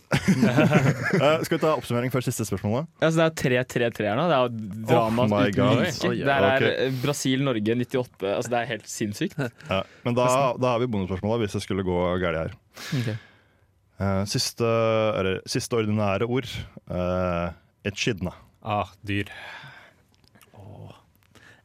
Eh, 0.08 0.58
eh, 1.22 1.42
skal 1.44 1.54
vi 1.54 1.60
ta 1.60 1.74
oppsummering 1.76 2.12
før 2.12 2.24
siste 2.24 2.46
spørsmål? 2.48 2.86
da? 3.00 3.10
så 3.10 3.20
det 3.20 3.26
er 3.26 3.62
3-3-3 3.64 4.08
her 4.08 4.18
nå. 4.18 4.26
Det 4.30 4.36
er 4.36 4.42
jo 4.46 4.82
drama 4.88 5.26
Oh 5.26 5.28
uten 5.28 5.44
like. 5.44 6.16
Det 6.24 6.34
er 6.34 6.48
ok. 6.48 6.66
eh, 6.70 6.98
Brasil-Norge 7.02 7.78
98. 7.84 8.32
Altså, 8.32 8.52
det 8.54 8.60
er 8.60 8.70
helt 8.72 8.90
sinnssykt. 8.90 9.38
Ja, 9.68 9.82
men 10.06 10.16
da, 10.16 10.28
da 10.56 10.74
har 10.74 10.82
vi 10.82 10.90
bonusspørsmålet 10.90 11.46
hvis 11.46 11.58
det 11.58 11.64
skulle 11.66 11.86
gå 11.86 12.02
galt 12.22 12.42
her. 12.42 12.58
Okay. 13.02 13.18
Uh, 13.98 14.22
siste, 14.30 14.66
eller, 15.18 15.40
siste 15.50 15.74
ordinære 15.74 16.28
ord. 16.30 16.46
Uh, 16.86 17.50
Edshidna. 17.88 18.30
Ah, 18.62 18.92
dyr. 19.06 19.30
Oh, 20.54 20.92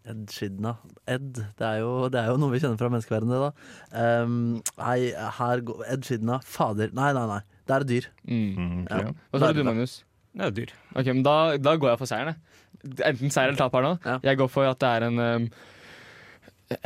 Edshidna. 0.10 0.76
Ed, 1.06 1.38
det 1.60 1.68
er, 1.68 1.84
jo, 1.84 2.10
det 2.10 2.20
er 2.24 2.32
jo 2.34 2.40
noe 2.42 2.56
vi 2.56 2.62
kjenner 2.64 2.80
fra 2.82 2.90
menneskeverdenen, 2.90 3.38
det, 3.38 3.52
da. 3.54 4.24
Um, 4.26 4.38
nei, 4.82 4.98
her 5.38 5.64
går 5.68 5.86
Edshidna. 5.94 6.42
Fader. 6.44 6.90
Nei, 6.98 7.12
nei, 7.16 7.28
nei. 7.30 7.42
Det 7.68 7.76
er 7.76 7.86
dyr. 7.88 8.10
Mm. 8.28 8.50
Mm. 8.58 8.82
Ja. 8.90 9.14
Hva 9.32 9.40
sa 9.44 9.52
du, 9.56 9.64
Magnus? 9.64 9.98
Det 10.34 10.48
er 10.48 10.56
dyr. 10.58 10.74
Ok, 10.96 11.06
men 11.12 11.24
da, 11.26 11.36
da 11.62 11.76
går 11.80 11.94
jeg 11.94 12.02
for 12.02 12.10
seieren. 12.10 12.40
Enten 12.84 13.32
seier 13.32 13.52
eller 13.52 13.60
tap 13.60 13.76
her 13.78 13.86
nå. 13.86 13.96
Ja. 14.04 14.18
Jeg 14.32 14.40
går 14.42 14.50
for 14.52 14.68
at 14.68 14.80
det 14.82 14.90
er 14.90 15.08
en 15.08 15.20
um, 15.24 15.50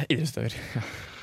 idrettsutøver. 0.09 0.57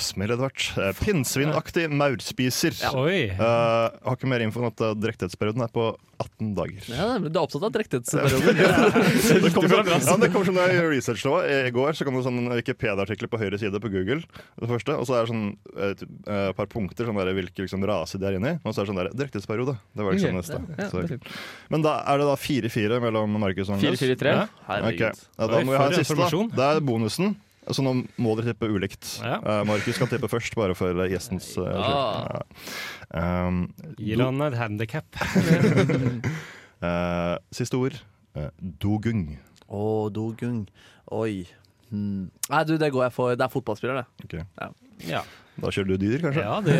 Smell, 0.00 0.32
Edvard. 0.34 0.56
Eh, 0.78 0.92
Pinnsvinaktig 1.00 1.86
maurspiser. 1.92 2.76
Oi. 2.96 3.30
Uh, 3.36 3.90
har 4.06 4.16
ikke 4.16 4.30
mer 4.30 4.44
info 4.44 4.62
enn 4.62 4.70
at 4.70 4.82
eh, 4.86 4.94
drektighetsperioden 4.96 5.64
er 5.66 5.72
på 5.74 5.84
18 6.20 6.52
dager. 6.56 6.86
Ja, 6.92 7.08
Du 7.20 7.28
er 7.28 7.40
opptatt 7.42 7.66
av 7.68 7.72
drektighetsperioden. 7.74 8.60
Det 9.44 9.52
kommer 9.54 9.70
som, 9.72 9.90
ja, 9.90 10.16
det 10.20 10.30
kommer 10.32 10.48
sånn 10.48 10.60
jeg 10.60 10.86
research 10.90 11.24
nå. 11.28 11.34
I 11.68 11.72
går 11.74 11.96
så 11.96 12.06
kom 12.06 12.16
det 12.18 12.24
sånn 12.26 12.40
Wikipedia-artikler 12.52 13.30
på 13.32 13.40
høyre 13.40 13.60
side 13.60 13.80
på 13.82 13.92
Google. 13.92 14.20
Det 14.60 14.68
første, 14.70 14.96
Og 15.00 15.08
så 15.08 15.16
er 15.18 15.26
det 15.26 15.32
sånn 15.32 15.44
et 15.90 16.56
par 16.56 16.68
punkter 16.70 17.08
sånn 17.08 17.20
der, 17.20 17.32
hvilke 17.36 17.64
liksom, 17.64 17.84
rase 17.88 18.20
de 18.20 18.28
er 18.28 18.38
inne 18.40 18.54
i. 18.56 18.60
Og 18.64 18.72
så 18.74 18.82
er 18.82 18.88
det 18.88 18.92
sånn 18.92 19.00
der 19.00 19.12
drektighetsperiode. 19.16 19.76
Det 19.96 20.06
var 20.06 20.16
liksom 20.16 20.40
neste. 20.40 20.60
Ja, 20.76 20.88
Så-. 20.92 21.20
Men 21.72 21.84
da 21.86 21.98
er 22.10 22.20
det 22.20 22.28
da 22.28 22.36
4-4 22.40 23.00
mellom 23.04 23.38
Markus 23.40 23.70
og 23.70 23.78
Agnes. 23.78 24.00
4-4-3. 24.00 24.34
Ja. 24.36 24.48
Okay. 24.90 25.12
Ja, 25.12 25.46
Da 25.46 25.62
må 25.64 25.72
vi 25.72 25.80
ha 25.80 25.88
en 25.88 25.98
siste. 26.00 26.18
da. 26.20 26.44
Det 26.60 26.68
er 26.68 26.84
bonusen. 26.84 27.36
Så 27.76 27.84
nå 27.84 27.92
må 28.20 28.34
dere 28.38 28.52
tippe 28.52 28.70
ulikt. 28.70 29.20
Ja. 29.22 29.38
Eh, 29.38 29.62
Markus 29.68 30.00
kan 30.00 30.10
tippe 30.10 30.30
først, 30.30 30.56
bare 30.58 30.76
for 30.78 31.04
eh, 31.04 31.10
gjestens 31.12 31.52
uh, 31.60 31.68
ja. 31.70 32.42
um, 33.46 33.62
Gir 33.98 34.22
han 34.24 34.42
et 34.46 34.58
handikap? 34.58 35.20
uh, 36.82 37.36
Siste 37.58 37.78
ord. 37.78 37.98
Uh, 38.36 38.50
dogung. 38.60 39.38
Å, 39.70 39.82
Dogung. 40.10 40.64
Oi. 41.14 41.44
Hmm. 41.90 42.30
Nei, 42.50 42.62
du, 42.66 42.76
det 42.78 42.90
går 42.94 43.08
jeg 43.08 43.14
for. 43.14 43.36
Det 43.38 43.46
er 43.46 43.52
fotballspiller, 43.52 44.02
det. 44.02 44.26
Okay. 44.26 44.44
Ja. 45.10 45.22
Da 45.60 45.70
kjører 45.74 45.90
du 45.92 46.00
dyr, 46.00 46.22
kanskje? 46.22 46.42
ja, 46.44 46.56
det 46.64 46.74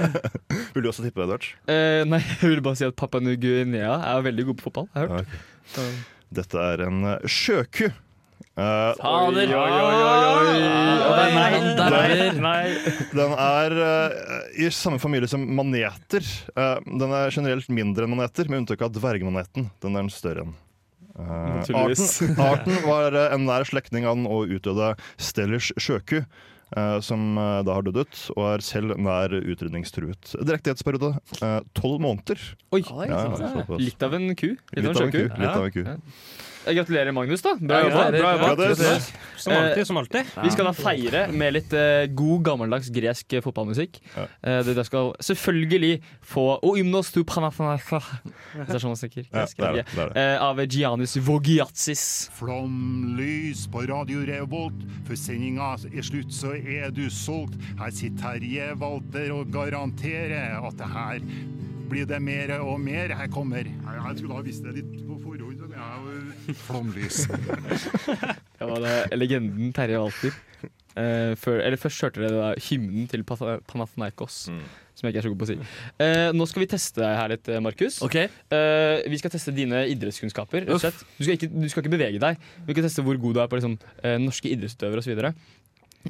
Vil 0.74 0.84
du 0.84 0.90
også 0.90 1.04
tippe, 1.04 1.24
Edvard? 1.24 1.46
Eh, 1.70 2.02
nei, 2.06 2.20
jeg 2.22 2.50
vil 2.52 2.62
bare 2.64 2.78
si 2.78 2.86
at 2.86 2.96
Papua 2.98 3.22
New 3.24 3.36
Guinea 3.40 3.96
er 4.10 4.24
veldig 4.26 4.48
god 4.50 4.60
på 4.60 4.68
fotball. 4.68 4.88
Jeg 4.92 5.00
har 5.08 5.14
hørt. 5.16 5.38
Okay. 5.72 5.94
Dette 6.34 6.66
er 6.72 6.84
en 6.86 7.00
sjøku. 7.30 7.88
Eh, 8.54 8.92
Fader! 9.00 9.50
Oi, 9.50 9.70
oi, 9.74 9.80
oi, 9.82 10.18
oi. 10.30 10.58
Oi, 11.10 11.24
Nei, 11.34 11.48
den, 11.74 13.08
den 13.14 13.32
er 13.34 13.74
uh, 13.78 14.12
i 14.62 14.68
samme 14.74 15.00
familie 15.02 15.26
som 15.30 15.42
maneter. 15.58 16.22
Uh, 16.54 16.78
den 16.86 17.14
er 17.14 17.34
generelt 17.34 17.66
mindre 17.74 18.06
enn 18.06 18.14
maneter, 18.14 18.46
med 18.50 18.62
unntak 18.62 18.84
av 18.86 18.92
dvergmaneten. 18.94 19.68
Den 19.82 19.98
er 19.98 20.04
den 20.06 20.12
større 20.14 20.46
enn. 20.46 20.54
Eh, 21.14 21.68
arten, 21.78 22.38
arten 22.42 22.78
var 22.88 23.14
en 23.28 23.44
nær 23.46 23.62
slektning 23.68 24.02
av 24.06 24.16
den 24.18 24.24
og 24.26 24.50
utdøde 24.50 24.96
Stellers 25.22 25.68
sjøku. 25.78 26.24
eh, 26.74 26.96
som 27.06 27.36
da 27.38 27.76
har 27.76 27.84
dødd 27.86 28.00
ut, 28.02 28.22
og 28.34 28.48
er 28.50 28.64
selv 28.66 28.96
nær 28.98 29.30
utrydningstruet. 29.38 30.32
Drektighetsperiode 30.42 31.12
eh, 31.38 31.60
tolv 31.78 32.00
måneder. 32.02 32.40
Oi. 32.74 32.80
Ja. 32.82 33.20
Litt 33.78 34.02
av 34.02 34.16
en 34.18 34.34
ku. 34.34 34.48
Litt, 34.74 34.82
Litt 34.82 34.90
av 34.90 34.90
en 34.90 34.96
av 34.96 35.06
en 35.06 35.12
ku. 35.14 35.20
sjøku. 35.22 35.38
Litt 35.38 35.54
av 35.54 35.68
en 35.68 35.74
ku. 35.76 35.84
Ja. 35.86 35.96
Jeg 36.64 36.78
gratulerer, 36.78 37.12
Magnus. 37.12 37.42
da 37.44 37.54
Bra 37.60 37.82
jobba. 37.84 38.04
Bra 38.14 38.32
jobba. 38.38 38.98
Som 39.36 39.52
alltid, 39.52 39.86
som 39.86 39.96
alltid. 40.00 40.30
Vi 40.42 40.50
skal 40.54 40.68
da 40.70 40.72
feire 40.72 41.24
med 41.32 41.56
litt 41.58 41.72
eh, 41.76 42.06
god, 42.16 42.44
gammeldags 42.46 42.88
gresk 42.94 43.36
eh, 43.36 43.42
fotballmusikk. 43.44 43.98
Ja. 44.14 44.26
Eh, 44.40 44.60
det 44.64 44.86
skal 44.88 45.12
selvfølgelig 45.20 45.98
få 46.24 46.46
O 46.64 46.74
ymnos 46.80 47.12
tu 47.12 47.20
panathanaika 47.28 48.00
det 48.54 48.76
er 48.76 48.80
sånn 48.80 48.94
man 48.94 49.00
snakker. 49.00 49.26
Ja, 49.28 49.44
det 49.44 49.66
er 49.66 49.76
det, 49.80 49.84
det 49.90 50.02
er 50.04 50.12
det. 50.14 50.24
Eh, 50.24 50.44
av 50.44 50.62
Giannis 50.64 51.16
Vogiatsis. 51.26 52.04
Flomlys 52.38 53.66
på 53.72 53.84
Radio 53.90 54.24
Revolt. 54.28 54.80
For 55.08 55.18
sendinga 55.18 55.74
er 55.90 56.06
slutt, 56.06 56.32
så 56.34 56.54
er 56.56 56.94
du 56.94 57.04
solgt. 57.12 57.58
Her 57.80 57.92
sitter 57.94 58.14
Terje 58.24 58.70
Walter 58.80 59.34
og 59.34 59.52
garanterer 59.52 60.56
at 60.64 60.78
det 60.78 60.88
her 60.94 61.20
blir 61.90 62.06
det 62.08 62.20
mer 62.22 62.54
og 62.60 62.80
mer. 62.80 63.12
Her 63.14 63.28
kommer 63.32 63.64
Jeg, 63.66 64.18
skulle 64.18 64.34
ha 64.34 64.44
visst 64.46 64.64
det 64.64 64.78
litt 64.78 64.94
på 65.04 65.18
forhånd. 65.22 65.58
så 65.58 65.68
jeg 65.74 66.13
Flomlys. 66.66 67.24
Det 68.58 68.68
var 68.70 69.14
legenden 69.16 69.72
Terje 69.76 70.00
Walter. 70.00 70.34
Eh, 70.94 71.32
før, 71.40 71.58
eller 71.58 71.80
først 71.80 72.04
hørte 72.06 72.22
dere 72.22 72.36
da 72.38 72.48
hymnen 72.68 73.08
til 73.10 73.24
Panathinaikos, 73.26 74.36
som 74.46 75.08
jeg 75.08 75.10
ikke 75.10 75.22
er 75.24 75.26
så 75.26 75.32
god 75.32 75.40
på 75.40 75.46
å 75.46 75.48
si. 75.50 75.56
Eh, 76.04 76.28
nå 76.36 76.46
skal 76.46 76.62
vi 76.62 76.68
teste 76.70 77.02
deg 77.02 77.16
her 77.18 77.32
litt, 77.32 77.50
eh, 77.50 77.62
Markus. 77.64 77.96
Okay. 78.06 78.28
Eh, 78.54 79.02
vi 79.10 79.18
skal 79.18 79.32
teste 79.34 79.54
dine 79.56 79.82
idrettskunnskaper. 79.90 80.68
Du 80.68 80.76
skal, 80.78 80.94
ikke, 81.34 81.50
du 81.50 81.66
skal 81.66 81.82
ikke 81.82 81.96
bevege 81.96 82.22
deg. 82.22 82.38
Vi 82.68 82.76
skal 82.76 82.86
teste 82.86 83.02
hvor 83.06 83.18
god 83.18 83.34
du 83.34 83.42
er 83.42 83.50
på 83.50 83.58
liksom, 83.58 83.74
eh, 84.04 84.20
norske 84.22 84.52
idrettsutøvere 84.54 85.02
osv. 85.02 85.24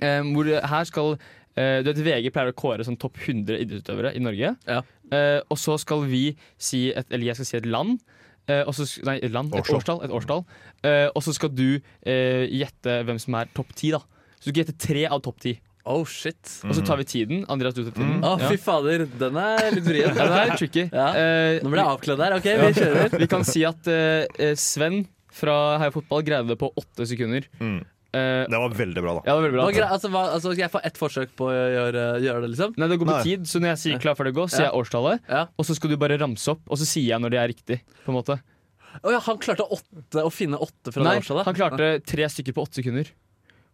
Eh, 0.05 0.21
hvor 0.35 0.51
her 0.53 0.85
skal 0.91 1.15
eh, 1.57 1.81
Du 1.87 1.93
vet 1.93 2.03
VG 2.03 2.33
pleier 2.35 2.51
å 2.51 2.57
kåre 2.59 2.85
sånn 2.85 2.99
topp 3.01 3.17
100 3.25 3.63
idrettsutøvere 3.65 4.13
i 4.13 4.21
Norge. 4.21 4.53
Ja. 4.69 4.83
Eh, 5.15 5.41
og 5.49 5.57
så 5.61 5.79
skal 5.81 6.05
vi 6.11 6.27
si 6.59 6.91
et, 6.93 7.09
Eller 7.09 7.31
jeg 7.31 7.41
skal 7.41 7.49
si 7.49 7.57
et 7.63 7.71
land. 7.73 8.03
Eh, 8.49 8.63
og 8.67 8.75
så, 8.77 8.87
nei, 9.07 9.19
land, 9.33 9.55
et 9.57 9.71
Årstall. 9.73 10.03
Et 10.07 10.15
årstall. 10.15 10.45
Eh, 10.85 11.07
og 11.15 11.23
så 11.25 11.35
skal 11.37 11.53
du 11.55 11.69
eh, 11.79 12.45
gjette 12.51 12.99
hvem 13.07 13.21
som 13.23 13.37
er 13.41 13.53
topp 13.57 13.73
ti. 13.79 13.93
da. 13.95 14.03
Så 14.41 14.49
du 14.49 14.53
skal 14.53 14.63
gjette 14.65 14.79
tre 14.87 15.07
av 15.09 15.23
topp 15.25 15.41
ti. 15.45 15.55
Oh, 15.85 16.05
shit. 16.09 16.41
Og 16.65 16.73
så 16.77 16.81
tar 16.85 16.97
vi 16.97 17.05
tiden. 17.05 17.43
Andreas, 17.53 17.75
du 17.77 17.83
tar 17.85 17.93
tiden. 17.93 18.15
Mm. 18.23 18.25
Oh, 18.25 18.41
fy 18.49 18.57
fader. 18.57 19.05
Den 19.21 19.37
er 19.37 19.67
litt 19.75 19.85
vrien. 19.85 20.15
Ja, 20.17 20.29
den 20.31 20.39
er 20.41 20.55
tricky. 20.57 20.87
Ja. 20.89 21.09
Eh, 21.13 21.59
Nå 21.65 21.73
ble 21.73 21.83
jeg 21.83 21.93
avkledd 21.93 22.23
her. 22.25 22.37
OK, 22.39 22.49
vi 22.63 22.71
kjører. 22.79 23.17
vi 23.21 23.29
kan 23.29 23.45
si 23.45 23.65
at 23.69 23.91
eh, 23.93 24.55
Sven 24.57 25.03
fra 25.35 25.57
Heia 25.83 25.93
Fotball 25.93 26.25
greide 26.25 26.49
det 26.55 26.57
på 26.61 26.71
åtte 26.81 27.05
sekunder. 27.11 27.45
Mm. 27.61 27.83
Eh, 28.15 28.47
Det 28.49 28.61
var 28.63 28.71
veldig 28.79 29.03
bra, 29.03 29.15
da. 29.19 29.23
ja, 29.27 29.35
det 29.35 29.35
var 29.35 29.45
veldig 29.49 29.59
Hva, 29.59 29.67
bra. 29.67 29.75
grei- 29.81 29.93
altså, 29.97 30.09
hva, 30.15 30.23
altså, 30.37 30.53
skal 30.55 30.63
jeg 30.65 30.71
få 30.71 30.81
ett 30.87 30.99
forsøk 31.01 31.29
på 31.37 31.49
å 31.51 31.55
gjøre, 31.55 32.05
gjøre 32.23 32.41
det, 32.45 32.51
liksom? 32.55 32.75
Nei, 32.79 32.89
det 32.93 32.99
går 33.01 33.09
på 33.11 33.17
Nei. 33.19 33.23
tid, 33.27 33.41
så 33.51 33.59
når 33.61 33.69
jeg 33.75 33.79
sier 33.85 33.99
klar 34.05 34.15
for 34.17 34.25
det 34.25 34.35
gå, 34.37 34.45
sier 34.49 34.65
Ja. 34.67 34.71
jeg 34.71 34.79
årstallet. 34.81 35.21
Ja. 35.29 35.47
Og 35.59 35.65
så 35.67 35.75
skal 35.75 35.91
du 35.91 35.97
bare 35.97 36.19
ramse 36.21 36.49
opp, 36.55 36.61
og 36.71 36.79
så 36.79 36.87
sier 36.87 37.09
jeg 37.11 37.21
når 37.21 37.31
det 37.35 37.41
er 37.43 37.49
riktig. 37.51 37.81
på 38.07 38.13
en 38.15 38.19
måte 38.23 38.41
Å 39.03 39.11
ja, 39.11 39.19
han 39.19 39.39
klarte 39.39 39.67
åtte, 39.67 40.23
å 40.23 40.31
finne 40.31 40.55
åtte 40.57 40.93
fra 40.95 41.03
Nei, 41.03 41.17
det 41.19 41.25
årstallet? 41.27 41.45
han 41.45 41.55
klarte 41.59 42.05
tre 42.07 42.25
stykker 42.31 42.55
på 42.55 42.63
åtte 42.63 42.79
sekunder. 42.79 43.09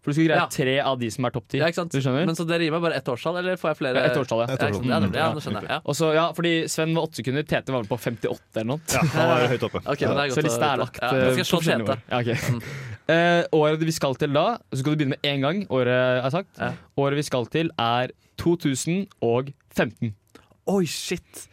For 0.01 0.11
du 0.11 0.17
skal 0.17 0.29
greie 0.31 0.41
Ja. 0.41 0.47
tre 0.49 0.75
av 0.81 0.99
de 0.99 1.11
som 1.13 1.25
er 1.29 1.31
topp 1.31 1.47
ti. 1.53 1.59
Ja? 1.61 1.67
Men 1.69 2.35
Så 2.35 2.47
det 2.49 2.59
rimer 2.61 2.81
bare 2.81 2.95
ett 2.97 3.05
årstall, 3.05 3.37
eller 3.37 3.57
får 3.61 3.69
jeg 3.71 3.77
flere? 3.83 3.97
Ja, 4.01 4.09
ett 4.09 4.17
årstall, 4.17 4.47
ja. 4.47 4.55
Et 4.55 4.61
ikke 4.61 4.87
ja, 4.89 5.01
det- 5.01 5.15
ja, 5.15 5.27
nå 5.35 5.41
skjønner 5.45 5.61
jeg. 5.61 5.69
Ja. 5.69 5.81
Og 5.85 5.95
så, 5.95 6.15
ja, 6.15 6.33
fordi 6.33 6.53
Sven 6.69 6.95
var 6.95 7.03
åtte 7.07 7.17
sekunder, 7.21 7.43
Tete 7.45 7.69
var 7.71 7.83
vel 7.83 7.91
på 7.91 7.99
58 8.01 8.57
eller 8.57 8.65
noe. 8.65 8.81
Ja, 8.89 9.01
han 9.01 9.29
var 9.29 9.49
høyt 9.49 9.63
oppe. 9.69 9.83
Okay, 9.93 10.07
men 10.09 10.17
det 10.17 10.25
er 10.25 10.29
godt 10.33 10.39
Så 10.39 10.45
lista 10.47 10.73
er 10.73 10.79
lagt. 10.79 10.99
Ja, 11.03 11.09
eh, 11.09 11.35
skal 11.35 11.37
jeg 11.37 11.47
på 11.47 11.61
slå 11.61 11.61
Tete. 11.61 12.03
Ja, 12.09 12.19
ok. 12.21 12.63
Eh, 13.11 13.43
året 13.53 13.79
vi 13.85 13.93
skal 13.93 14.15
til 14.15 14.33
da, 14.33 14.47
så 14.73 14.79
skal 14.81 14.95
du 14.97 15.05
begynne 15.05 15.17
med 15.17 15.23
én 15.27 15.41
gang. 15.45 15.67
Året 15.69 16.25
er 16.25 16.31
sagt. 16.31 16.49
Ja. 16.59 16.73
Året 16.97 17.17
vi 17.21 17.23
skal 17.27 17.45
til 17.47 17.71
er 17.77 18.09
2015. 18.39 20.15
Oi, 20.71 20.85
shit! 20.87 21.47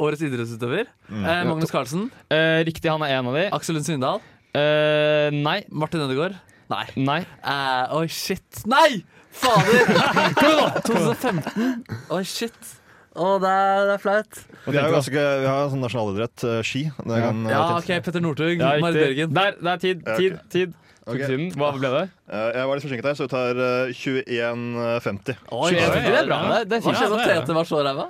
Årets 0.00 0.20
idrettsutøver. 0.26 0.86
Eh, 1.08 1.44
Magnus 1.48 1.70
Carlsen. 1.70 2.10
Eh, 2.30 2.64
riktig, 2.66 2.90
han 2.90 3.02
er 3.02 3.14
en 3.18 3.26
av 3.30 3.34
de. 3.38 3.46
Aksel 3.56 3.76
Lund 3.78 3.86
Svindal. 3.86 4.20
Eh, 4.56 5.30
nei. 5.32 5.62
Martin 5.70 6.00
Ødegaard. 6.00 6.36
Nei. 6.72 6.84
Nei. 6.98 7.20
Uh, 7.44 7.98
oi, 8.00 8.06
shit. 8.10 8.62
Nei! 8.66 9.04
Fader! 9.36 9.84
Kom 10.40 10.48
igjen, 10.50 10.72
da! 10.74 10.80
2015. 10.88 11.84
Oi, 12.16 12.22
shit. 12.26 12.72
Å, 13.16 13.36
det 13.40 13.48
er, 13.48 13.84
det 13.88 13.92
er 13.94 14.00
flaut. 14.02 14.40
Vi 14.66 14.76
har 14.76 14.90
jo 14.90 14.96
ganske, 14.98 15.20
vi 15.40 15.46
har 15.48 15.70
sånn 15.72 15.80
nasjonalidrett, 15.84 16.42
uh, 16.44 16.58
ski. 16.66 16.82
Det 17.00 17.20
kan, 17.22 17.44
Ja, 17.48 17.60
OK, 17.78 17.92
Petter 18.04 18.20
Northug. 18.24 18.58
Ja, 18.60 18.74
Marit. 18.82 18.98
Bjørgen. 19.06 19.32
Der, 19.38 19.54
det 19.62 19.70
er 19.72 19.80
tid, 19.86 20.02
Ja, 20.02 20.16
okay. 20.18 20.26
tid, 20.26 20.50
tid. 20.56 20.74
tok 21.06 21.14
Ok. 21.14 21.22
tiden. 21.22 21.46
Hva 21.54 21.70
ble 21.78 21.92
det? 21.94 22.02
Eh, 22.26 22.48
jeg 22.58 22.66
var 22.66 22.74
litt 22.80 22.84
forsinket 22.88 23.06
her, 23.06 23.14
så 23.14 23.24
vi 23.28 23.30
tar 23.30 23.60
eh, 23.62 23.92
21,50. 23.94 25.36
Oi, 25.54 25.68
det 25.70 25.84
er 25.86 26.26
bra. 26.26 26.40
Det 26.50 26.56
er- 26.58 26.64
det 26.72 26.80
Hva 26.82 26.90
fint. 26.90 26.98
skjedde 26.98 27.20
at 27.22 27.30
Tete 27.30 27.54
var 27.60 27.68
så 27.70 27.82
ræva? 27.86 28.06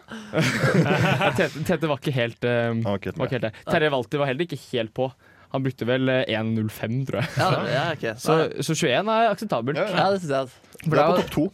Tete, 1.37 1.65
Tete 1.69 1.91
var 1.91 2.01
ikke 2.01 2.15
helt, 2.17 2.47
eh, 2.49 2.73
var 2.87 2.97
ikke 3.03 3.37
helt. 3.37 3.61
Terje 3.69 3.91
Walter 3.93 4.23
var 4.25 4.31
heller 4.33 4.49
ikke 4.49 4.59
helt 4.73 4.95
på. 4.97 5.11
Han 5.55 5.63
brukte 5.67 5.87
vel 5.89 6.09
eh, 6.13 6.25
1.05, 6.33 6.97
tror 7.09 7.21
jeg. 7.23 7.29
Ja, 7.39 7.51
ja, 7.71 7.85
okay. 7.93 8.15
så, 8.25 8.39
så 8.61 8.75
21 8.75 9.13
er 9.15 9.31
akseptabelt. 9.31 9.79
Ja, 9.79 10.11
det 10.13 10.21
synes 10.25 10.33
jeg. 10.33 10.49
For 10.85 10.91
Du 10.91 11.01
er 11.01 11.07
på 11.13 11.21
topp 11.23 11.33
to. 11.37 11.47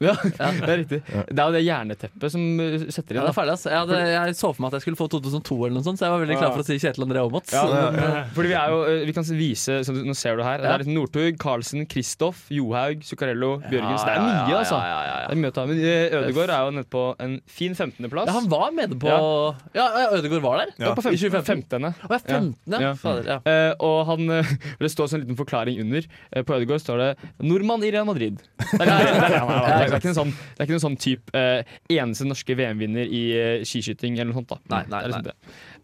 Ja, 0.08 0.14
det 0.56 0.70
er 0.72 0.78
riktig. 0.80 1.00
Det 1.04 1.36
er 1.36 1.44
jo 1.44 1.52
det 1.52 1.60
jerneteppet 1.66 2.32
som 2.32 2.44
setter 2.88 3.00
setter 3.00 3.18
Ja, 3.18 3.24
det 3.26 3.32
er 3.32 3.36
ferdig, 3.36 3.54
altså. 3.56 3.70
jeg, 3.70 3.82
hadde, 3.82 3.98
jeg 4.14 4.36
så 4.38 4.50
for 4.54 4.62
meg 4.62 4.70
at 4.70 4.78
jeg 4.78 4.84
skulle 4.86 5.00
få 5.00 5.08
2002 5.12 5.56
eller 5.58 5.76
noe 5.76 5.86
sånt, 5.86 6.00
så 6.00 6.06
jeg 6.06 6.14
var 6.14 6.22
veldig 6.24 6.38
klar 6.40 6.54
for 6.54 6.62
å 6.62 6.66
si 6.66 6.78
Kjetil 6.80 7.04
André 7.06 7.22
Aamodt. 7.22 7.52
Ja, 7.54 7.64
eh, 7.90 8.30
Fordi 8.36 8.50
vi 8.52 8.56
er 8.56 8.74
jo 8.74 8.78
eh, 8.88 9.04
Vi 9.08 9.14
kan 9.16 9.26
vise 9.36 9.80
så 9.86 9.94
Nå 9.94 10.14
ser 10.16 10.38
du 10.38 10.44
her. 10.46 10.62
Det 10.62 10.70
er 10.70 10.84
litt 10.84 10.92
Northug, 10.94 11.38
Carlsen, 11.40 11.84
Kristoff, 11.90 12.46
Johaug, 12.54 13.04
Zuccarello, 13.06 13.52
Bjørgens. 13.66 14.04
Det 14.06 14.14
er 14.14 14.24
mye, 14.24 14.56
altså. 14.60 14.80
Det 14.80 15.34
er 15.34 15.40
mye 15.42 15.52
å 15.52 15.56
ta 15.56 15.66
med. 15.68 15.82
Eh, 15.84 16.16
Ødegaard 16.20 16.54
er 16.54 16.64
jo 16.66 16.74
nede 16.78 16.90
på 16.96 17.04
en 17.26 17.36
fin 17.50 17.76
15.-plass. 17.76 18.30
Ja, 18.30 18.36
han 18.38 18.48
var 18.52 18.72
med 18.76 18.96
på 19.00 19.10
Ja. 19.10 19.88
Ødegaard 20.16 20.44
var 20.44 20.62
der? 20.62 20.74
Ja, 20.80 20.94
på 20.96 21.04
15. 21.04 21.40
15. 21.40 21.88
Å, 21.90 21.92
ja, 22.10 22.18
15, 22.18 22.80
ja. 22.80 22.92
Fader, 23.00 23.28
ja. 23.28 23.38
Eh, 23.48 23.72
og 23.84 23.98
han, 24.10 24.26
eh, 24.38 24.54
det 24.82 24.90
står 24.92 25.10
sånn 25.12 25.24
liten 25.24 25.38
forklaring 25.38 25.80
under. 25.84 26.06
Eh, 26.30 26.44
på 26.46 26.56
Ødegaard 26.56 26.82
står 26.82 27.02
det 27.04 27.10
'nordmann 27.44 27.84
i 27.86 27.92
Real 27.94 28.08
Madrid'. 28.08 28.40
Det 28.70 28.86
er, 28.86 28.86
det 28.86 29.12
er, 29.12 29.30
det 29.30 29.86
er, 29.86 29.89
det 29.90 29.96
er, 29.98 30.02
ikke 30.02 30.12
en 30.12 30.18
sånn, 30.20 30.32
det 30.32 30.62
er 30.62 30.68
ikke 30.68 30.76
noen 30.76 30.84
sånn 30.86 30.98
type 31.02 31.42
eh, 31.42 31.74
eneste 31.98 32.28
norske 32.30 32.56
VM-vinner 32.62 33.10
i 33.10 33.22
eh, 33.36 33.66
skiskyting 33.68 34.16
eller 34.18 34.30
noe 34.32 34.40
sånt. 34.40 34.54
da 34.54 34.58
Nei, 34.76 34.82
nei, 34.86 35.02
Det 35.02 35.02
er 35.02 35.12
liksom 35.12 35.28
det. 35.28 35.36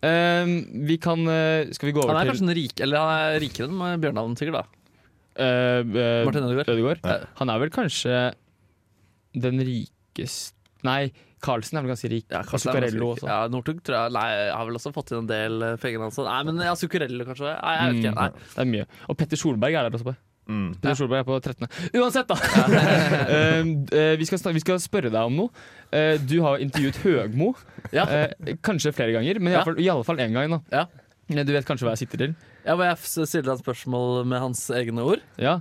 Eh, 0.07 0.55
vi 0.92 0.97
kan 1.03 1.27
eh, 1.33 1.73
Skal 1.77 1.90
vi 1.90 1.95
gå 1.97 2.03
over 2.05 2.14
Han 2.14 2.21
er 2.23 2.27
til 2.29 2.35
kanskje 2.35 2.49
en 2.49 2.57
rik, 2.62 2.81
eller 2.87 3.03
han 3.03 3.14
er 3.35 3.40
rikere 3.42 3.71
enn 3.71 4.03
Bjørnavn, 4.07 4.37
sikkert. 4.40 4.62
da 4.62 4.83
Eh, 5.37 5.85
eh, 5.85 6.25
Martin 6.25 6.47
Ødegaard. 6.49 7.03
Ja. 7.05 7.19
Han 7.42 7.51
er 7.53 7.59
vel 7.61 7.73
kanskje 7.75 8.21
den 9.37 9.61
rikeste 9.61 10.55
Nei, 10.87 11.11
Carlsen 11.42 11.79
er 11.79 11.83
vel 11.85 11.90
ganske 11.92 12.09
rik. 12.12 12.27
Ja, 12.31 12.42
kanskje 12.47 12.71
det 12.71 12.79
er 12.79 12.85
ganske 12.85 12.92
Zuccarello 12.92 13.09
rik. 13.11 13.16
også. 13.19 13.27
Ja, 13.29 13.49
Northug 13.53 13.81
tror 13.85 13.97
jeg 13.99 14.12
Nei, 14.16 14.27
jeg 14.33 14.53
har 14.55 14.69
vel 14.69 14.79
også 14.79 14.92
fått 14.95 15.11
inn 15.12 15.19
en 15.25 15.31
del 15.31 15.64
eh, 15.66 15.75
penger. 15.83 16.05
Nei, 16.29 16.38
men 16.49 16.62
ja, 16.62 16.75
Zuccarello 16.79 17.27
kanskje? 17.27 17.53
Nei, 17.53 17.75
jeg 17.77 17.88
vet 17.90 18.01
ikke. 18.05 18.14
Nei. 18.16 18.29
Mm, 18.31 18.47
det 18.55 18.62
er 18.62 18.71
mye. 18.71 18.87
Og 19.11 19.19
Petter 19.21 19.40
Solberg 19.40 19.77
er 19.81 19.88
der 19.88 19.99
også. 19.99 20.07
på 20.07 20.14
Mm. 20.46 20.76
Petter 20.78 20.98
Solberg 21.00 21.24
er 21.24 21.26
på 21.26 21.38
13. 21.40 21.66
Uansett, 21.98 22.30
da! 22.30 22.37
Eh, 23.37 23.66
uh, 23.66 24.14
vi, 24.18 24.26
skal, 24.28 24.40
vi 24.54 24.62
skal 24.62 24.78
spørre 24.82 25.11
deg 25.11 25.30
om 25.30 25.35
noe. 25.40 25.64
Uh, 25.90 26.14
du 26.22 26.38
har 26.44 26.62
intervjuet 26.62 27.00
Høgmo. 27.02 27.52
Eh, 27.90 28.54
kanskje 28.64 28.94
flere 28.94 29.16
ganger, 29.16 29.40
men 29.42 29.54
iallfall 29.54 29.80
i 29.82 29.88
alle 29.92 30.06
fall 30.06 30.22
én 30.22 30.37
gang. 30.37 30.56
da 30.56 30.82
Ja. 30.82 30.87
Du 31.26 31.50
vet 31.50 31.66
kanskje 31.66 31.88
hva 31.88 31.96
jeg 31.96 32.04
sitter 32.04 32.22
til? 32.22 32.35
Ja, 32.66 32.76
hvor 32.76 32.87
jeg 32.87 33.26
stiller 33.26 33.56
et 33.56 33.62
spørsmål 33.62 34.26
med 34.30 34.42
hans 34.42 34.61
egne 34.70 35.02
ord. 35.02 35.22
Ja. 35.42 35.59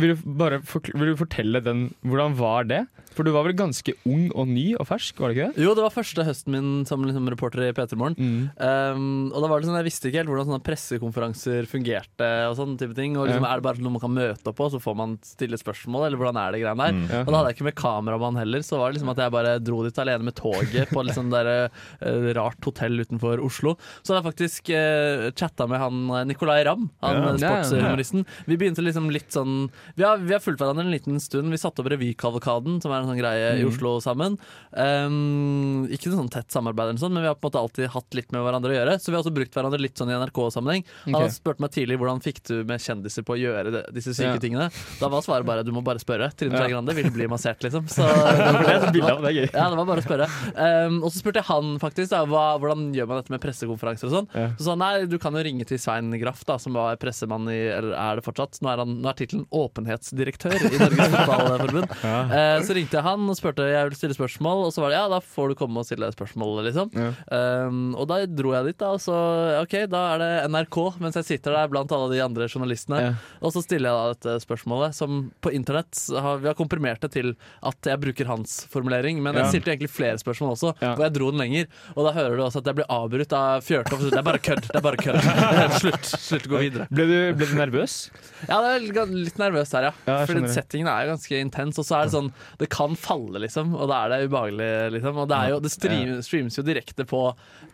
Vil, 0.00 0.14
du 0.16 0.24
bare 0.38 0.58
vil 0.62 1.12
du 1.12 1.18
fortelle 1.18 1.62
den 1.62 1.88
Hvordan 2.02 2.34
var 2.38 2.66
det? 2.66 2.84
For 3.16 3.24
du 3.26 3.32
var 3.32 3.46
vel 3.48 3.56
ganske 3.56 3.94
ung 4.04 4.26
og 4.36 4.46
ny 4.50 4.74
og 4.76 4.86
fersk, 4.90 5.16
var 5.22 5.32
det 5.32 5.36
ikke 5.38 5.48
det? 5.56 5.64
Jo, 5.64 5.72
det 5.78 5.84
var 5.86 5.94
første 5.94 6.24
høsten 6.26 6.52
min 6.52 6.68
som 6.88 7.02
liksom 7.06 7.28
reporter 7.32 7.64
i 7.64 7.72
P3 7.76 7.96
Morgen. 7.96 8.16
Mm. 8.20 8.42
Um, 8.60 9.06
og 9.32 9.40
da 9.42 9.48
var 9.50 9.60
det 9.62 9.70
sånn, 9.70 9.78
Jeg 9.80 9.88
visste 9.88 10.10
ikke 10.10 10.20
helt 10.20 10.30
hvordan 10.32 10.48
sånne 10.50 10.64
pressekonferanser 10.66 11.66
fungerte. 11.70 12.28
og 12.50 12.56
sånne 12.58 12.78
type 12.80 12.94
ting 12.96 13.16
Og 13.16 13.28
liksom. 13.28 13.44
Er 13.46 13.60
det 13.60 13.66
bare 13.66 13.82
noe 13.82 13.94
man 13.96 14.02
kan 14.02 14.12
møte 14.14 14.50
opp 14.50 14.56
på, 14.58 14.68
så 14.72 14.80
får 14.82 14.96
man 14.98 15.16
stille 15.24 15.58
spørsmål? 15.60 16.06
Eller 16.08 16.20
hvordan 16.20 16.38
er 16.40 16.52
det 16.52 16.60
greiene 16.62 16.86
der? 16.86 16.96
Mm. 16.96 17.06
Ja. 17.10 17.20
Og 17.24 17.30
da 17.32 17.36
hadde 17.40 17.50
jeg 17.52 17.56
ikke 17.58 17.68
med 17.70 17.76
kameramann 17.80 18.40
heller, 18.40 18.64
så 18.66 18.80
var 18.80 18.90
det 18.92 18.98
liksom 18.98 19.12
at 19.14 19.22
jeg 19.24 19.34
bare 19.36 19.54
dro 19.64 19.82
dit 19.86 20.00
alene 20.02 20.26
med 20.28 20.36
toget 20.38 20.92
på 20.92 21.04
litt 21.06 21.16
sånn 21.16 21.30
der, 21.32 21.50
eh, 22.00 22.28
rart 22.36 22.60
hotell 22.66 23.00
utenfor 23.00 23.40
Oslo. 23.44 23.76
Så 24.02 24.12
hadde 24.12 24.22
jeg 24.22 24.28
faktisk 24.30 24.70
uh, 24.74 25.30
chatta 25.36 25.66
med 25.70 25.80
han 25.82 26.02
eh, 26.10 26.24
Nicolay 26.32 26.64
Ramm, 26.66 26.88
han 27.02 27.16
Ja. 27.16 27.32
eh, 27.32 27.62
sportshumoristen. 27.64 28.26
Vi 28.46 28.56
begynte 28.60 28.84
liksom 28.84 29.10
litt 29.12 29.30
sånn 29.32 29.70
Vi 29.96 30.04
har, 30.04 30.18
vi 30.18 30.32
har 30.34 30.40
fulgt 30.42 30.60
hverandre 30.60 30.84
en 30.84 30.92
liten 30.92 31.20
stund. 31.22 31.50
Vi 31.50 31.60
satte 31.60 31.80
opp 31.82 31.90
Revykavalkaden, 31.92 32.80
som 32.82 32.92
er 32.92 33.02
en 33.04 33.05
sånn 33.10 33.20
greie 33.20 33.54
i 33.58 33.62
Mm. 33.66 33.70
Oslo 33.72 33.96
sammen. 34.00 34.36
Um, 34.76 35.86
ikke 35.92 36.10
noe 36.10 36.20
sånn 36.22 36.30
tett 36.32 36.52
samarbeid, 36.52 36.90
eller 36.92 37.00
sånn, 37.00 37.14
men 37.14 37.24
vi 37.24 37.30
har 37.30 37.36
på 37.38 37.46
en 37.46 37.50
måte 37.50 37.62
alltid 37.62 37.90
hatt 37.94 38.14
litt 38.18 38.30
med 38.34 38.42
hverandre 38.44 38.72
å 38.72 38.76
gjøre. 38.76 38.96
Så 39.00 39.10
vi 39.10 39.16
har 39.16 39.22
også 39.24 39.34
brukt 39.34 39.54
hverandre 39.56 39.80
litt 39.80 39.96
sånn 39.98 40.10
i 40.12 40.16
NRK-sammenheng. 40.18 40.84
Han 41.06 41.14
okay. 41.14 41.26
har 41.26 41.34
spurt 41.34 41.60
meg 41.62 41.72
tidlig 41.74 41.98
hvordan 42.00 42.20
fikk 42.24 42.42
du 42.48 42.54
med 42.68 42.82
kjendiser 42.82 43.24
på 43.26 43.36
å 43.36 43.40
gjøre 43.40 43.72
det, 43.74 43.82
disse 43.96 44.14
syke 44.16 44.36
Ja. 44.36 44.42
tingene. 44.42 44.68
Da 45.00 45.08
var 45.12 45.22
svaret 45.24 45.46
bare 45.48 45.64
du 45.66 45.72
må 45.72 45.82
bare 45.84 45.98
spørre. 46.02 46.30
Trine 46.36 46.52
Ja. 46.56 46.62
Skei 46.64 46.72
Grande 46.74 46.94
ville 46.94 47.10
bli 47.10 47.26
massert, 47.30 47.60
liksom. 47.62 47.86
Så, 47.96 48.02
det 48.06 48.92
er. 48.92 49.48
Ja, 49.52 49.68
det 49.70 49.76
var 49.78 49.86
bare 49.88 50.02
å 50.02 50.06
spørre. 50.06 50.26
Um, 50.56 51.00
og 51.04 51.10
så 51.12 51.20
spurte 51.22 51.40
jeg 51.40 51.48
han 51.50 51.76
faktisk 51.82 52.10
da, 52.12 52.24
hva, 52.28 52.44
hvordan 52.60 52.90
gjør 52.96 53.08
man 53.10 53.20
dette 53.22 53.32
med 53.34 53.40
pressekonferanser 53.42 54.08
og 54.10 54.14
sånn. 54.16 54.28
Ja. 54.36 54.48
Så 54.58 54.66
sa 54.68 54.74
han 54.74 54.82
nei, 54.82 55.06
du 55.10 55.18
kan 55.22 55.34
jo 55.36 55.42
ringe 55.46 55.66
til 55.68 55.78
Svein 55.80 56.10
Graff, 56.20 56.44
da, 56.48 56.58
som 56.62 56.76
var 56.76 56.96
pressemann 57.00 57.48
i 57.52 57.58
Eller 57.76 57.94
er 57.96 58.16
det 58.20 58.24
fortsatt? 58.26 58.60
Nå 58.62 58.70
er, 58.72 58.82
han- 58.82 58.96
nå 59.02 59.08
er 59.10 59.18
tittelen 59.18 59.46
åpenhetsdirektør 59.52 60.56
i 60.56 60.78
Norges 60.80 61.12
Fotballforbund. 61.16 61.96
Ja. 62.02 62.20
Uh, 62.26 62.58
så 62.66 62.76
ringte 62.76 62.95
jeg 62.96 63.04
han 63.06 63.28
og 63.30 63.36
spurte 63.38 63.66
jeg 63.68 63.88
vil 63.90 63.96
stille 63.98 64.16
spørsmål, 64.16 64.64
og 64.66 64.72
så 64.74 64.82
var 64.82 64.92
det 64.92 64.98
ja, 64.98 65.06
da 65.12 65.18
får 65.22 65.52
du 65.52 65.54
komme 65.60 65.82
og 65.82 65.86
stille 65.88 66.08
spørsmål, 66.14 66.62
liksom. 66.66 66.90
Ja. 66.96 67.10
Um, 67.66 67.94
og 67.98 68.08
da 68.10 68.18
dro 68.26 68.52
jeg 68.56 68.70
dit, 68.70 68.78
da, 68.80 68.92
og 68.96 69.00
så 69.04 69.16
OK, 69.62 69.76
da 69.92 70.02
er 70.14 70.22
det 70.22 70.30
NRK, 70.52 70.78
mens 71.02 71.18
jeg 71.20 71.28
sitter 71.30 71.56
der 71.56 71.70
blant 71.72 71.92
alle 71.94 72.10
de 72.14 72.22
andre 72.24 72.48
journalistene. 72.48 73.00
Ja. 73.02 73.12
Og 73.40 73.54
så 73.54 73.62
stiller 73.64 73.90
jeg 73.90 73.96
da 73.96 74.14
dette 74.16 74.44
spørsmålet, 74.46 74.96
som 74.96 75.26
på 75.44 75.52
internett 75.56 76.00
har, 76.16 76.38
Vi 76.42 76.48
har 76.50 76.56
komprimert 76.58 77.00
det 77.04 77.12
til 77.16 77.32
at 77.66 77.90
jeg 77.90 78.00
bruker 78.02 78.28
hans 78.30 78.58
formulering, 78.72 79.20
men 79.24 79.34
jeg 79.40 79.50
stilte 79.54 79.72
egentlig 79.74 79.90
flere 79.92 80.18
spørsmål 80.20 80.54
også, 80.56 80.74
Ja. 80.82 80.94
jeg 81.00 81.14
dro 81.16 81.30
den 81.32 81.40
lenger. 81.40 81.66
Og 81.96 82.06
da 82.06 82.12
hører 82.16 82.36
du 82.36 82.42
også 82.46 82.60
at 82.62 82.66
jeg 82.70 82.78
blir 82.80 82.90
avbrutt 82.92 83.32
av 83.36 83.64
Fjørtoft. 83.66 84.10
Det 84.10 84.20
er 84.20 84.26
bare 84.26 84.38
kødd! 84.42 84.66
Det 84.70 84.76
er 84.80 84.84
bare 84.84 85.00
kødd. 85.00 85.20
Slutt. 85.80 86.04
Slutt 86.06 86.46
gå 86.50 86.60
videre. 86.62 86.86
Ble 86.92 87.06
du, 87.08 87.16
ble 87.38 87.46
du 87.50 87.54
nervøs? 87.58 87.96
Ja, 88.48 88.60
det 88.62 88.70
er 88.76 89.10
litt- 89.16 89.40
nervøs 89.40 89.72
her, 89.74 89.88
ja. 89.88 89.92
Ja, 90.06 90.18
Fordi 90.28 90.46
settingen 90.52 90.88
er 90.90 91.04
jo 91.06 91.14
ganske 91.14 91.40
intens, 91.42 91.78
og 91.80 91.86
så 91.88 91.96
er 91.98 92.06
det 92.06 92.12
sånn 92.14 92.28
Det 92.60 92.68
kan 92.72 92.85
falle, 92.94 93.40
liksom, 93.42 93.72
og 93.74 93.88
da 93.90 94.04
er 94.04 94.12
det 94.12 94.28
ubehagelig, 94.28 94.68
liksom. 94.94 95.18
Og 95.22 95.26
det, 95.30 95.36
er 95.40 95.50
jo, 95.50 95.60
det 95.64 95.72
stream, 95.74 96.12
streames 96.22 96.58
jo 96.60 96.62
direkte 96.66 97.06
på, 97.08 97.22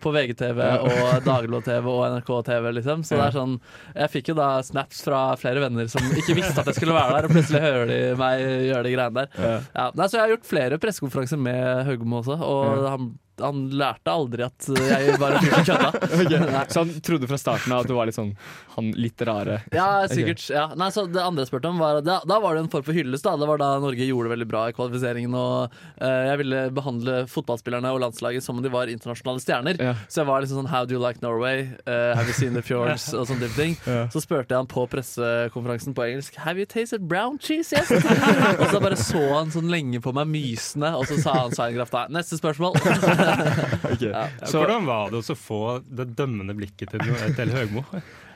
på 0.01 0.13
VGTV 0.15 0.61
og 0.87 1.27
Dagbladet-TV 1.27 1.91
og 1.93 2.05
NRK-TV, 2.15 2.71
liksom. 2.79 3.05
Så 3.05 3.19
det 3.19 3.27
er 3.27 3.37
sånn 3.37 3.59
Jeg 3.99 4.13
fikk 4.15 4.33
jo 4.33 4.39
da 4.39 4.49
snaps 4.65 5.03
fra 5.05 5.25
flere 5.41 5.61
venner 5.67 5.91
som 5.93 6.07
ikke 6.17 6.39
visste 6.39 6.63
at 6.63 6.71
jeg 6.73 6.81
skulle 6.81 6.97
være 6.97 7.19
der, 7.19 7.29
og 7.29 7.37
plutselig 7.37 7.65
hører 7.67 7.93
de 7.93 8.01
meg 8.23 8.47
gjøre 8.71 8.87
de 8.87 8.95
greiene 8.97 9.19
der. 9.21 9.37
Ja. 9.43 9.59
Ja, 9.77 10.07
så 10.07 10.17
jeg 10.17 10.25
har 10.25 10.33
gjort 10.37 10.49
flere 10.49 10.81
pressekonferanser 10.83 11.45
med 11.45 11.85
Høgmo 11.91 12.23
også, 12.23 12.39
og 12.41 12.89
han, 12.89 13.13
han 13.41 13.65
lærte 13.73 14.13
aldri 14.13 14.45
at 14.45 14.69
jeg 14.69 15.17
som 15.17 15.65
kødda. 15.65 16.65
Så 16.73 16.85
han 16.85 16.93
trodde 17.05 17.29
fra 17.31 17.39
starten 17.41 17.73
av 17.73 17.85
at 17.85 17.91
du 17.91 17.95
var 17.97 18.09
litt 18.09 18.19
sånn 18.19 18.35
han 18.75 18.91
litt 18.97 19.21
rare 19.23 19.61
Ja, 19.73 20.07
sikkert. 20.09 20.45
Ja. 20.51 20.71
Nei, 20.79 20.89
så 20.95 21.05
det 21.11 21.21
andre 21.21 21.45
jeg 21.45 21.51
spurte 21.51 21.69
om 21.69 21.81
var 21.81 22.01
da, 22.05 22.21
da 22.29 22.39
var 22.41 22.57
det 22.57 22.65
en 22.65 22.71
form 22.73 22.85
for 22.87 22.97
hyllest. 22.97 23.25
Da. 23.27 23.35
Det 23.41 23.49
var 23.49 23.61
da 23.61 23.71
Norge 23.83 24.07
gjorde 24.07 24.29
det 24.29 24.35
veldig 24.37 24.49
bra 24.49 24.63
i 24.69 24.77
kvalifiseringen. 24.77 25.35
Og 25.37 25.75
uh, 26.01 26.23
jeg 26.29 26.41
ville 26.41 26.63
behandle 26.75 27.19
fotballspillerne 27.31 27.93
og 27.93 28.01
landslaget 28.05 28.45
som 28.45 28.59
om 28.59 28.65
de 28.65 28.73
var 28.73 28.93
internasjonale 28.93 29.43
stjerner. 29.45 29.81
Ja. 29.83 29.95
Så 30.09 30.23
jeg 30.23 30.31
var 30.31 30.45
liksom 30.45 30.63
sånn 30.63 30.71
How 30.73 30.87
do 30.89 30.97
you 30.97 31.03
like 31.03 31.21
Norway? 31.25 31.69
Uh, 31.87 32.13
have 32.17 32.29
you 32.31 32.37
seen 32.37 32.57
the 32.57 32.65
fjords? 32.65 33.11
og 33.19 33.29
sånn 33.29 33.43
type 33.43 33.57
ting. 33.59 33.77
Ja. 33.89 34.07
Så 34.13 34.25
spurte 34.25 34.55
jeg 34.55 34.63
han 34.63 34.71
på 34.71 34.87
pressekonferansen 34.93 35.97
på 35.97 36.07
engelsk 36.07 36.39
Have 36.43 36.61
you 36.61 36.69
tasted 36.69 37.05
brown 37.09 37.39
cheese 37.43 37.77
yet? 37.77 37.91
og 38.61 38.67
så 38.73 38.81
bare 38.83 38.99
så 39.01 39.23
han 39.35 39.53
sånn 39.53 39.71
lenge 39.73 40.01
på 40.03 40.15
meg 40.17 40.31
mysende, 40.33 40.95
og 40.97 41.07
så 41.11 41.19
sa 41.21 41.37
han 41.43 41.57
Svein 41.57 41.77
Graff 41.77 41.93
da 41.93 42.07
Neste 42.13 42.39
spørsmål. 42.41 42.77
Ja, 44.03 44.27
Hvordan 44.43 44.87
var 44.89 45.13
det 45.13 45.23
å 45.23 45.37
få 45.39 45.63
det 45.87 46.09
dømmende 46.19 46.57
blikket 46.59 46.95
til, 46.95 47.15
til 47.37 47.53
Høgmo? 47.55 47.85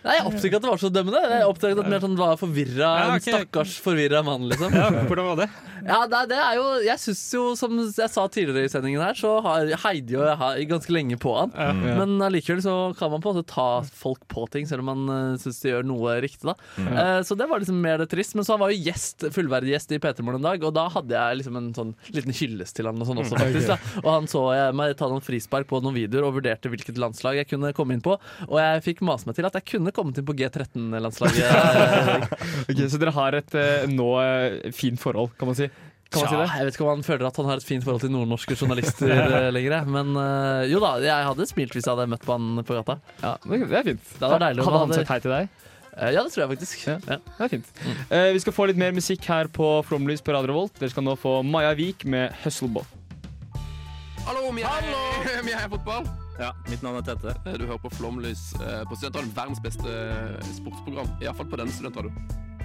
Nei, 0.07 0.17
Jeg 0.21 0.27
oppdaget 0.29 0.47
ikke 0.47 0.59
at 0.61 0.67
det 0.67 0.71
var 0.71 0.83
så 0.83 0.91
dømmende. 0.95 1.23
Jeg 1.33 1.47
oppdaget 1.51 1.81
at 1.83 1.89
mer 1.91 2.03
sånn 2.05 2.19
var 2.19 2.37
forvirra, 2.39 2.91
Ja, 3.01 3.07
en 3.17 3.25
stakkars 3.25 3.79
forvirra 3.83 4.23
mann, 4.27 4.47
liksom. 4.51 4.75
Ja, 4.77 4.91
hvordan 5.09 5.31
var 5.33 5.41
det? 5.43 5.49
Ja, 5.87 5.99
det, 6.11 6.21
det 6.33 6.39
er 6.41 6.57
jo 6.59 6.65
Jeg 6.83 6.99
syns 7.03 7.23
jo, 7.35 7.43
som 7.59 7.75
jeg 7.79 8.11
sa 8.11 8.25
tidligere 8.33 8.67
i 8.67 8.71
sendingen 8.71 9.03
her, 9.03 9.17
så 9.19 9.37
har 9.45 9.71
Heidi 9.85 10.17
og 10.19 10.25
jeg 10.27 10.39
har 10.41 10.61
ganske 10.71 10.95
lenge 10.95 11.19
på 11.23 11.35
han. 11.37 11.53
Ja. 11.55 11.97
Men 12.01 12.17
allikevel 12.25 12.63
så 12.65 12.77
kan 12.99 13.13
man 13.13 13.23
på 13.25 13.33
en 13.33 13.39
måte 13.41 13.51
ta 13.51 13.69
folk 13.87 14.23
på 14.33 14.47
ting, 14.53 14.69
selv 14.69 14.85
om 14.85 14.91
man 14.93 15.11
uh, 15.11 15.41
syns 15.43 15.61
de 15.63 15.73
gjør 15.73 15.87
noe 15.87 16.17
riktig, 16.23 16.47
da. 16.47 16.57
Uh, 16.79 17.21
så 17.27 17.37
det 17.39 17.49
var 17.51 17.63
liksom 17.63 17.81
mer 17.83 18.01
det 18.03 18.09
trist. 18.13 18.37
Men 18.39 18.47
så 18.47 18.55
han 18.55 18.63
var 18.63 18.75
jo 18.75 18.81
gjest, 18.87 19.27
fullverdig 19.35 19.75
gjest 19.75 19.95
i 19.97 20.01
P3 20.03 20.27
Morgen 20.27 20.43
en 20.43 20.49
dag, 20.49 20.65
og 20.67 20.75
da 20.77 20.87
hadde 20.93 21.17
jeg 21.17 21.41
liksom 21.41 21.61
en 21.61 21.71
sånn 21.77 21.93
liten 22.15 22.35
hyllest 22.37 22.77
til 22.79 22.89
han 22.91 23.03
og 23.03 23.11
sånn 23.11 23.23
også, 23.23 23.39
faktisk. 23.41 23.73
da 23.73 24.03
Og 24.05 24.11
han 24.13 24.31
så 24.31 24.45
jeg 24.57 24.77
meg 24.79 24.97
ta 24.99 25.11
noen 25.11 25.25
frispark 25.25 25.69
på 25.71 25.81
noen 25.85 25.97
videoer 25.97 26.29
og 26.29 26.39
vurderte 26.39 26.71
hvilket 26.73 27.01
landslag 27.01 27.41
jeg 27.41 27.51
kunne 27.51 27.73
komme 27.77 27.97
inn 27.97 28.05
på. 28.05 28.17
Og 28.49 28.59
jeg 28.61 28.85
fikk 28.85 29.05
mase 29.07 29.29
meg 29.29 29.39
til 29.39 29.49
at 29.49 29.57
jeg 29.59 29.69
kunne 29.77 29.95
kommet 29.97 30.21
inn 30.21 30.29
på 30.29 30.37
G13-landslaget. 30.39 32.31
Ok, 32.71 32.81
Så 32.91 33.01
dere 33.03 33.13
har 33.17 33.37
et 33.39 33.59
eh, 33.59 33.85
nå 33.91 34.09
eh, 34.23 34.73
fint 34.77 35.01
forhold, 35.01 35.33
kan 35.39 35.51
man 35.51 35.59
si? 35.59 35.69
Kan 36.07 36.23
man 36.23 36.31
si 36.31 36.37
ja, 36.37 36.41
det? 36.45 36.49
jeg 36.55 36.69
vet 36.69 36.77
ikke 36.79 36.85
om 36.87 36.93
han 36.93 37.07
føler 37.07 37.27
at 37.27 37.39
han 37.41 37.49
har 37.51 37.61
et 37.61 37.67
fint 37.67 37.83
forhold 37.83 38.05
til 38.05 38.13
nordnorske 38.15 38.55
journalister 38.59 39.11
eh, 39.17 39.51
lenger. 39.55 39.87
Men 39.91 40.17
jo 40.71 40.83
da, 40.83 40.97
jeg 41.05 41.31
hadde 41.31 41.49
smilt 41.51 41.77
hvis 41.77 41.87
jeg 41.87 41.95
hadde 41.95 42.11
møtt 42.15 42.27
på 42.27 42.37
han 42.37 42.67
på 42.67 42.79
gata. 42.79 43.01
Ja, 43.23 43.37
det 43.43 43.65
er 43.67 43.89
fint. 43.93 44.13
Det 44.19 44.27
hadde 44.27 44.45
deilig 44.49 44.69
Hadde 44.69 44.85
han 44.85 45.01
sett 45.01 45.15
hei 45.15 45.23
til 45.25 45.35
deg? 45.39 45.57
Eh, 45.97 46.13
ja, 46.13 46.23
det 46.23 46.33
tror 46.33 46.45
jeg 46.45 46.51
faktisk. 46.57 46.87
Ja. 46.87 46.99
Ja. 47.09 47.17
Det 47.39 47.45
er 47.45 47.49
fint. 47.49 47.73
Eh, 48.11 48.33
vi 48.33 48.43
skal 48.45 48.53
få 48.53 48.69
litt 48.69 48.81
mer 48.81 48.93
musikk 48.93 49.25
her 49.31 49.49
på 49.49 49.71
Flomlys 49.89 50.21
på 50.25 50.35
Radio 50.37 50.53
Revolt. 50.53 50.77
Dere 50.81 50.93
skal 50.93 51.07
nå 51.07 51.17
få 51.21 51.41
Maja 51.43 51.73
Vik 51.79 52.05
med 52.05 52.33
'Hustleball'. 52.43 52.87
Hallo, 54.27 54.51
vi 54.53 54.63
er, 54.63 55.43
vi 55.45 55.53
er 55.53 55.69
fotball. 55.71 56.26
Ja, 56.39 56.51
mitt 56.69 56.83
navn 56.85 56.99
er 57.01 57.05
Tete. 57.07 57.33
Du 57.57 57.65
hører 57.65 57.81
på 57.81 57.91
Flomlys 57.97 58.51
eh, 58.61 58.83
på 58.89 58.97
Studentradioen. 58.99 59.33
Verdens 59.37 59.63
beste 59.65 59.89
eh, 59.89 60.51
sportsprogram. 60.59 61.09
Iallfall 61.25 61.49
på 61.49 61.61
denne 61.63 61.73
studentradioen. 61.73 62.56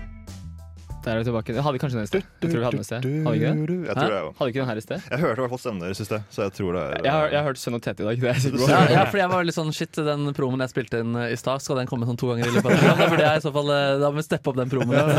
Der 1.02 1.16
er 1.18 1.22
vi 1.22 1.26
tilbake. 1.26 1.54
Hadde 1.58 1.74
vi 1.74 1.80
kanskje 1.82 1.98
den 1.98 2.06
i 2.06 2.10
sted. 2.12 2.26
Jeg 2.42 2.52
tror 2.52 2.60
vi 2.62 2.66
hadde 2.68 2.78
den 2.78 2.84
i 2.84 2.88
sted. 2.88 3.06
Hadde 3.06 3.32
vi 3.34 3.40
ikke 3.42 3.52
det? 3.52 3.78
Jeg 3.90 3.96
tror 3.98 4.12
det 4.12 4.20
Hadde 4.22 4.46
vi 4.46 4.52
ikke 4.52 4.62
den 4.62 4.70
her 4.70 4.78
i 4.82 4.84
sted? 4.86 5.06
Jeg 5.12 5.22
hørte 5.24 5.34
i 5.34 5.42
hvert 5.42 5.54
fall 5.54 5.62
stemmen 5.64 5.82
deres 5.82 6.02
i 6.04 6.06
sted, 6.06 6.28
så 6.36 6.44
jeg 6.46 6.54
tror 6.58 6.78
det 6.78 6.84
er 6.84 7.06
Jeg 7.08 7.14
har, 7.16 7.26
jeg 7.32 7.40
har 7.42 7.48
hørt 7.50 7.62
Sønn 7.62 7.78
og 7.78 7.82
Tete 7.86 8.04
i 8.04 8.08
dag. 8.08 8.22
Det 8.22 8.30
er 8.30 8.38
jeg 8.38 8.44
sikker 8.46 8.62
på. 8.62 8.68
Ja, 8.72 8.82
ja, 8.94 9.06
fordi 9.10 9.22
jeg 9.24 9.32
var 9.34 9.48
litt 9.48 9.58
sånn 9.58 9.72
Shit, 9.76 10.00
den 10.12 10.30
promoen 10.38 10.64
jeg 10.66 10.74
spilte 10.76 11.02
inn 11.02 11.18
i 11.26 11.38
stad, 11.42 11.64
skal 11.66 11.82
den 11.82 11.90
komme 11.90 12.06
sånn 12.10 12.20
to 12.22 12.30
ganger 12.30 12.46
i 12.46 12.54
løpet 12.54 12.70
av 12.70 12.78
programmet? 12.78 13.02
Da 13.02 13.10
burde 13.16 13.26
jeg 13.26 13.42
i 13.42 13.46
så 13.48 13.54
fall 13.58 13.74
eh, 13.74 13.88
Da 14.04 14.12
må 14.14 14.22
vi 14.22 14.26
steppe 14.28 14.54
opp 14.54 14.60
den 14.62 14.72
promoen. 14.76 15.12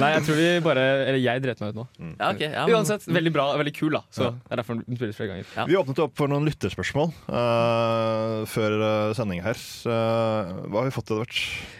Nei, 0.00 0.10
jeg 0.16 0.24
tror 0.30 0.40
vi 0.40 0.48
bare 0.64 0.86
Eller 1.10 1.20
jeg 1.20 1.44
dreit 1.44 1.60
meg 1.64 1.74
ut 1.74 1.80
nå. 1.82 1.86
Ja, 2.16 2.30
ok, 2.32 2.42
ja, 2.46 2.64
men- 2.64 2.76
Uansett, 2.76 3.06
veldig 3.20 3.32
bra, 3.36 3.46
veldig 3.60 3.74
kul, 3.76 3.92
da. 3.98 4.02
Så 4.12 4.30
det 4.32 4.56
er 4.56 4.62
derfor 4.62 4.80
den 4.80 4.96
spilles 4.98 5.20
flere 5.20 5.34
ganger. 5.34 5.68
Vi 5.68 5.76
åpnet 5.80 6.00
opp 6.06 6.16
for 6.16 6.32
noen 6.32 6.48
lytterspørsmål 6.48 7.12
uh, 7.28 8.44
før 8.48 8.76
sending 9.16 9.44
her. 9.44 9.60
Uh, 9.84 10.64
hva 10.72 10.80
har 10.82 10.88
vi 10.90 10.96
fått 10.96 11.12
Edvard? 11.12 11.36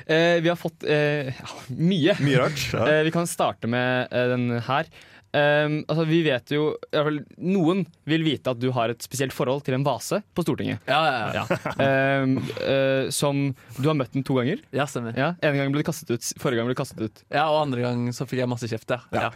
Uh, 0.06 0.26
Eh, 0.26 0.40
vi 0.40 0.48
har 0.48 0.56
fått 0.56 0.84
uh, 0.86 1.32
mye. 1.68 2.14
Mye 2.22 2.38
rart, 2.38 2.60
ja. 2.72 2.84
Eh, 2.88 3.02
vi 3.06 3.10
kan 3.10 3.26
starte 3.26 3.45
med 3.70 4.08
uh, 4.12 4.24
den 4.34 4.48
her. 4.66 4.90
Um, 5.36 5.82
altså, 5.90 6.04
vi 6.08 6.22
vet 6.24 6.48
jo 6.54 6.68
i 6.86 6.94
hvert 6.94 7.04
fall, 7.10 7.16
Noen 7.44 7.82
vil 8.08 8.22
vite 8.24 8.48
at 8.54 8.60
du 8.62 8.70
har 8.72 8.88
et 8.88 9.02
spesielt 9.04 9.34
forhold 9.36 9.64
til 9.66 9.74
en 9.76 9.82
vase 9.84 10.22
på 10.32 10.44
Stortinget. 10.46 10.78
Ja, 10.88 11.00
ja, 11.04 11.42
ja. 11.42 12.22
Um, 12.22 12.38
uh, 12.62 13.10
som 13.12 13.42
Du 13.76 13.88
har 13.90 13.98
møtt 13.98 14.14
den 14.14 14.24
to 14.24 14.38
ganger. 14.38 14.62
Ja, 14.72 14.86
stemmer. 14.88 15.12
Ja, 15.18 15.34
En 15.44 15.58
gang 15.58 15.74
ble 15.74 15.82
du 15.82 15.88
kastet 15.90 16.14
ut, 16.14 16.30
forrige 16.40 16.62
gang 16.62 16.70
ble 16.70 16.76
du 16.76 16.80
kastet 16.80 17.02
ut. 17.04 17.20
Ja, 17.34 17.44
og 17.52 17.58
andre 17.66 17.84
gang 17.84 18.06
så 18.16 18.24
fikk 18.24 18.40
jeg 18.44 18.48
masse 18.54 18.70
kjeft, 18.70 18.94
ja. 18.94 19.02
ja. 19.12 19.28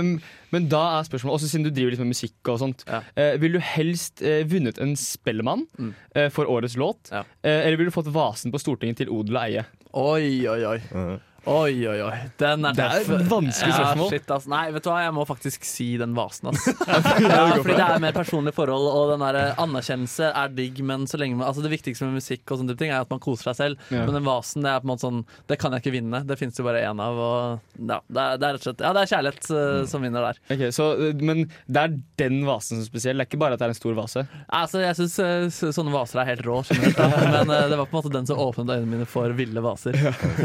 Um, 0.00 0.16
men 0.50 0.66
da 0.72 0.82
er 0.96 1.06
spørsmålet, 1.06 1.38
også 1.38 1.52
siden 1.52 1.68
du 1.68 1.70
driver 1.76 1.94
litt 1.94 2.02
med 2.02 2.10
musikk 2.16 2.50
og 2.50 2.58
sånt 2.64 2.82
uh, 2.88 3.04
Vil 3.38 3.58
du 3.58 3.62
helst 3.62 4.24
uh, 4.24 4.40
vunnet 4.48 4.80
en 4.82 4.96
Spellemann 4.98 5.68
Mm. 5.78 5.92
for 6.34 6.48
årets 6.50 6.74
låt? 6.80 7.12
Eller 7.46 7.76
vil 7.78 7.90
du 7.90 7.94
fått 7.94 8.08
vasen 8.10 8.50
på 8.50 8.58
Stortinget 8.58 9.04
til 9.04 9.12
odel 9.14 9.36
og 9.38 9.44
eie? 9.44 9.62
Oi, 9.94 10.46
oi, 10.50 10.60
oi. 10.74 11.18
Oi, 11.46 11.86
oi, 11.86 12.00
oi. 12.02 12.16
Den 12.40 12.66
er 12.66 12.74
Det 12.74 12.84
er 12.84 13.04
et 13.04 13.28
vanskelig 13.30 13.72
spørsmål. 13.72 14.08
Ja, 14.10 14.18
shit, 14.18 14.30
ass. 14.34 14.46
Nei, 14.50 14.64
vet 14.74 14.84
du 14.84 14.88
hva, 14.90 14.98
jeg 15.04 15.14
må 15.14 15.24
faktisk 15.28 15.64
si 15.64 15.86
den 16.00 16.16
vasen, 16.16 16.50
ass. 16.50 16.66
ja, 16.88 17.44
fordi 17.54 17.76
det 17.78 17.84
er 17.84 18.02
mer 18.02 18.16
personlige 18.16 18.56
forhold, 18.56 18.88
og 18.90 19.12
den 19.12 19.22
der 19.22 19.54
anerkjennelse 19.62 20.32
er 20.32 20.50
digg, 20.56 20.80
men 20.84 21.06
så 21.08 21.20
lenge 21.20 21.38
man, 21.38 21.46
altså 21.48 21.62
det 21.64 21.70
viktigste 21.72 22.08
med 22.08 22.18
musikk 22.18 22.42
og 22.50 22.60
sånne 22.60 22.74
type 22.74 22.82
ting 22.82 22.92
er 22.92 23.06
at 23.06 23.12
man 23.12 23.22
koser 23.22 23.52
seg 23.52 23.58
selv. 23.60 23.86
Ja. 23.94 24.02
Men 24.02 24.18
den 24.18 24.26
vasen, 24.26 24.66
det 24.66 24.72
er 24.72 24.82
på 24.82 24.88
en 24.88 24.92
måte 24.92 25.06
sånn 25.06 25.22
Det 25.48 25.58
kan 25.62 25.74
jeg 25.74 25.84
ikke 25.84 25.94
vinne. 25.94 26.22
Det 26.26 26.38
finnes 26.40 26.58
jo 26.58 26.66
bare 26.66 26.82
én 26.88 27.02
av, 27.04 27.22
og 27.22 27.78
ja, 27.78 28.00
det 28.02 28.24
er, 28.24 28.42
det 28.42 28.48
er 28.48 28.58
rett 28.58 28.64
og 28.64 28.66
slett 28.66 28.84
Ja, 28.84 28.92
det 28.96 29.04
er 29.04 29.12
kjærlighet 29.12 29.50
eh, 29.54 29.80
som 29.92 30.04
vinner 30.04 30.26
der. 30.28 30.42
Okay, 30.50 30.74
så, 30.74 30.90
eh, 30.98 31.24
Men 31.30 31.44
det 31.70 31.84
er 31.84 31.96
den 32.24 32.42
vasen 32.48 32.76
som 32.76 32.84
er 32.84 32.90
spesiell? 32.90 33.22
Det 33.22 33.28
er 33.28 33.30
ikke 33.30 33.42
bare 33.44 33.56
at 33.56 33.62
det 33.62 33.68
er 33.68 33.76
en 33.76 33.78
stor 33.78 33.96
vase? 33.98 34.26
Altså, 34.58 34.82
jeg 34.82 34.98
syns 34.98 35.62
sånne 35.78 35.94
vaser 35.94 36.22
er 36.24 36.32
helt 36.32 36.44
rå, 36.46 36.60
men 36.74 37.54
uh, 37.54 37.64
det 37.70 37.78
var 37.78 37.86
på 37.86 37.94
en 37.94 37.98
måte 38.00 38.12
den 38.12 38.28
som 38.28 38.40
åpnet 38.42 38.74
øynene 38.74 38.90
mine 38.90 39.08
for 39.08 39.32
ville 39.38 39.62
vaser. 39.64 39.96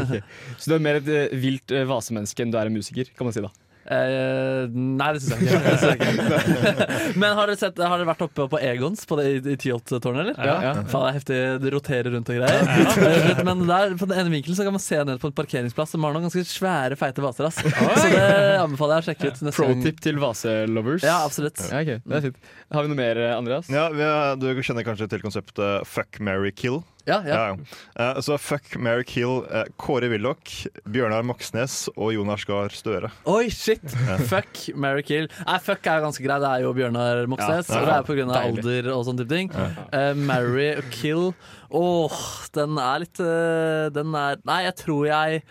Så 0.60 0.70
det 0.70 0.78
er 0.78 0.83
mer 0.84 1.00
et 1.00 1.12
eh, 1.12 1.36
vilt 1.40 1.74
eh, 1.74 1.86
vasemenneske 1.88 2.44
enn 2.44 2.54
du 2.54 2.58
er 2.60 2.70
en 2.70 2.76
musiker, 2.78 3.10
kan 3.16 3.28
man 3.28 3.36
si 3.36 3.44
da? 3.44 3.52
Eh, 3.84 4.64
nei, 4.72 5.10
det 5.12 5.20
syns 5.20 5.34
jeg 5.34 5.44
ikke. 5.44 5.58
Det 5.60 5.72
synes 5.76 5.90
jeg 5.90 5.98
ikke. 5.98 7.16
Men 7.20 7.34
har 7.36 7.50
dere, 7.50 7.58
sett, 7.60 7.80
har 7.84 7.98
dere 8.00 8.08
vært 8.08 8.22
oppe 8.24 8.46
på 8.54 8.60
Egons 8.64 9.02
på 9.08 9.18
det, 9.18 9.26
i, 9.28 9.40
i 9.52 9.56
Tyholt-tårnet, 9.60 10.22
eller? 10.22 10.38
Ja, 10.40 10.54
ja. 10.64 10.70
Faen, 10.88 11.04
det 11.04 11.10
er 11.10 11.18
heftig. 11.18 11.40
Det 11.64 11.72
roterer 11.74 12.08
rundt 12.16 12.30
og 12.32 12.38
greier. 12.38 13.04
Men 13.48 13.66
der, 13.68 13.96
på 14.00 14.08
den 14.08 14.22
ene 14.22 14.32
vinkelen 14.32 14.56
så 14.56 14.64
kan 14.64 14.76
man 14.76 14.84
se 14.84 15.02
ned 15.04 15.20
på 15.20 15.28
en 15.28 15.36
parkeringsplass 15.36 15.92
som 15.92 16.06
har 16.08 16.16
noen 16.16 16.30
ganske 16.30 16.46
svære, 16.48 16.96
feite 17.00 17.24
vaser. 17.24 17.50
Ass. 17.50 17.60
Så 17.60 18.08
det 18.14 18.24
anbefaler 18.62 18.96
jeg 18.96 19.04
å 19.04 19.08
sjekke 19.10 19.28
ut. 19.34 19.44
neste 19.50 19.58
Pro 19.60 19.68
gang. 19.68 19.84
tip 19.84 20.00
til 20.08 20.22
vaselovers? 20.22 21.04
Ja, 21.04 21.18
absolutt. 21.28 21.60
Ja, 21.68 21.84
ok, 21.84 22.00
det 22.08 22.18
er 22.22 22.26
fint. 22.30 22.50
Har 22.72 22.88
vi 22.88 22.94
noe 22.94 23.02
mer, 23.04 23.20
eh, 23.20 23.36
Andreas? 23.36 23.68
Ja, 23.68 23.90
vi 23.92 24.08
er, 24.08 24.40
Du 24.40 24.48
kjenner 24.64 24.88
kanskje 24.88 25.12
til 25.12 25.20
konseptet 25.28 25.84
fuck, 25.92 26.22
marry, 26.24 26.56
kill? 26.56 26.80
Ja, 27.08 27.18
ja. 27.26 27.56
Eh, 28.00 28.20
så 28.24 28.38
fuck, 28.40 28.76
marry, 28.80 29.04
kill 29.08 29.42
eh, 29.52 29.66
Kåre 29.80 30.08
Willoch, 30.12 30.54
Bjørnar 30.88 31.24
Moxnes 31.26 31.84
og 31.94 32.14
Jonas 32.16 32.46
Gahr 32.48 32.72
Støre. 32.74 33.10
Oi, 33.28 33.48
shit! 33.52 33.84
Fuck, 34.30 34.70
marry, 34.76 35.04
kill. 35.06 35.28
Nei, 35.44 35.58
fuck 35.64 35.84
er 35.90 36.00
jo 36.00 36.06
ganske 36.08 36.24
grei. 36.24 36.38
Det 36.42 36.52
er 36.52 36.64
jo 36.64 36.72
Bjørnar 36.76 37.24
Moxnes. 37.30 37.68
Ja, 37.68 37.74
ja, 37.74 37.82
og 37.82 37.90
det 37.90 37.98
er 37.98 38.08
på 38.08 38.16
grunn 38.18 38.32
av 38.32 38.48
alder 38.48 38.90
og 38.94 39.04
sånne 39.08 39.24
type 39.24 39.36
ting. 39.36 39.52
Eh, 39.94 40.12
marry 40.18 40.70
og 40.78 40.88
kill 40.94 41.28
Åh, 41.74 42.18
den 42.54 42.78
er 42.78 43.00
litt 43.02 43.18
uh, 43.18 43.90
Den 43.94 44.14
er 44.14 44.38
Nei, 44.46 44.60
jeg 44.68 44.76
tror 44.78 45.06
jeg 45.08 45.44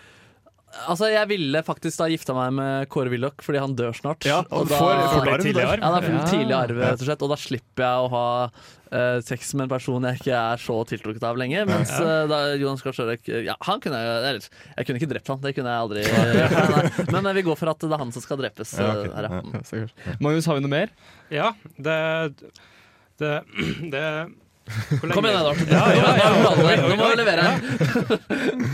Altså, 0.90 1.06
Jeg 1.14 1.28
ville 1.30 1.62
faktisk 1.64 2.00
da 2.02 2.08
gifta 2.10 2.34
meg 2.34 2.54
med 2.58 2.88
Kåre 2.90 3.12
Willoch 3.14 3.44
fordi 3.46 3.60
han 3.62 3.76
dør 3.78 3.94
snart. 3.94 4.26
Ja, 4.26 4.40
og 4.50 4.66
får- 4.68 5.04
får 5.14 5.28
arv, 5.30 5.44
tidlig 5.46 5.64
arv. 5.64 5.82
Ja, 5.84 5.92
det 5.94 6.00
er 6.00 6.08
for 6.08 6.16
Ja. 6.18 6.24
tidlig 6.32 6.56
arv, 6.58 6.78
rett 6.82 7.02
og 7.02 7.08
slett. 7.08 7.22
Og 7.22 7.30
da 7.30 7.38
slipper 7.38 7.84
jeg 7.86 8.02
å 8.02 8.10
ha 8.10 8.26
uh, 8.94 9.20
sex 9.22 9.54
med 9.54 9.64
en 9.66 9.70
person 9.70 10.04
jeg 10.10 10.20
ikke 10.20 10.34
er 10.38 10.58
så 10.62 10.76
tiltrukket 10.90 11.24
av 11.30 11.38
lenge. 11.38 11.64
Mens 11.70 11.94
uh, 12.02 12.26
da 12.30 12.42
Jonas 12.58 12.82
Gahr 12.82 12.94
Støre 12.98 13.18
ja, 13.46 13.56
han 13.70 13.80
kunne 13.86 14.02
jeg 14.02 14.18
eller, 14.18 14.50
Jeg 14.78 14.86
kunne 14.90 15.00
ikke 15.02 15.12
drept 15.14 15.28
han, 15.34 15.42
det 15.46 15.56
kunne 15.56 15.74
jeg 15.74 15.86
aldri. 15.86 16.04
Nei. 16.10 17.08
Men 17.14 17.26
eh, 17.32 17.34
vi 17.40 17.46
går 17.48 17.58
for 17.62 17.70
at 17.74 17.80
det 17.86 17.92
er 17.94 18.04
han 18.04 18.12
som 18.12 18.22
skal 18.26 18.38
drepes 18.42 18.74
eh, 18.80 19.04
her, 19.14 19.30
ja. 19.30 19.88
Magnus, 20.20 20.46
har 20.50 20.58
vi 20.58 20.66
noe 20.66 20.74
mer? 20.74 20.90
Ja, 21.34 21.54
det 21.78 22.34
Det, 23.22 23.34
det 23.94 24.06
Kom 24.64 25.26
igjen, 25.28 25.40
Edvard. 25.40 25.60
Ja, 25.68 25.84
ja, 25.92 26.12
ja. 26.18 26.28
Nå 26.88 26.96
må 26.96 27.08
oi. 27.10 27.16
levere. 27.20 27.48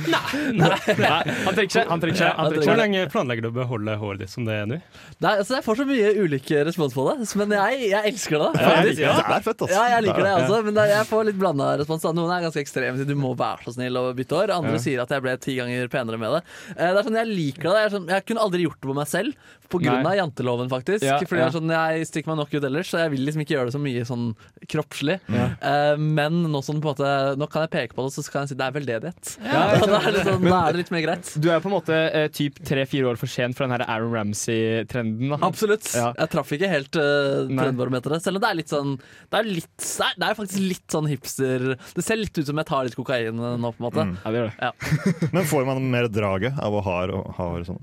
Nei, 0.10 1.20
han 1.46 1.56
trekker 1.56 1.74
seg. 1.74 1.88
Han 1.90 2.02
trekker 2.04 2.20
seg. 2.20 2.34
Han 2.38 2.52
trekker 2.54 2.68
Hvor 2.70 2.78
lenge 2.80 3.02
planlegger 3.12 3.46
du 3.46 3.50
å 3.50 3.56
beholde 3.56 3.96
håret 4.02 4.22
ditt 4.24 4.32
som 4.34 4.46
det 4.48 4.58
er 4.62 4.68
nå? 4.70 4.78
Nei, 5.24 5.32
altså, 5.42 5.58
jeg 5.58 5.66
får 5.66 5.80
så 5.82 5.86
mye 5.90 6.12
ulike 6.22 6.62
respons 6.68 6.94
på 6.96 7.06
det, 7.10 7.16
men 7.42 7.56
jeg, 7.58 7.80
jeg 7.94 8.12
elsker 8.14 8.44
det. 8.44 8.50
Ja, 8.60 8.70
faktisk. 8.70 9.02
det 9.02 9.10
er 9.40 9.46
fett, 9.48 9.64
altså. 9.66 9.74
Ja, 9.76 9.84
jeg 9.96 10.06
liker 10.08 10.26
det 10.28 10.34
også, 10.38 10.62
men 10.68 10.78
det, 10.78 10.86
jeg 10.94 11.10
får 11.10 11.28
litt 11.32 11.40
blanda 11.42 11.70
respons. 11.82 12.08
Noen 12.20 12.34
er 12.38 12.46
ganske 12.48 12.64
ekstreme, 12.64 12.96
sier 13.02 13.10
du 13.10 13.16
må 13.20 13.34
være 13.40 13.66
så 13.68 13.76
snill 13.80 14.00
og 14.02 14.12
bytte 14.20 14.38
hår. 14.40 14.54
Andre 14.60 14.78
Ja. 14.78 14.84
sier 14.86 15.02
at 15.04 15.14
jeg 15.16 15.26
ble 15.26 15.34
ti 15.42 15.58
ganger 15.58 15.90
penere 15.92 16.22
med 16.22 16.38
det. 16.38 16.44
Eh, 16.76 16.90
Det 16.94 17.00
er 17.02 17.08
sånn, 17.10 17.18
Jeg 17.20 17.32
liker 17.34 17.70
det. 17.74 17.80
Jeg, 17.86 17.92
sånn, 17.98 18.08
jeg 18.14 18.26
kunne 18.30 18.46
aldri 18.46 18.64
gjort 18.68 18.80
det 18.82 18.90
på 18.94 18.98
meg 19.02 19.10
selv, 19.10 19.50
på 19.70 19.78
grunn 19.84 20.06
av 20.06 20.16
janteloven, 20.18 20.70
faktisk. 20.72 21.04
Ja, 21.06 21.20
Fordi 21.22 21.42
ja. 21.44 21.48
er 21.50 21.54
sånn, 21.54 21.70
jeg 21.74 22.08
stikker 22.10 22.32
meg 22.32 22.40
nok 22.42 22.54
ut 22.58 22.64
ellers, 22.70 22.90
så 22.90 23.04
jeg 23.04 23.12
vil 23.14 23.26
liksom 23.28 23.44
ikke 23.44 23.54
gjøre 23.58 23.70
det 23.70 23.76
så 23.76 23.82
mye 23.84 24.06
sånn 24.08 24.24
kroppslig. 24.70 25.20
Ja. 25.30 25.50
Eh, 25.80 26.02
Men 26.20 26.42
nå, 26.52 26.62
sånn, 26.66 26.82
på 26.84 26.92
en 26.92 26.94
måte, 26.94 27.14
nå 27.40 27.48
kan 27.52 27.66
jeg 27.66 27.74
peke 27.76 27.98
på 27.98 28.06
det, 28.06 28.14
så 28.16 28.26
kan 28.30 28.46
jeg 28.46 28.54
si 28.54 28.60
det 28.60 28.68
er 28.68 28.76
veldedighet. 28.76 29.32
Ja, 29.46 29.64
da, 29.94 30.02
er 30.02 30.18
det 30.18 30.26
sånn, 30.28 30.46
da 30.46 30.60
er 30.60 30.76
det 30.76 30.84
litt 30.84 30.94
mer 30.96 31.06
greit. 31.06 31.32
Du 31.40 31.50
er 31.54 31.64
på 31.64 31.72
en 31.72 31.76
måte 31.78 31.96
eh, 31.96 32.28
typ 32.36 32.60
tre-fire 32.68 33.12
år 33.12 33.20
for 33.22 33.32
sent 33.32 33.58
for 33.58 33.66
den 33.66 33.76
her 33.78 33.86
Aaron 33.88 34.14
Ramsey-trenden. 34.16 35.38
Absolutt. 35.40 35.90
Ja. 35.96 36.12
Jeg 36.20 36.34
traff 36.36 36.54
ikke 36.56 36.70
helt 36.72 37.00
uh, 37.00 37.48
trendbarometeret. 37.50 38.26
Selv 38.26 38.40
om 38.40 38.46
det 38.46 38.52
er 38.52 38.60
litt 38.60 38.72
sånn 38.72 38.96
Det 39.00 39.40
er, 39.40 39.48
litt, 39.48 39.72
det 39.80 40.28
er, 40.28 40.38
faktisk 40.38 40.62
litt 40.64 40.94
sånn 40.94 41.08
hipster 41.10 41.66
Det 41.96 42.04
ser 42.06 42.20
litt 42.20 42.36
ut 42.38 42.48
som 42.48 42.60
jeg 42.60 42.68
tar 42.70 42.88
litt 42.88 42.98
kokain 42.98 43.40
uh, 43.40 43.56
nå, 43.60 43.74
på 43.74 43.82
en 43.82 43.88
måte. 43.88 44.06
Mm. 44.06 44.16
Ja, 44.22 44.34
det 44.34 44.42
gjør 44.42 44.52
det. 44.52 44.70
Ja. 44.70 45.30
Men 45.36 45.50
får 45.50 45.68
man 45.70 45.90
mer 45.94 46.10
draget 46.12 46.60
av 46.60 46.76
å 46.76 46.84
ha 46.86 47.00
ha 47.00 47.50
hår 47.54 47.66
sånn? 47.70 47.82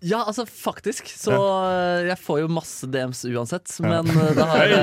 Ja, 0.00 0.22
altså 0.22 0.44
faktisk. 0.46 1.08
Så 1.10 1.34
jeg 2.06 2.18
får 2.22 2.42
jo 2.44 2.50
masse 2.52 2.86
DMs 2.86 3.24
uansett. 3.26 3.72
Men 3.82 4.06
uh, 4.06 4.28
det 4.36 4.46
har 4.46 4.74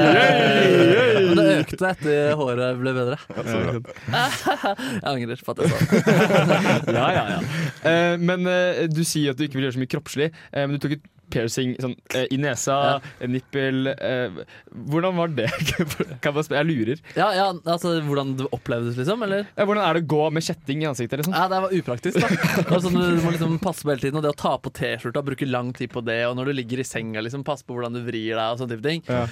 Men 1.29 1.39
det 1.39 1.47
økte 1.61 1.91
etter 1.93 2.35
håret 2.39 2.81
ble 2.81 2.95
bedre. 2.97 3.19
jeg 3.35 5.03
angrer 5.07 5.45
på 5.45 5.55
at 5.55 5.63
jeg 5.63 5.71
sa 5.71 5.79
det. 5.79 6.95
Ja, 6.95 7.07
ja, 7.13 7.23
ja. 7.35 7.39
Eh, 7.85 8.15
men 8.21 8.47
eh, 8.49 8.85
du 8.91 9.03
sier 9.07 9.33
at 9.33 9.39
du 9.39 9.45
ikke 9.45 9.59
vil 9.59 9.67
gjøre 9.67 9.77
så 9.77 9.83
mye 9.83 9.91
kroppslig, 9.91 10.31
eh, 10.51 10.65
men 10.65 10.75
du 10.75 10.81
tok 10.83 10.97
et 10.97 11.05
piercing 11.31 11.75
sånn, 11.81 11.95
eh, 12.15 12.27
i 12.33 12.37
nesa, 12.41 12.75
ja. 13.19 13.27
nippel 13.29 13.91
eh, 13.93 14.39
Hvordan 14.71 15.17
var 15.17 15.33
det? 15.35 15.49
kan 16.23 16.37
jeg, 16.39 16.65
lurer. 16.67 17.01
Ja, 17.17 17.29
ja, 17.35 17.47
altså 17.53 17.95
Hvordan 18.05 18.35
det 18.39 18.47
opplevdes, 18.55 18.97
liksom? 18.99 19.23
Eller? 19.25 19.45
Ja, 19.55 19.65
hvordan 19.67 19.83
er 19.85 19.97
det 19.97 20.05
å 20.05 20.09
gå 20.15 20.21
med 20.35 20.45
kjetting 20.45 20.83
i 20.83 20.89
ansiktet? 20.89 21.21
Liksom? 21.21 21.35
Ja, 21.35 21.47
det 21.51 21.61
var 21.65 21.75
upraktisk. 21.79 22.19
da 22.19 22.29
det 22.29 22.65
var 22.69 22.83
sånn, 22.83 22.99
Du 22.99 23.23
må 23.23 23.33
liksom 23.35 23.57
passe 23.63 23.85
på 23.85 23.93
hele 23.93 24.03
tiden. 24.03 24.19
Og 24.19 24.25
det 24.25 24.33
å 24.33 24.39
ta 24.39 24.55
på 24.61 24.71
T-skjorta, 24.75 25.23
bruke 25.25 25.47
lang 25.49 25.71
tid 25.75 25.91
på 25.93 26.03
det. 26.05 26.19
Og 26.29 26.35
når 26.39 26.51
du 26.51 26.55
ligger 26.59 26.81
i 26.83 26.87
senga, 26.87 27.23
liksom 27.23 27.45
passe 27.47 27.65
på 27.67 27.77
hvordan 27.77 27.95
du 27.97 28.01
vrir 28.05 28.33
deg. 28.35 28.43
Og 28.45 28.61
sånne 28.61 28.75
type 28.75 28.85
ting 28.85 29.03
Ja. 29.09 29.25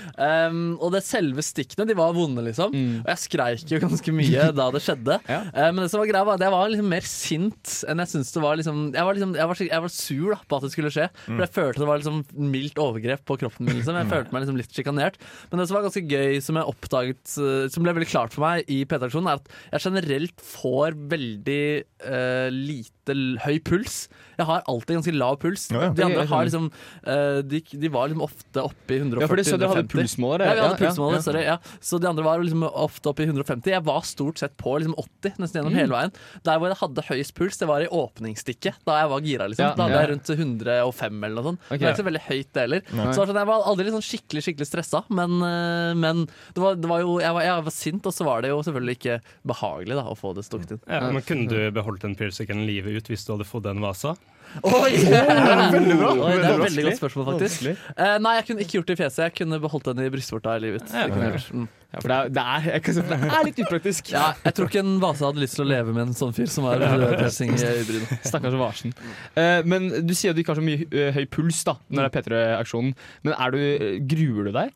um, 0.49 0.77
Og 0.79 0.93
det 0.95 1.03
selve 1.07 1.45
stikkene, 1.45 1.87
de 1.89 1.97
var 1.97 2.15
vonde, 2.15 2.43
liksom. 2.45 2.73
Og 3.03 3.11
jeg 3.13 3.23
skreik 3.25 3.75
jo 3.75 3.81
ganske 3.83 4.15
mye 4.15 4.49
da 4.59 4.69
det 4.73 4.83
skjedde. 4.85 5.19
Ja. 5.29 5.41
uh, 5.51 5.69
men 5.71 5.83
det 5.83 5.91
som 5.93 6.03
var 6.03 6.09
greia 6.11 6.27
var 6.27 6.39
at 6.39 6.45
jeg 6.47 6.55
var 6.55 6.71
liksom 6.73 6.91
mer 6.93 7.07
sint 7.07 7.77
enn 7.89 8.03
jeg 8.03 8.13
syntes 8.13 8.33
det 8.35 8.43
var. 8.43 8.59
Liksom, 8.59 8.83
jeg, 8.95 9.07
var 9.07 9.17
liksom, 9.17 9.35
jeg, 9.39 9.49
var, 9.51 9.63
jeg 9.69 9.85
var 9.87 9.93
sur 9.93 10.33
da 10.33 10.39
på 10.47 10.59
at 10.59 10.65
det 10.67 10.73
skulle 10.73 10.93
skje. 10.93 11.09
For 11.25 11.43
jeg 11.45 11.53
følte 11.55 11.82
det 11.83 11.89
var 11.91 11.99
liksom 12.01 12.23
mildt 12.53 12.79
overgrep 12.81 13.23
på 13.27 13.37
kroppen 13.43 13.67
min. 13.67 13.77
Liksom. 13.81 13.95
Jeg 13.99 14.09
følte 14.11 14.33
meg 14.35 14.43
liksom 14.45 14.57
litt 14.59 14.73
sjikanert. 14.73 15.19
Men 15.51 15.59
det 15.61 15.67
som 15.69 15.77
var 15.77 15.85
ganske 15.87 16.03
gøy, 16.07 16.39
som 16.43 16.57
jeg 16.59 16.71
oppdaget 16.73 17.35
eh, 17.43 17.67
Som 17.73 17.83
ble 17.85 17.93
veldig 17.99 18.09
klart 18.09 18.33
for 18.35 18.45
meg 18.47 18.65
i 18.71 18.81
PT-aksjonen, 18.87 19.29
er 19.33 19.41
at 19.41 19.51
jeg 19.75 19.85
generelt 19.89 20.43
får 20.43 20.95
veldig 21.11 21.61
uh, 22.07 22.49
lite 22.53 23.15
høy 23.43 23.57
puls. 23.67 24.05
Jeg 24.39 24.47
har 24.47 24.63
alltid 24.71 24.95
ganske 24.97 25.13
lav 25.13 25.35
puls. 25.41 25.65
Ja, 25.73 25.81
ja. 25.85 25.89
De 25.93 26.05
andre 26.05 26.23
har 26.31 26.45
liksom 26.47 26.69
uh, 26.71 27.41
de, 27.43 27.59
de 27.83 27.89
var 27.91 28.07
liksom 28.09 28.23
ofte 28.25 28.63
oppe 28.63 28.95
i 28.95 28.99
140-150. 29.03 29.21
Ja, 29.21 29.27
for 29.29 29.41
de 29.41 29.45
sa 29.47 29.59
de 29.59 29.67
hadde 29.73 29.83
pulsmåler, 29.91 30.45
Ja, 30.47 30.53
vi 30.55 30.63
hadde 30.63 30.79
pulsmåler, 30.79 31.19
ja. 31.19 31.25
sorry. 31.27 31.43
Ja. 31.43 31.57
Så 31.83 31.99
de 32.01 32.07
andre 32.09 32.23
var 32.25 32.39
liksom 32.41 32.63
ofte 32.69 33.11
oppe 33.11 33.25
i 33.25 33.27
150. 33.27 33.73
Jeg 33.75 33.83
var 33.85 34.07
stort 34.07 34.39
sett 34.41 34.55
på 34.59 34.77
liksom 34.79 34.95
80 34.97 35.37
nesten 35.43 35.59
gjennom 35.59 35.73
Mm. 35.73 35.79
hele 35.83 35.97
veien. 35.97 36.15
Der 36.47 36.59
hvor 36.61 36.71
jeg 36.71 36.79
hadde 36.79 37.05
høyest 37.09 37.35
puls, 37.37 37.59
det 37.59 37.67
var 37.69 37.83
i 37.83 37.89
åpningsstikket. 37.91 38.79
Da 38.87 38.99
jeg 39.01 39.09
var 39.13 39.19
gira. 39.27 39.47
liksom 39.51 39.65
Ja, 39.67 39.75
Da 39.75 39.87
hadde 39.89 40.01
jeg 40.01 40.11
rundt 40.13 40.33
105 40.39 41.23
eller 41.27 41.35
noe 41.41 41.43
sånt. 41.51 41.59
Ok. 41.73 41.79
Det 41.79 41.87
var 41.87 41.95
ikke 41.95 42.03
så 42.03 42.07
veldig 42.09 42.23
høyt, 42.27 42.49
det 42.53 42.65
heller. 42.65 42.83
Så 43.13 43.27
sånn, 43.27 43.39
jeg 43.41 43.49
var 43.49 43.69
aldri 43.71 43.93
sånn 43.93 44.05
skikkelig 44.05 44.45
skikkelig 44.47 44.69
stressa, 44.69 45.03
men, 45.13 45.37
eh, 45.47 45.93
men 45.99 46.25
det, 46.27 46.61
var, 46.61 46.77
det 46.79 46.91
var 46.91 47.03
jo 47.03 47.17
jeg 47.23 47.37
var, 47.37 47.47
jeg 47.47 47.65
var 47.69 47.75
sint, 47.75 48.09
og 48.09 48.15
så 48.15 48.27
var 48.27 48.45
det 48.45 48.53
jo 48.53 48.61
selvfølgelig 48.65 48.99
ikke 48.99 49.17
behagelig 49.53 49.97
da 49.99 50.05
å 50.11 50.17
få 50.19 50.35
det 50.37 50.45
stukket 50.47 50.77
inn. 50.77 50.83
Ja, 50.87 51.09
men 51.09 51.25
Kunne 51.25 51.49
du 51.49 51.59
beholdt 51.75 52.05
den 52.05 52.15
piercingen 52.19 52.65
livet 52.69 53.01
ut 53.01 53.11
hvis 53.11 53.25
du 53.27 53.35
hadde 53.35 53.49
fått 53.49 53.65
den 53.67 53.83
vasa? 53.83 54.15
Oi! 54.61 54.91
Veldig 55.73 55.95
bra. 55.97 56.11
Oi, 56.13 56.33
det 56.37 56.45
er 56.45 56.51
et 56.51 56.65
veldig 56.67 56.83
godt 56.85 56.99
spørsmål, 56.99 57.25
faktisk. 57.31 57.63
Eh, 57.95 58.17
nei, 58.21 58.35
jeg 58.37 58.45
kunne 58.49 58.65
ikke 58.65 58.77
gjort 58.77 58.91
det 58.91 58.97
i 58.97 59.01
fjeset. 59.01 59.21
Jeg 59.25 59.35
kunne 59.39 59.59
beholdt 59.63 59.87
den 59.89 60.03
i 60.05 60.11
brystvorta 60.13 60.57
i 60.59 60.61
livet. 60.67 60.85
Det 60.91 61.07
kunne 61.09 61.29
jeg 61.29 61.39
gjort. 61.39 61.47
Mm. 61.57 61.71
Ja, 61.93 61.99
for 62.01 62.09
det 62.09 62.15
er, 62.17 62.29
det 62.33 62.43
er, 62.43 62.63
jeg 62.73 62.83
kan 62.87 62.95
si, 62.97 63.01
det 63.05 63.17
er 63.29 63.43
litt 63.45 63.59
upraktisk. 63.61 64.07
Ja, 64.09 64.23
jeg 64.43 64.55
tror 64.57 64.69
ikke 64.71 64.81
en 64.81 64.95
Vasa 65.03 65.27
hadde 65.29 65.43
lyst 65.43 65.59
til 65.59 65.65
å 65.65 65.69
leve 65.69 65.93
med 65.93 66.07
en 66.07 66.15
sånn 66.17 66.33
fyr 66.33 66.47
som 66.49 66.65
er 66.71 66.81
piercing 67.19 67.51
i 67.53 67.59
øyebrynet. 67.69 68.13
Stakkars 68.31 68.55
Varsen. 68.57 68.95
Uh, 69.37 69.59
men 69.69 69.85
du 70.07 70.13
sier 70.17 70.33
at 70.33 70.39
du 70.39 70.41
ikke 70.41 70.55
har 70.55 70.61
så 70.61 70.65
mye 70.65 70.87
eh, 70.89 71.11
høy 71.13 71.27
puls 71.29 71.59
da 71.67 71.75
når 71.93 71.99
det 72.01 72.07
er 72.09 72.15
P3-aksjonen. 72.17 72.95
Men 73.27 73.35
er 73.37 73.53
du, 73.53 73.59
eh, 73.61 73.99
gruer 74.09 74.49
du 74.49 74.55
deg? 74.57 74.73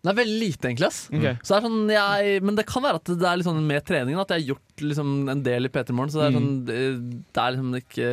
Er 0.00 0.16
veldig 0.16 0.38
lite, 0.40 0.64
egentlig. 0.72 0.88
ass. 0.88 1.00
Ok. 1.12 1.24
Så 1.44 1.52
det 1.52 1.56
er 1.60 1.64
sånn, 1.68 1.80
jeg, 1.92 2.42
men 2.48 2.56
det 2.56 2.66
kan 2.66 2.82
være 2.82 2.98
at 3.02 3.10
det 3.20 3.26
er 3.30 3.36
litt 3.36 3.46
sånn 3.46 3.62
med 3.68 3.84
treningen 3.84 4.22
at 4.22 4.30
jeg 4.32 4.40
har 4.42 4.46
gjort 4.54 4.84
liksom 4.90 5.10
en 5.28 5.42
del 5.44 5.68
i 5.68 5.72
P3 5.74 5.92
Morgen. 5.92 6.10
Så 6.14 6.22
det 6.22 6.28
er, 6.30 6.32
Mm. 6.32 6.38
sånn, 6.40 6.54
det, 6.64 6.78
det 7.36 7.42
er 7.44 7.52
liksom 7.58 7.74
ikke 7.84 8.08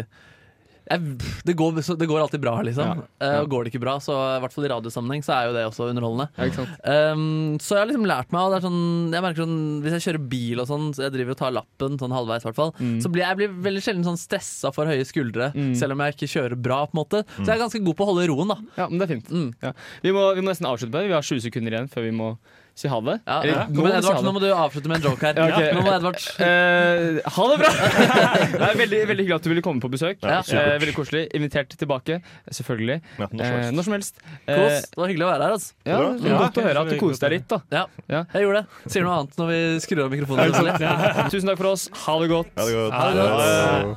jeg, 0.89 1.17
det, 1.47 1.53
går, 1.59 1.77
det 1.99 2.07
går 2.07 2.21
alltid 2.23 2.41
bra, 2.43 2.53
liksom. 2.65 3.01
Eh, 3.19 3.37
og 3.41 3.49
går 3.51 3.63
det 3.65 3.71
ikke 3.73 3.81
bra, 3.83 3.97
så 4.03 4.15
i 4.37 4.39
hvert 4.43 4.53
fall 4.55 4.65
i 4.67 4.71
radiosammenheng, 4.71 5.23
så 5.25 5.33
er 5.35 5.49
jo 5.49 5.55
det 5.57 5.63
også 5.67 5.89
underholdende. 5.91 6.27
Ja? 6.37 6.65
Um, 7.13 7.57
så 7.59 7.75
jeg 7.75 7.81
har 7.83 7.89
liksom 7.91 8.07
lært 8.07 8.31
meg 8.35 8.41
og 8.47 8.53
det 8.55 8.61
sånn, 8.65 8.79
jeg 9.13 9.23
merker 9.25 9.43
sånn, 9.43 9.57
Hvis 9.83 9.95
jeg 9.97 10.05
kjører 10.07 10.23
bil 10.31 10.63
og 10.63 10.67
sånn, 10.69 10.87
så 10.95 11.05
jeg 11.07 11.15
driver 11.17 11.35
og 11.35 11.39
tar 11.41 11.55
lappen 11.57 11.97
sånn 12.01 12.15
halvveis, 12.15 12.45
i 12.45 12.49
hvert 12.49 12.59
fall, 12.61 12.73
Mm. 12.77 12.99
så 13.03 13.09
blir 13.11 13.23
jeg 13.25 13.37
blir 13.39 13.55
veldig 13.67 13.81
sjelden 13.83 14.05
sånn 14.05 14.19
stressa 14.21 14.71
for 14.75 14.85
høye 14.89 15.03
skuldre, 15.07 15.51
selv 15.75 15.93
om 15.95 15.99
jeg 16.05 16.15
ikke 16.15 16.31
kjører 16.35 16.55
bra. 16.61 16.85
på 16.87 16.95
en 16.95 17.01
måte 17.03 17.23
Så 17.37 17.45
jeg 17.47 17.55
er 17.57 17.63
ganske 17.65 17.83
god 17.83 17.95
på 17.97 18.05
å 18.05 18.11
holde 18.13 18.27
roen. 18.29 18.47
da 18.47 18.57
Ja, 18.83 18.87
men 18.87 18.99
det 18.99 19.09
er 19.09 19.13
fint. 19.15 19.29
Mm. 19.31 19.53
Ja. 19.61 19.71
Vi, 20.03 20.11
må, 20.11 20.33
vi 20.35 20.41
må 20.41 20.49
nesten 20.51 20.67
avslutte 20.69 20.91
på 20.93 21.01
det. 21.01 21.07
Vi 21.09 21.17
har 21.17 21.21
20 21.25 21.41
sekunder 21.47 21.71
igjen 21.73 21.89
før 21.91 22.03
vi 22.07 22.11
må 22.15 22.37
si 22.77 22.89
ha 22.91 22.99
det. 23.01 23.15
Ja, 23.25 23.37
Eller, 23.41 23.53
ja. 23.53 23.63
nå 23.67 23.81
si 23.81 23.91
ha 23.91 23.97
Edvard, 23.99 24.17
det. 24.17 24.25
nå 24.27 24.31
må 24.35 24.41
du 24.43 24.47
avslutte 24.53 24.91
med 24.91 24.97
en 24.99 25.05
joke 25.09 25.25
her. 25.25 25.33
Ja, 25.37 25.45
ok. 25.49 25.75
Nå 25.77 25.83
må 25.87 25.93
Edvard 25.97 26.19
uh, 26.37 27.29
ha 27.37 27.47
det 27.51 27.57
bra! 27.63 27.71
det 28.57 28.67
er 28.67 28.79
veldig, 28.83 28.99
veldig 29.11 29.23
hyggelig 29.25 29.37
at 29.39 29.47
du 29.47 29.49
ville 29.53 29.63
komme 29.65 29.81
på 29.83 29.89
besøk. 29.93 30.19
Ja. 30.21 30.39
Uh, 30.45 30.75
veldig 30.81 30.95
koselig. 30.97 31.23
Invitert 31.37 31.73
tilbake, 31.77 32.19
selvfølgelig. 32.53 32.99
Ja, 33.17 33.27
når 33.31 33.37
som 33.37 33.47
Eh, 33.47 33.57
helst. 33.57 33.75
når 33.77 33.87
som 33.87 33.95
helst. 33.97 34.21
Eh, 34.47 34.57
Kos. 34.57 34.87
Det 34.93 35.01
var 35.01 35.11
hyggelig 35.11 35.25
å 35.27 35.31
være 35.31 35.43
her. 35.47 35.55
altså 35.57 35.73
ja, 35.87 35.97
det 36.21 36.31
var 36.31 36.43
Godt 36.47 36.57
å 36.61 36.65
høre 36.67 36.83
at 36.85 36.89
du 36.93 36.97
koste 37.01 37.27
deg 37.29 37.37
litt. 37.39 37.47
da 37.51 37.59
ja. 37.77 37.83
Ja. 38.11 38.21
Jeg 38.33 38.45
gjorde 38.47 38.61
det. 38.63 38.91
Sier 38.93 39.05
noe 39.07 39.17
annet 39.21 39.37
når 39.41 39.51
vi 39.53 39.59
skrur 39.83 40.03
av 40.05 40.11
mikrofonen. 40.13 41.31
Tusen 41.31 41.49
takk 41.51 41.57
for 41.61 41.71
oss. 41.73 41.87
Ha 42.05 42.17
det 42.21 42.29
godt. 42.31 42.51
Ha 42.57 42.65
det 42.67 42.75
godt. 42.77 42.93
Ha 42.93 43.05
det 43.09 43.17
godt. 43.17 43.41
Ha 43.41 43.77
det. 43.87 43.95